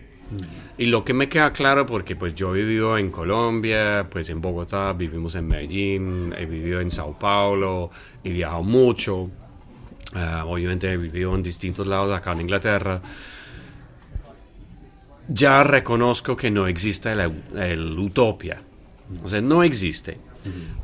Y 0.78 0.86
lo 0.88 1.04
que 1.06 1.14
me 1.14 1.30
queda 1.30 1.54
claro, 1.54 1.86
porque 1.86 2.16
pues 2.16 2.36
yo 2.36 2.54
he 2.54 2.60
vivido 2.60 2.98
en 2.98 3.10
Colombia, 3.10 4.08
pues 4.12 4.30
en 4.30 4.42
Bogotá, 4.42 4.94
vivimos 4.94 5.36
en 5.36 5.48
Medellín, 5.48 6.34
he 6.38 6.46
vivido 6.46 6.82
en 6.82 6.92
Sao 6.92 7.18
Paulo, 7.18 7.90
he 8.24 8.32
viajado 8.32 8.64
mucho. 8.64 9.32
Ah, 10.16 10.44
obviamente 10.46 10.92
he 10.92 10.98
vivido 10.98 11.36
en 11.36 11.44
distintos 11.44 11.88
lados 11.88 12.12
acá 12.12 12.32
en 12.32 12.42
Inglaterra. 12.42 13.02
Ya 15.28 15.64
reconozco 15.64 16.36
que 16.36 16.50
no 16.50 16.68
existe 16.68 17.12
el 17.12 18.00
utopia. 18.00 18.62
O 19.24 19.28
sea, 19.28 19.42
no 19.42 19.64
existe. 19.64 20.18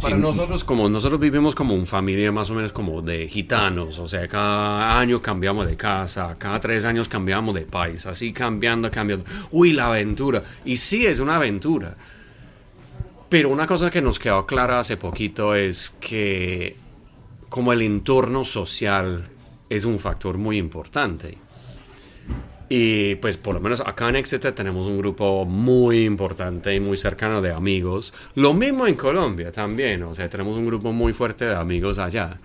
Para 0.01 0.17
nosotros, 0.17 0.63
como 0.63 0.89
nosotros 0.89 1.19
vivimos 1.19 1.55
como 1.55 1.73
una 1.73 1.86
familia 1.86 2.32
más 2.32 2.49
o 2.51 2.55
menos 2.55 2.73
como 2.73 3.01
de 3.01 3.28
gitanos, 3.28 3.97
o 3.99 4.07
sea, 4.07 4.28
cada 4.28 4.99
año 4.99 5.21
cambiamos 5.21 5.65
de 5.65 5.78
casa, 5.78 6.36
cada 6.38 6.59
tres 6.59 6.84
años 6.84 7.07
cambiamos 7.07 7.55
de 7.55 7.61
país, 7.61 8.05
así 8.05 8.34
cambiando, 8.34 8.91
cambiando. 8.91 9.26
Uy, 9.51 9.71
la 9.71 9.88
aventura. 9.88 10.43
Y 10.65 10.78
sí, 10.78 11.05
es 11.05 11.19
una 11.19 11.38
aventura. 11.38 11.95
Pero 13.30 13.49
una 13.49 13.65
cosa 13.65 13.89
que 13.89 14.01
nos 14.01 14.19
quedó 14.19 14.45
clara 14.45 14.80
hace 14.80 14.97
poquito 14.97 15.55
es 15.55 15.95
que 15.99 16.76
como 17.50 17.74
el 17.74 17.82
entorno 17.82 18.46
social 18.46 19.30
es 19.70 19.86
un 19.86 20.00
factor 20.00 20.38
muy 20.38 20.58
importante. 20.58 21.38
Y 22.68 23.16
pues 23.16 23.38
por 23.38 23.54
lo 23.54 23.62
menos 23.62 23.82
acá 23.82 24.10
en 24.10 24.16
Exeter 24.16 24.52
tenemos 24.54 24.88
un 24.88 24.98
grupo 24.98 25.46
muy 25.46 26.04
importante 26.04 26.74
y 26.74 26.80
muy 26.80 26.98
cercano 26.98 27.41
de 27.41 27.52
amigos. 27.52 28.14
Lo 28.36 28.54
mismo 28.54 28.88
en 28.88 28.96
Colombia 28.96 29.52
también, 29.52 30.02
o 30.04 30.16
sea, 30.16 30.28
tenemos 30.30 30.58
un 30.58 30.66
grupo 30.66 30.91
muy 30.91 31.14
fuerte 31.14 31.46
de 31.46 31.56
amigos 31.56 32.00
allá. 32.00 32.39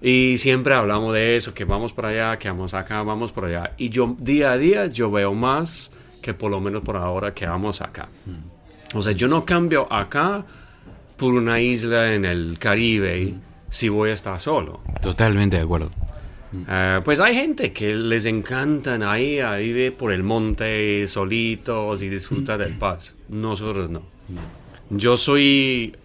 Y 0.00 0.36
siempre 0.38 0.74
hablamos 0.74 1.14
de 1.14 1.36
eso, 1.36 1.54
que 1.54 1.64
vamos 1.64 1.92
por 1.92 2.06
allá, 2.06 2.38
que 2.38 2.48
vamos 2.48 2.74
acá, 2.74 3.02
vamos 3.02 3.30
por 3.30 3.44
allá. 3.44 3.72
Y 3.76 3.90
yo 3.90 4.16
día 4.18 4.52
a 4.52 4.58
día 4.58 4.86
yo 4.86 5.10
veo 5.10 5.34
más 5.34 5.92
que 6.22 6.34
por 6.34 6.50
lo 6.50 6.60
menos 6.60 6.82
por 6.82 6.96
ahora 6.96 7.34
que 7.34 7.46
vamos 7.46 7.80
acá. 7.82 8.08
O 8.94 9.02
sea, 9.02 9.12
yo 9.12 9.28
no 9.28 9.44
cambio 9.44 9.92
acá 9.92 10.44
por 11.16 11.34
una 11.34 11.60
isla 11.60 12.14
en 12.14 12.24
el 12.24 12.56
Caribe 12.58 13.34
si 13.72 13.88
voy 13.88 14.10
a 14.10 14.12
estar 14.12 14.38
solo. 14.38 14.80
Totalmente 15.00 15.56
de 15.56 15.62
acuerdo. 15.62 15.90
Eh, 16.68 17.00
pues 17.02 17.18
hay 17.18 17.34
gente 17.34 17.72
que 17.72 17.94
les 17.94 18.26
encantan 18.26 19.02
ahí 19.02 19.38
a 19.40 19.54
vivir 19.56 19.94
por 19.94 20.12
el 20.12 20.22
monte 20.22 21.06
solitos 21.06 22.02
y 22.02 22.10
disfrutar 22.10 22.58
del 22.58 22.74
paz. 22.74 23.14
Nosotros 23.30 23.88
no. 23.88 24.02
Yo 24.90 25.16
soy 25.16 25.96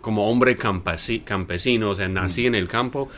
como 0.00 0.28
hombre 0.28 0.56
campesi- 0.58 1.22
campesino, 1.22 1.90
o 1.90 1.94
sea, 1.94 2.08
nací 2.08 2.46
en 2.46 2.56
el 2.56 2.66
campo, 2.66 3.08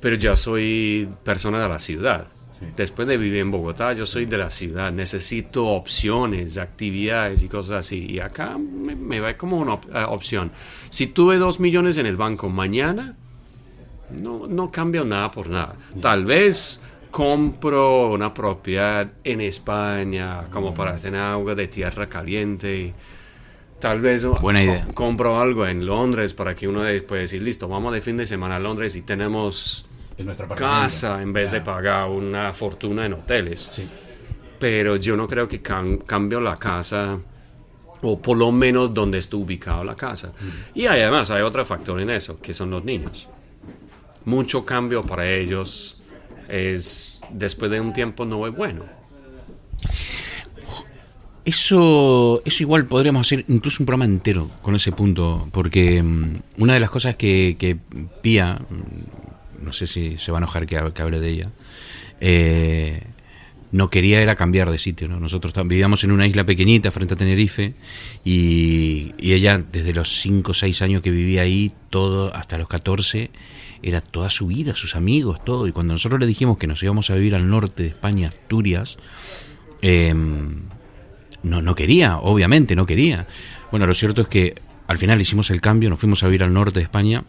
pero 0.00 0.16
ya 0.16 0.34
soy 0.34 1.06
persona 1.22 1.62
de 1.62 1.68
la 1.68 1.78
ciudad. 1.78 2.28
Después 2.76 3.06
de 3.08 3.16
vivir 3.16 3.38
en 3.40 3.50
Bogotá, 3.50 3.92
yo 3.92 4.04
soy 4.06 4.26
de 4.26 4.38
la 4.38 4.50
ciudad. 4.50 4.90
Necesito 4.92 5.66
opciones, 5.66 6.58
actividades 6.58 7.42
y 7.42 7.48
cosas 7.48 7.86
así. 7.86 8.06
Y 8.10 8.20
acá 8.20 8.56
me, 8.58 8.94
me 8.96 9.20
va 9.20 9.36
como 9.36 9.58
una 9.58 9.74
op- 9.74 9.88
eh, 9.94 10.04
opción. 10.08 10.50
Si 10.90 11.06
tuve 11.08 11.36
dos 11.38 11.60
millones 11.60 11.98
en 11.98 12.06
el 12.06 12.16
banco 12.16 12.48
mañana, 12.48 13.16
no, 14.20 14.46
no 14.46 14.70
cambio 14.70 15.04
nada 15.04 15.30
por 15.30 15.48
nada. 15.48 15.76
Tal 16.00 16.24
vez 16.24 16.80
compro 17.10 18.10
una 18.12 18.32
propiedad 18.34 19.08
en 19.24 19.40
España 19.40 20.44
como 20.50 20.74
para 20.74 20.96
tener 20.96 21.20
agua 21.20 21.54
de 21.54 21.68
tierra 21.68 22.08
caliente. 22.08 22.94
Tal 23.80 24.00
vez 24.00 24.24
Buena 24.26 24.62
idea. 24.62 24.84
co- 24.86 24.94
compro 24.94 25.40
algo 25.40 25.66
en 25.66 25.86
Londres 25.86 26.34
para 26.34 26.54
que 26.54 26.66
uno 26.68 26.82
de- 26.82 27.00
pueda 27.02 27.22
decir, 27.22 27.40
listo, 27.42 27.68
vamos 27.68 27.92
de 27.92 28.00
fin 28.00 28.16
de 28.16 28.26
semana 28.26 28.56
a 28.56 28.58
Londres 28.58 28.96
y 28.96 29.02
tenemos 29.02 29.87
casa 30.56 31.22
en 31.22 31.32
vez 31.32 31.50
de 31.52 31.60
pagar 31.60 32.08
una 32.08 32.52
fortuna 32.52 33.06
en 33.06 33.12
hoteles. 33.14 33.82
Pero 34.58 34.96
yo 34.96 35.16
no 35.16 35.28
creo 35.28 35.46
que 35.48 35.62
cam- 35.62 36.04
cambio 36.04 36.40
la 36.40 36.56
casa 36.56 37.18
o 38.02 38.20
por 38.20 38.36
lo 38.36 38.50
menos 38.52 38.92
donde 38.94 39.18
está 39.18 39.36
ubicado 39.36 39.84
la 39.84 39.94
casa. 39.94 40.32
Y 40.74 40.86
además 40.86 41.30
hay 41.30 41.42
otro 41.42 41.64
factor 41.64 42.00
en 42.00 42.10
eso, 42.10 42.38
que 42.40 42.52
son 42.54 42.70
los 42.70 42.84
niños. 42.84 43.28
Mucho 44.24 44.64
cambio 44.64 45.02
para 45.04 45.30
ellos 45.30 46.02
es, 46.48 47.20
después 47.30 47.70
de 47.70 47.80
un 47.80 47.92
tiempo, 47.92 48.24
no 48.24 48.46
es 48.46 48.54
bueno. 48.54 48.84
Eso, 51.44 52.42
eso 52.44 52.62
igual 52.62 52.84
podríamos 52.84 53.26
hacer 53.26 53.44
incluso 53.48 53.82
un 53.82 53.86
programa 53.86 54.04
entero 54.04 54.50
con 54.60 54.74
ese 54.74 54.92
punto, 54.92 55.48
porque 55.50 56.02
mm, 56.02 56.40
una 56.58 56.74
de 56.74 56.80
las 56.80 56.90
cosas 56.90 57.16
que, 57.16 57.56
que 57.58 57.74
Pía, 58.20 58.58
mm, 58.68 59.27
no 59.62 59.72
sé 59.72 59.86
si 59.86 60.16
se 60.16 60.32
va 60.32 60.38
a 60.38 60.40
enojar 60.40 60.66
que, 60.66 60.76
hable- 60.78 61.20
de 61.20 61.28
ella, 61.28 61.50
eh, 62.20 63.02
no 63.70 63.90
quería 63.90 64.20
era 64.20 64.34
cambiar 64.34 64.70
de 64.70 64.78
sitio. 64.78 65.08
¿no? 65.08 65.20
Nosotros 65.20 65.52
vivíamos 65.66 66.02
en 66.04 66.10
una 66.12 66.26
isla 66.26 66.44
pequeñita 66.44 66.90
frente 66.90 67.14
a 67.14 67.16
Tenerife 67.16 67.74
y, 68.24 69.14
ella 69.18 69.58
desde 69.58 69.92
los 69.92 70.20
5 70.20 70.52
o 70.52 70.54
6 70.54 70.82
años 70.82 71.02
que 71.02 71.10
vivía 71.10 71.42
ahí, 71.42 71.72
todo 71.90 72.34
hasta 72.34 72.58
los 72.58 72.68
14, 72.68 73.30
era 73.82 74.00
toda 74.00 74.30
su 74.30 74.46
vida, 74.46 74.74
sus 74.74 74.96
amigos, 74.96 75.44
todo. 75.44 75.66
Y 75.66 75.72
cuando 75.72 75.92
nosotros 75.92 76.18
le 76.20 76.26
dijimos 76.26 76.58
que 76.58 76.66
nos 76.66 76.82
íbamos 76.82 77.10
a 77.10 77.14
vivir 77.14 77.34
al 77.34 77.48
norte 77.48 77.82
de 77.82 77.88
España, 77.90 78.28
Asturias, 78.28 78.98
eh, 79.82 80.14
no, 81.42 81.62
no 81.62 81.74
quería, 81.74 82.16
obviamente, 82.18 82.74
no 82.74 82.86
quería. 82.86 83.26
Bueno, 83.70 83.86
lo 83.86 83.94
cierto 83.94 84.22
es 84.22 84.28
que 84.28 84.54
al 84.88 84.98
final 84.98 85.20
hicimos 85.20 85.50
el 85.50 85.60
cambio, 85.60 85.90
nos 85.90 85.98
fuimos 85.98 86.22
a 86.22 86.26
vivir 86.26 86.42
al 86.42 86.52
norte 86.52 86.80
de 86.80 86.84
España 86.84 87.24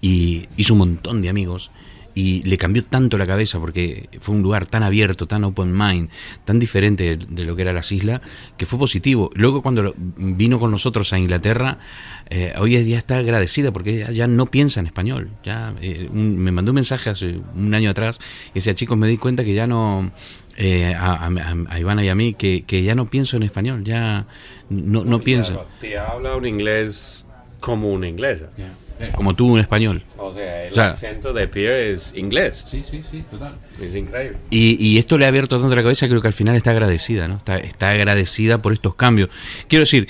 y 0.00 0.46
hizo 0.56 0.74
un 0.74 0.78
montón 0.78 1.22
de 1.22 1.28
amigos 1.28 1.70
y 2.12 2.42
le 2.42 2.58
cambió 2.58 2.84
tanto 2.84 3.16
la 3.18 3.24
cabeza 3.24 3.60
porque 3.60 4.08
fue 4.20 4.34
un 4.34 4.42
lugar 4.42 4.66
tan 4.66 4.82
abierto, 4.82 5.26
tan 5.28 5.44
open 5.44 5.72
mind, 5.72 6.08
tan 6.44 6.58
diferente 6.58 7.16
de, 7.16 7.24
de 7.24 7.44
lo 7.44 7.54
que 7.54 7.62
eran 7.62 7.76
las 7.76 7.92
islas, 7.92 8.20
que 8.56 8.66
fue 8.66 8.80
positivo. 8.80 9.30
Luego 9.34 9.62
cuando 9.62 9.94
vino 10.16 10.58
con 10.58 10.72
nosotros 10.72 11.12
a 11.12 11.18
Inglaterra, 11.20 11.78
eh, 12.28 12.52
hoy 12.58 12.74
en 12.74 12.84
día 12.84 12.98
está 12.98 13.18
agradecida 13.18 13.72
porque 13.72 13.94
ella 13.98 14.10
ya 14.10 14.26
no 14.26 14.46
piensa 14.46 14.80
en 14.80 14.86
español. 14.86 15.30
Ya 15.44 15.72
eh, 15.80 16.08
un- 16.12 16.36
me 16.36 16.50
mandó 16.50 16.72
un 16.72 16.76
mensaje 16.76 17.10
hace 17.10 17.38
un 17.54 17.72
año 17.74 17.90
atrás 17.90 18.18
y 18.50 18.54
decía, 18.54 18.74
chicos, 18.74 18.98
me 18.98 19.06
di 19.06 19.16
cuenta 19.16 19.44
que 19.44 19.54
ya 19.54 19.68
no... 19.68 20.10
eh, 20.56 20.92
a, 20.94 21.26
a- 21.26 21.56
a 21.68 21.78
Ivana 21.80 22.04
y 22.04 22.08
a 22.08 22.16
mí, 22.16 22.34
que, 22.34 22.64
que 22.66 22.82
ya 22.82 22.96
no 22.96 23.06
pienso 23.06 23.36
en 23.36 23.44
español, 23.44 23.84
ya 23.84 24.26
no, 24.68 25.04
no 25.04 25.20
pienso. 25.20 25.64
Te 25.80 25.96
habla 25.96 26.36
un 26.36 26.44
inglés 26.44 27.24
como 27.60 27.92
una 27.92 28.08
inglesa. 28.08 28.50
Como 29.14 29.34
tú 29.34 29.56
en 29.56 29.62
español. 29.62 30.02
O 30.18 30.32
sea, 30.32 30.64
el 30.64 30.70
O 30.72 30.74
sea- 30.74 30.90
acento 30.90 31.32
de 31.32 31.48
Pierre 31.48 31.92
es 31.92 32.14
inglés. 32.16 32.64
Sí, 32.68 32.82
sí, 32.88 33.02
sí, 33.10 33.24
total. 33.30 33.54
Es 33.80 33.94
increíble. 33.96 34.38
Y, 34.50 34.76
y 34.84 34.98
esto 34.98 35.16
le 35.18 35.24
ha 35.24 35.28
abierto 35.28 35.58
tanto 35.58 35.74
la 35.74 35.82
cabeza, 35.82 36.08
creo 36.08 36.20
que 36.20 36.28
al 36.28 36.34
final 36.34 36.54
está 36.56 36.70
agradecida, 36.70 37.26
¿no? 37.28 37.36
Está, 37.36 37.58
está 37.58 37.90
agradecida 37.90 38.60
por 38.62 38.72
estos 38.72 38.94
cambios. 38.94 39.30
Quiero 39.68 39.80
decir, 39.82 40.08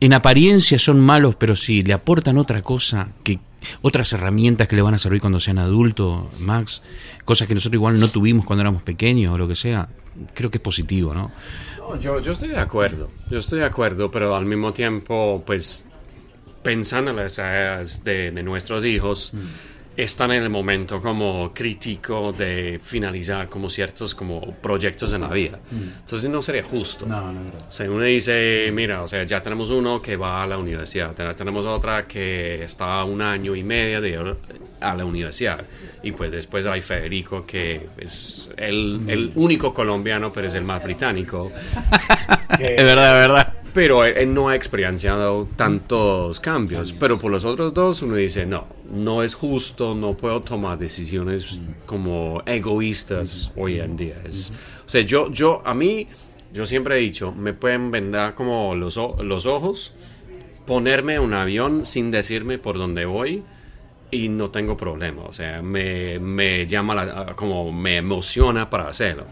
en 0.00 0.12
apariencia 0.14 0.78
son 0.78 1.00
malos, 1.00 1.34
pero 1.36 1.54
si 1.56 1.82
le 1.82 1.92
aportan 1.92 2.38
otra 2.38 2.62
cosa, 2.62 3.08
que 3.22 3.38
otras 3.82 4.10
herramientas 4.14 4.66
que 4.68 4.76
le 4.76 4.80
van 4.82 4.94
a 4.94 4.98
servir 4.98 5.20
cuando 5.20 5.38
sean 5.38 5.58
adultos, 5.58 6.24
Max, 6.40 6.82
cosas 7.26 7.46
que 7.46 7.54
nosotros 7.54 7.74
igual 7.76 8.00
no 8.00 8.08
tuvimos 8.08 8.46
cuando 8.46 8.62
éramos 8.62 8.82
pequeños 8.82 9.34
o 9.34 9.38
lo 9.38 9.46
que 9.46 9.54
sea, 9.54 9.88
creo 10.34 10.50
que 10.50 10.56
es 10.56 10.62
positivo, 10.62 11.12
¿no? 11.12 11.30
No, 11.78 12.00
yo, 12.00 12.20
yo 12.20 12.32
estoy 12.32 12.48
de 12.48 12.58
acuerdo, 12.58 13.10
yo 13.30 13.38
estoy 13.38 13.58
de 13.58 13.66
acuerdo, 13.66 14.10
pero 14.10 14.34
al 14.34 14.46
mismo 14.46 14.72
tiempo, 14.72 15.42
pues, 15.44 15.84
pensando 16.62 17.10
en 17.10 17.16
las 17.16 17.38
edades 17.38 18.04
de, 18.04 18.30
de 18.30 18.42
nuestros 18.42 18.84
hijos, 18.84 19.32
están 19.96 20.30
en 20.30 20.42
el 20.44 20.48
momento 20.50 21.00
como 21.02 21.52
crítico 21.52 22.32
de 22.32 22.78
finalizar 22.82 23.48
como 23.48 23.68
ciertos 23.68 24.14
como 24.14 24.54
proyectos 24.54 25.12
en 25.12 25.22
la 25.22 25.28
vida. 25.28 25.58
Entonces 25.70 26.30
no 26.30 26.40
sería 26.40 26.62
justo. 26.62 27.06
O 27.68 27.70
sea, 27.70 27.90
uno 27.90 28.02
dice, 28.04 28.70
mira, 28.72 29.02
o 29.02 29.08
sea, 29.08 29.24
ya 29.24 29.42
tenemos 29.42 29.68
uno 29.70 30.00
que 30.00 30.16
va 30.16 30.42
a 30.42 30.46
la 30.46 30.56
universidad, 30.56 31.12
ten- 31.12 31.34
tenemos 31.34 31.66
otra 31.66 32.04
que 32.06 32.62
está 32.62 33.04
un 33.04 33.20
año 33.20 33.54
y 33.54 33.62
medio 33.62 34.00
de 34.00 34.34
a 34.80 34.94
la 34.94 35.04
universidad. 35.04 35.62
Y 36.02 36.12
pues 36.12 36.30
después 36.30 36.64
hay 36.66 36.80
Federico, 36.80 37.44
que 37.44 37.88
es 37.98 38.48
el, 38.56 39.02
el 39.06 39.32
único 39.34 39.74
colombiano, 39.74 40.32
pero 40.32 40.46
es 40.46 40.54
el 40.54 40.64
más 40.64 40.82
británico. 40.82 41.52
Es 42.58 42.84
verdad, 42.84 43.12
es 43.22 43.28
verdad. 43.28 43.54
Pero 43.72 44.04
él, 44.04 44.34
no 44.34 44.48
ha 44.48 44.56
experienciado 44.56 45.46
tantos 45.56 46.40
cambios. 46.40 46.92
Pero 46.92 47.18
por 47.18 47.30
los 47.30 47.44
otros 47.44 47.72
dos 47.72 48.02
uno 48.02 48.16
dice, 48.16 48.44
no, 48.46 48.66
no 48.92 49.22
es 49.22 49.34
justo, 49.34 49.94
no 49.94 50.14
puedo 50.16 50.42
tomar 50.42 50.78
decisiones 50.78 51.60
como 51.86 52.42
egoístas 52.46 53.52
hoy 53.56 53.80
en 53.80 53.96
día. 53.96 54.16
Es- 54.24 54.52
o 54.86 54.88
sea, 54.88 55.02
yo, 55.02 55.30
yo, 55.30 55.62
a 55.64 55.72
mí, 55.72 56.08
yo 56.52 56.66
siempre 56.66 56.96
he 56.96 57.00
dicho, 57.00 57.30
me 57.32 57.52
pueden 57.52 57.92
vendar 57.92 58.34
como 58.34 58.74
los, 58.74 58.96
los 58.96 59.46
ojos, 59.46 59.94
ponerme 60.66 61.20
un 61.20 61.32
avión 61.32 61.86
sin 61.86 62.10
decirme 62.10 62.58
por 62.58 62.76
dónde 62.76 63.04
voy 63.04 63.44
y 64.10 64.28
no 64.28 64.50
tengo 64.50 64.76
problema. 64.76 65.22
O 65.22 65.32
sea, 65.32 65.62
me, 65.62 66.18
me 66.18 66.66
llama, 66.66 66.96
la- 66.96 67.34
como 67.36 67.70
me 67.70 67.98
emociona 67.98 68.68
para 68.68 68.88
hacerlo. 68.88 69.26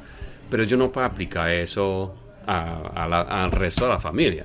Pero 0.48 0.62
yo 0.62 0.76
no 0.76 0.92
puedo 0.92 1.06
aplicar 1.08 1.50
eso 1.50 2.14
a- 2.48 3.04
a 3.04 3.06
la- 3.08 3.20
al 3.20 3.52
resto 3.52 3.84
de 3.84 3.90
la 3.90 3.98
familia. 3.98 4.44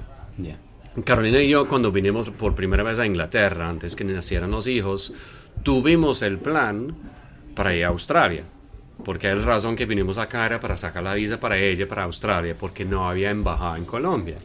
Carolina 1.04 1.42
y 1.42 1.50
yo, 1.50 1.68
cuando 1.68 1.92
vinimos 1.92 2.30
por 2.30 2.54
primera 2.54 2.84
vez 2.84 3.00
a 3.00 3.06
Inglaterra, 3.06 3.68
antes 3.68 3.96
que 3.96 4.04
nacieran 4.04 4.52
los 4.52 4.68
hijos, 4.68 5.14
tuvimos 5.64 6.22
el 6.22 6.38
plan 6.38 6.96
para 7.56 7.76
ir 7.76 7.86
a 7.86 7.88
Australia. 7.88 8.44
Porque 9.04 9.34
la 9.34 9.44
razón 9.44 9.76
que 9.76 9.88
vinimos 9.88 10.18
acá 10.20 10.46
era 10.46 10.60
para 10.60 10.78
sacar 10.78 11.04
la 11.04 11.16
visa 11.16 11.40
para 11.40 11.58
ella, 11.58 11.88
para 11.88 12.04
Australia, 12.04 12.56
porque 12.58 12.86
no 12.86 13.10
había 13.10 13.32
embajada 13.32 13.78
en 13.78 13.86
Colombia. 13.86 14.38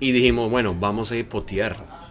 Y 0.00 0.12
dijimos, 0.12 0.50
bueno, 0.50 0.76
vamos 0.78 1.10
a 1.10 1.16
ir 1.16 1.26
por 1.26 1.46
tierra 1.46 2.03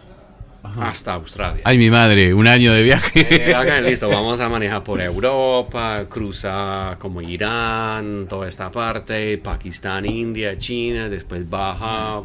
hasta 0.64 1.12
Australia. 1.14 1.62
Ay, 1.64 1.78
mi 1.78 1.90
madre, 1.90 2.34
un 2.34 2.46
año 2.46 2.72
de 2.72 2.82
viaje. 2.82 3.50
Eh, 3.50 3.82
listo, 3.82 4.08
vamos 4.08 4.40
a 4.40 4.48
manejar 4.48 4.82
por 4.82 5.00
Europa, 5.00 6.06
cruzar 6.08 6.98
como 6.98 7.20
Irán, 7.20 8.26
toda 8.28 8.48
esta 8.48 8.70
parte, 8.70 9.38
Pakistán, 9.38 10.06
India, 10.06 10.56
China, 10.58 11.08
después 11.08 11.48
baja. 11.48 12.22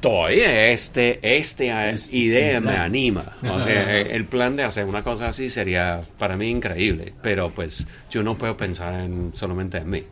Todavía 0.00 0.70
este, 0.70 1.18
este 1.22 1.72
idea 2.12 2.60
me 2.60 2.76
anima. 2.76 3.36
O 3.42 3.60
sea, 3.62 3.98
eh, 3.98 4.14
el 4.14 4.24
plan 4.26 4.56
de 4.56 4.64
hacer 4.64 4.84
una 4.84 5.02
cosa 5.02 5.28
así 5.28 5.48
sería 5.48 6.02
para 6.18 6.36
mí 6.36 6.48
increíble, 6.48 7.12
pero 7.22 7.50
pues 7.50 7.86
yo 8.10 8.22
no 8.22 8.36
puedo 8.36 8.56
pensar 8.56 8.94
en 8.94 9.32
solamente 9.34 9.78
en 9.78 9.90
mí. 9.90 10.02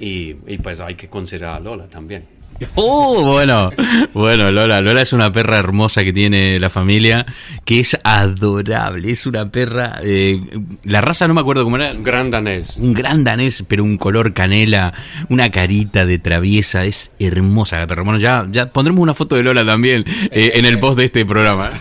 Y, 0.00 0.36
y 0.46 0.58
pues 0.58 0.80
hay 0.80 0.94
que 0.94 1.08
considerar 1.08 1.56
a 1.56 1.60
Lola 1.60 1.88
también. 1.88 2.41
Oh, 2.74 3.22
bueno, 3.24 3.70
bueno, 4.14 4.50
Lola. 4.50 4.80
Lola 4.80 5.02
es 5.02 5.12
una 5.12 5.32
perra 5.32 5.58
hermosa 5.58 6.04
que 6.04 6.12
tiene 6.12 6.58
la 6.60 6.70
familia, 6.70 7.26
que 7.64 7.80
es 7.80 7.98
adorable. 8.04 9.10
Es 9.10 9.26
una 9.26 9.50
perra. 9.50 9.98
eh, 10.02 10.40
la 10.84 11.00
raza 11.00 11.26
no 11.28 11.34
me 11.34 11.40
acuerdo 11.40 11.64
cómo 11.64 11.76
era. 11.76 11.92
Un 11.92 12.02
gran 12.02 12.30
danés. 12.30 12.76
Un 12.76 12.94
gran 12.94 13.24
danés, 13.24 13.64
pero 13.66 13.84
un 13.84 13.96
color 13.98 14.32
canela, 14.32 14.92
una 15.28 15.50
carita 15.50 16.06
de 16.06 16.18
traviesa. 16.18 16.84
Es 16.84 17.12
hermosa 17.18 17.78
la 17.78 17.86
perra. 17.86 18.02
Bueno, 18.02 18.18
ya, 18.18 18.46
ya 18.50 18.70
pondremos 18.70 19.02
una 19.02 19.14
foto 19.14 19.36
de 19.36 19.42
Lola 19.42 19.64
también 19.64 20.04
eh, 20.30 20.52
en 20.54 20.64
el 20.64 20.78
post 20.78 20.98
de 20.98 21.04
este 21.06 21.24
programa. 21.24 21.72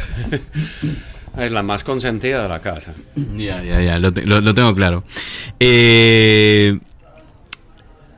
Es 1.38 1.50
la 1.50 1.64
más 1.64 1.86
consentida 1.86 2.44
de 2.44 2.50
la 2.50 2.60
casa. 2.60 2.94
Ya, 3.38 3.64
ya, 3.64 3.82
ya, 3.82 3.98
lo, 4.00 4.12
te- 4.12 4.26
lo- 4.26 4.42
lo 4.42 4.54
tengo 4.54 4.76
claro. 4.76 5.06
Eh, 5.62 6.78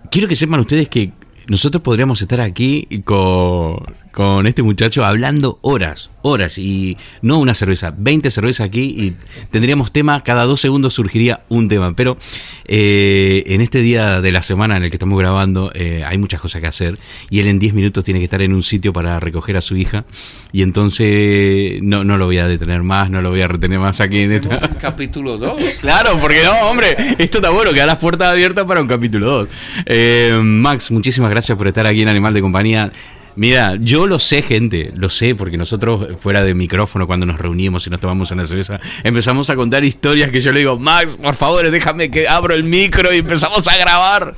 quiero 0.10 0.28
que 0.28 0.36
sepan 0.36 0.62
ustedes 0.62 0.90
que 0.90 1.12
nosotros 1.54 1.84
podríamos 1.84 2.20
estar 2.20 2.42
aquí 2.42 2.88
con, 3.06 3.78
con 4.14 4.46
este 4.46 4.62
muchacho 4.62 5.04
hablando 5.04 5.58
horas, 5.62 6.12
horas, 6.22 6.60
y 6.60 6.98
no 7.24 7.40
una 7.40 7.56
cerveza, 7.56 7.94
20 7.98 8.30
cervezas 8.30 8.68
aquí 8.68 8.96
y 8.96 9.16
tendríamos 9.50 9.92
tema, 9.92 10.22
cada 10.24 10.46
dos 10.46 10.62
segundos 10.62 10.94
surgiría 10.94 11.42
un 11.50 11.68
tema. 11.68 11.94
Pero 11.96 12.18
eh, 12.66 13.44
en 13.48 13.62
este 13.62 13.80
día 13.80 14.22
de 14.22 14.32
la 14.32 14.44
semana 14.44 14.78
en 14.78 14.84
el 14.84 14.92
que 14.92 14.98
estamos 14.98 15.20
grabando 15.20 15.72
eh, 15.74 16.04
hay 16.06 16.20
muchas 16.20 16.40
cosas 16.40 16.62
que 16.62 16.68
hacer 16.68 17.00
y 17.32 17.40
él 17.40 17.48
en 17.48 17.58
10 17.58 17.74
minutos 17.74 18.04
tiene 18.04 18.20
que 18.20 18.26
estar 18.26 18.42
en 18.44 18.54
un 18.54 18.62
sitio 18.62 18.94
para 18.94 19.20
recoger 19.20 19.58
a 19.58 19.62
su 19.62 19.76
hija 19.76 20.06
y 20.52 20.62
entonces 20.62 21.82
no, 21.82 22.04
no 22.04 22.18
lo 22.18 22.28
voy 22.28 22.38
a 22.38 22.48
detener 22.48 22.84
más, 22.84 23.10
no 23.10 23.20
lo 23.22 23.32
voy 23.32 23.42
a 23.42 23.48
retener 23.48 23.80
más 23.80 24.00
aquí 24.00 24.22
en 24.22 24.32
esta... 24.32 24.60
capítulo 24.80 25.38
2. 25.38 25.62
Claro, 25.82 26.20
porque 26.22 26.44
no, 26.44 26.70
hombre, 26.70 26.96
esto 27.18 27.40
está 27.40 27.50
bueno, 27.50 27.72
queda 27.74 27.88
las 27.88 27.98
puertas 27.98 28.30
abiertas 28.30 28.66
para 28.66 28.80
un 28.80 28.88
capítulo 28.88 29.26
2. 29.26 29.50
Eh, 29.88 30.40
Max, 30.42 30.92
muchísimas 30.92 31.32
gracias 31.32 31.58
por 31.58 31.68
estar 31.68 31.86
aquí 31.88 32.04
en 32.04 32.10
Animal 32.10 32.34
de 32.34 32.42
Compañía. 32.42 32.92
Mira, 33.36 33.76
yo 33.80 34.08
lo 34.08 34.20
sé, 34.20 34.42
gente, 34.42 34.92
lo 34.96 35.10
sé, 35.10 35.36
porque 35.36 35.58
nosotros 35.58 36.18
fuera 36.18 36.44
de 36.44 36.54
micrófono, 36.54 37.08
cuando 37.08 37.26
nos 37.26 37.40
reunimos 37.40 37.88
y 37.88 37.90
nos 37.90 38.00
tomamos 38.00 38.32
una 38.32 38.46
cerveza, 38.46 38.80
empezamos 39.04 39.50
a 39.50 39.56
contar 39.56 39.84
historias 39.84 40.30
que 40.32 40.40
yo 40.40 40.52
le 40.52 40.60
digo, 40.60 40.78
Max, 40.78 41.18
por 41.22 41.36
favor, 41.36 41.70
déjame 41.70 42.12
que 42.12 42.28
abro 42.28 42.54
el 42.54 42.64
micro 42.64 43.14
y 43.14 43.18
empezamos 43.18 43.68
a 43.68 43.78
grabar. 43.78 44.36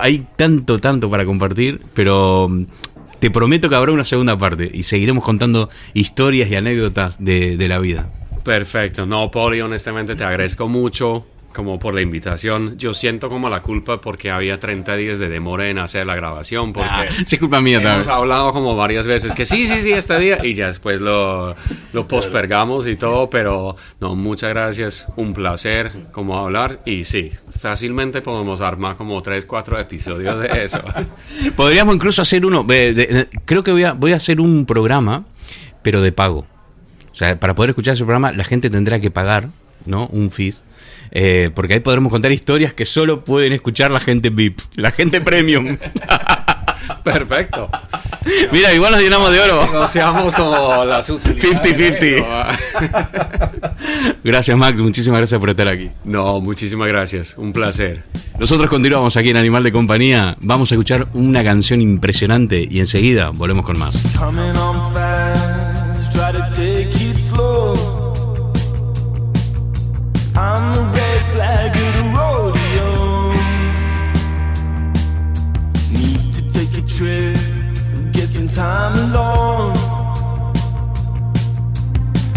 Hay 0.00 0.26
tanto, 0.36 0.78
tanto 0.78 1.10
para 1.10 1.24
compartir, 1.24 1.80
pero 1.94 2.48
mm, 2.48 2.64
te 3.18 3.30
prometo 3.30 3.68
que 3.68 3.74
habrá 3.74 3.92
una 3.92 4.04
segunda 4.04 4.38
parte 4.38 4.70
y 4.72 4.82
seguiremos 4.84 5.24
contando 5.24 5.68
historias 5.94 6.50
y 6.50 6.56
anécdotas 6.56 7.22
de, 7.22 7.56
de 7.56 7.68
la 7.68 7.78
vida. 7.78 8.10
Perfecto. 8.44 9.06
No, 9.06 9.30
Poli, 9.30 9.60
honestamente 9.60 10.16
te 10.16 10.24
agradezco 10.24 10.68
mucho 10.68 11.26
como 11.54 11.78
por 11.78 11.94
la 11.94 12.00
invitación. 12.00 12.78
Yo 12.78 12.94
siento 12.94 13.28
como 13.28 13.48
la 13.50 13.60
culpa 13.60 14.00
porque 14.00 14.30
había 14.30 14.60
30 14.60 14.96
días 14.96 15.18
de 15.18 15.28
demora 15.28 15.68
en 15.68 15.78
hacer 15.78 16.06
la 16.06 16.14
grabación. 16.14 16.72
Porque 16.72 16.88
Ah, 16.92 17.06
sí, 17.26 17.38
culpa 17.38 17.60
mía 17.60 17.78
hemos 17.78 17.90
también. 17.90 18.10
hablado 18.10 18.52
como 18.52 18.76
varias 18.76 19.06
veces 19.06 19.32
que 19.32 19.44
sí, 19.44 19.66
sí, 19.66 19.80
sí, 19.82 19.92
este 19.92 20.18
día. 20.20 20.44
Y 20.44 20.54
ya 20.54 20.66
después 20.68 21.00
lo, 21.00 21.54
lo 21.92 22.06
postergamos 22.08 22.86
y 22.86 22.96
todo. 22.96 23.28
Pero 23.30 23.74
no, 24.00 24.14
muchas 24.14 24.50
gracias. 24.50 25.06
Un 25.16 25.34
placer 25.34 25.90
como 26.12 26.38
hablar. 26.38 26.80
Y 26.84 27.04
sí, 27.04 27.30
fácilmente 27.48 28.22
podemos 28.22 28.60
armar 28.60 28.96
como 28.96 29.20
3, 29.22 29.44
4 29.46 29.78
episodios 29.80 30.38
de 30.40 30.64
eso. 30.64 30.80
Podríamos 31.56 31.94
incluso 31.94 32.22
hacer 32.22 32.44
uno. 32.46 32.64
eh, 32.70 32.92
de- 32.94 33.06
de- 33.06 33.28
creo 33.44 33.62
que 33.64 33.72
voy 33.72 33.84
a, 33.84 33.92
voy 33.92 34.12
a 34.12 34.16
hacer 34.16 34.40
un 34.40 34.66
programa, 34.66 35.24
pero 35.82 36.00
de 36.00 36.12
pago. 36.12 36.46
O 37.10 37.14
sea, 37.14 37.38
para 37.40 37.54
poder 37.54 37.70
escuchar 37.70 37.94
ese 37.94 38.04
programa, 38.04 38.32
la 38.32 38.44
gente 38.44 38.70
tendrá 38.70 39.00
que 39.00 39.10
pagar, 39.10 39.48
¿no? 39.84 40.06
Un 40.06 40.30
feed. 40.30 40.54
Eh, 41.12 41.50
porque 41.54 41.74
ahí 41.74 41.80
podremos 41.80 42.10
contar 42.10 42.32
historias 42.32 42.72
que 42.72 42.86
solo 42.86 43.24
pueden 43.24 43.52
escuchar 43.52 43.90
la 43.90 44.00
gente 44.00 44.30
VIP, 44.30 44.60
la 44.74 44.90
gente 44.90 45.20
premium. 45.20 45.76
Perfecto. 47.04 47.68
Mira, 48.52 48.72
igual 48.72 48.92
nos 48.92 49.02
llenamos 49.02 49.32
de 49.32 49.40
oro. 49.40 49.66
Negociamos 49.66 50.34
como 50.34 50.84
las 50.84 51.10
utilidades. 51.10 51.62
50-50. 51.62 52.58
Gracias, 54.22 54.56
Max. 54.56 54.80
Muchísimas 54.80 55.18
gracias 55.18 55.40
por 55.40 55.50
estar 55.50 55.68
aquí. 55.68 55.90
No, 56.04 56.40
muchísimas 56.40 56.88
gracias. 56.88 57.36
Un 57.36 57.52
placer. 57.52 58.02
Nosotros 58.38 58.68
continuamos 58.68 59.16
aquí 59.16 59.30
en 59.30 59.36
Animal 59.36 59.62
de 59.62 59.72
Compañía. 59.72 60.36
Vamos 60.40 60.72
a 60.72 60.74
escuchar 60.74 61.06
una 61.14 61.44
canción 61.44 61.80
impresionante 61.80 62.66
y 62.68 62.80
enseguida 62.80 63.30
volvemos 63.30 63.64
con 63.64 63.78
más. 63.78 63.96
Time 78.60 78.94
alone. 79.08 79.74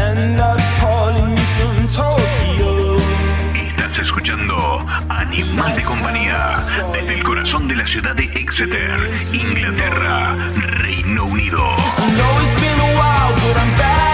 And 0.07 0.39
I'm 0.49 0.61
calling 0.80 1.30
you 1.38 1.47
from 1.55 1.76
Tokyo. 1.99 2.95
Estás 3.67 3.99
escuchando 3.99 4.55
Animal 5.09 5.76
de 5.76 5.84
Compañía 5.84 6.53
desde 6.93 7.13
el 7.15 7.24
corazón 7.24 7.67
de 7.67 7.76
la 7.76 7.86
ciudad 7.86 8.15
de 8.15 8.26
Exeter, 8.41 8.97
Inglaterra, 9.34 10.38
Reino 10.84 11.26
Unido. 11.26 11.59
I 11.59 12.07
know 12.17 12.32
it's 12.41 12.55
been 12.61 12.80
a 12.88 12.91
while, 12.97 13.34
but 13.43 13.57
I'm 13.57 13.78
back 13.78 14.12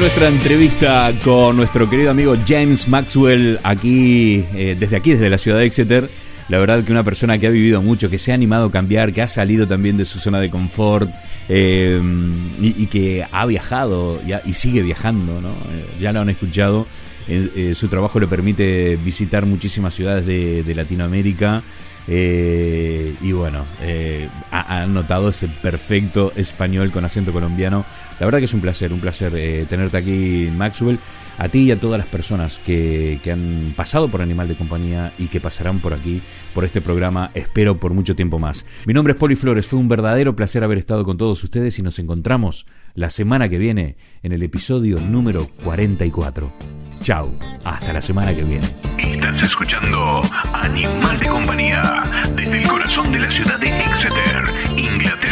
Nuestra 0.00 0.28
entrevista 0.28 1.12
con 1.22 1.56
nuestro 1.56 1.88
querido 1.88 2.10
amigo 2.10 2.34
James 2.46 2.88
Maxwell 2.88 3.60
aquí, 3.62 4.44
eh, 4.54 4.74
desde 4.78 4.96
aquí, 4.96 5.12
desde 5.12 5.30
la 5.30 5.38
ciudad 5.38 5.58
de 5.58 5.66
Exeter. 5.66 6.10
La 6.48 6.58
verdad 6.58 6.82
que 6.82 6.90
una 6.90 7.04
persona 7.04 7.38
que 7.38 7.46
ha 7.46 7.50
vivido 7.50 7.80
mucho, 7.82 8.10
que 8.10 8.18
se 8.18 8.32
ha 8.32 8.34
animado 8.34 8.66
a 8.66 8.70
cambiar, 8.70 9.12
que 9.12 9.22
ha 9.22 9.28
salido 9.28 9.68
también 9.68 9.96
de 9.96 10.04
su 10.04 10.18
zona 10.18 10.40
de 10.40 10.50
confort 10.50 11.10
eh, 11.48 12.00
y, 12.60 12.86
que 12.86 13.24
ha 13.30 13.46
viajado 13.46 14.20
y 14.44 14.52
sigue 14.54 14.82
viajando, 14.82 15.40
¿no? 15.40 15.50
Eh, 15.50 15.86
ya 16.00 16.12
lo 16.12 16.20
han 16.20 16.30
escuchado. 16.30 16.86
Su 17.74 17.88
trabajo 17.88 18.18
le 18.18 18.26
permite 18.26 18.96
visitar 18.96 19.46
muchísimas 19.46 19.94
ciudades 19.94 20.26
de, 20.26 20.74
Latinoamérica. 20.74 21.62
y 22.08 23.32
bueno, 23.32 23.64
ha, 24.50 24.82
ha 24.82 24.86
notado 24.86 25.28
ese 25.28 25.48
perfecto 25.48 26.32
español 26.34 26.90
con 26.90 27.04
acento 27.04 27.32
colombiano. 27.32 27.84
La 28.22 28.26
verdad 28.26 28.38
que 28.38 28.44
es 28.44 28.54
un 28.54 28.60
placer, 28.60 28.92
un 28.92 29.00
placer 29.00 29.32
eh, 29.34 29.66
tenerte 29.68 29.96
aquí, 29.96 30.48
Maxwell. 30.56 30.96
A 31.38 31.48
ti 31.48 31.62
y 31.62 31.70
a 31.72 31.80
todas 31.80 31.98
las 31.98 32.06
personas 32.06 32.60
que, 32.64 33.18
que 33.20 33.32
han 33.32 33.72
pasado 33.74 34.06
por 34.06 34.22
Animal 34.22 34.46
de 34.46 34.54
Compañía 34.54 35.12
y 35.18 35.26
que 35.26 35.40
pasarán 35.40 35.80
por 35.80 35.92
aquí, 35.92 36.22
por 36.54 36.64
este 36.64 36.80
programa, 36.80 37.32
espero 37.34 37.80
por 37.80 37.94
mucho 37.94 38.14
tiempo 38.14 38.38
más. 38.38 38.64
Mi 38.86 38.94
nombre 38.94 39.14
es 39.14 39.18
Poli 39.18 39.34
Flores, 39.34 39.66
fue 39.66 39.80
un 39.80 39.88
verdadero 39.88 40.36
placer 40.36 40.62
haber 40.62 40.78
estado 40.78 41.04
con 41.04 41.16
todos 41.16 41.42
ustedes 41.42 41.76
y 41.80 41.82
nos 41.82 41.98
encontramos 41.98 42.64
la 42.94 43.10
semana 43.10 43.48
que 43.48 43.58
viene 43.58 43.96
en 44.22 44.30
el 44.30 44.44
episodio 44.44 45.00
número 45.00 45.48
44. 45.64 46.52
Chao, 47.00 47.34
hasta 47.64 47.92
la 47.92 48.00
semana 48.00 48.32
que 48.36 48.44
viene. 48.44 48.68
Estás 48.98 49.42
escuchando 49.42 50.22
Animal 50.52 51.18
de 51.18 51.26
Compañía 51.26 52.04
desde 52.36 52.62
el 52.62 52.68
corazón 52.68 53.10
de 53.10 53.18
la 53.18 53.30
ciudad 53.32 53.58
de 53.58 53.68
Exeter, 53.80 54.44
Inglaterra, 54.76 55.31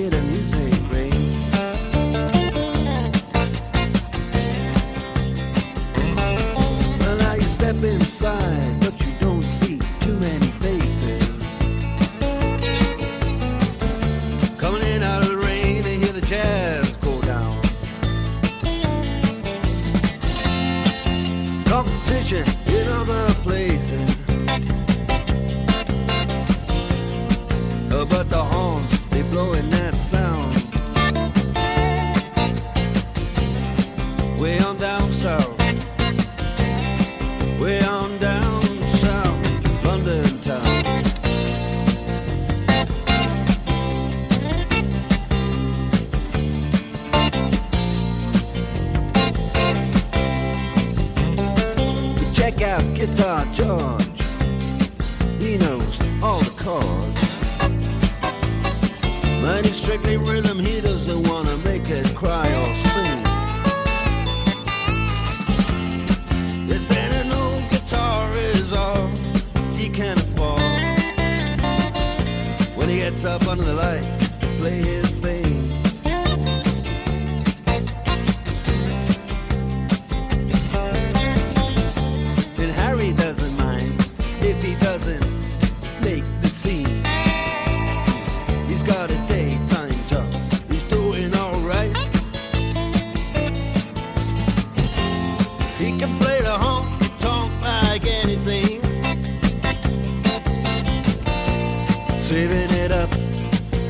Saving 102.31 102.71
it 102.71 102.93
up 102.93 103.09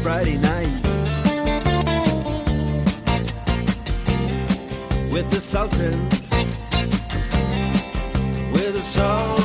Friday 0.01 0.35
night. 0.35 0.67
With 5.11 5.29
the 5.29 5.39
Sultans. 5.39 6.31
With 8.51 8.73
the 8.73 8.81
Sultans 8.81 9.40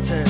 mountain. 0.00 0.29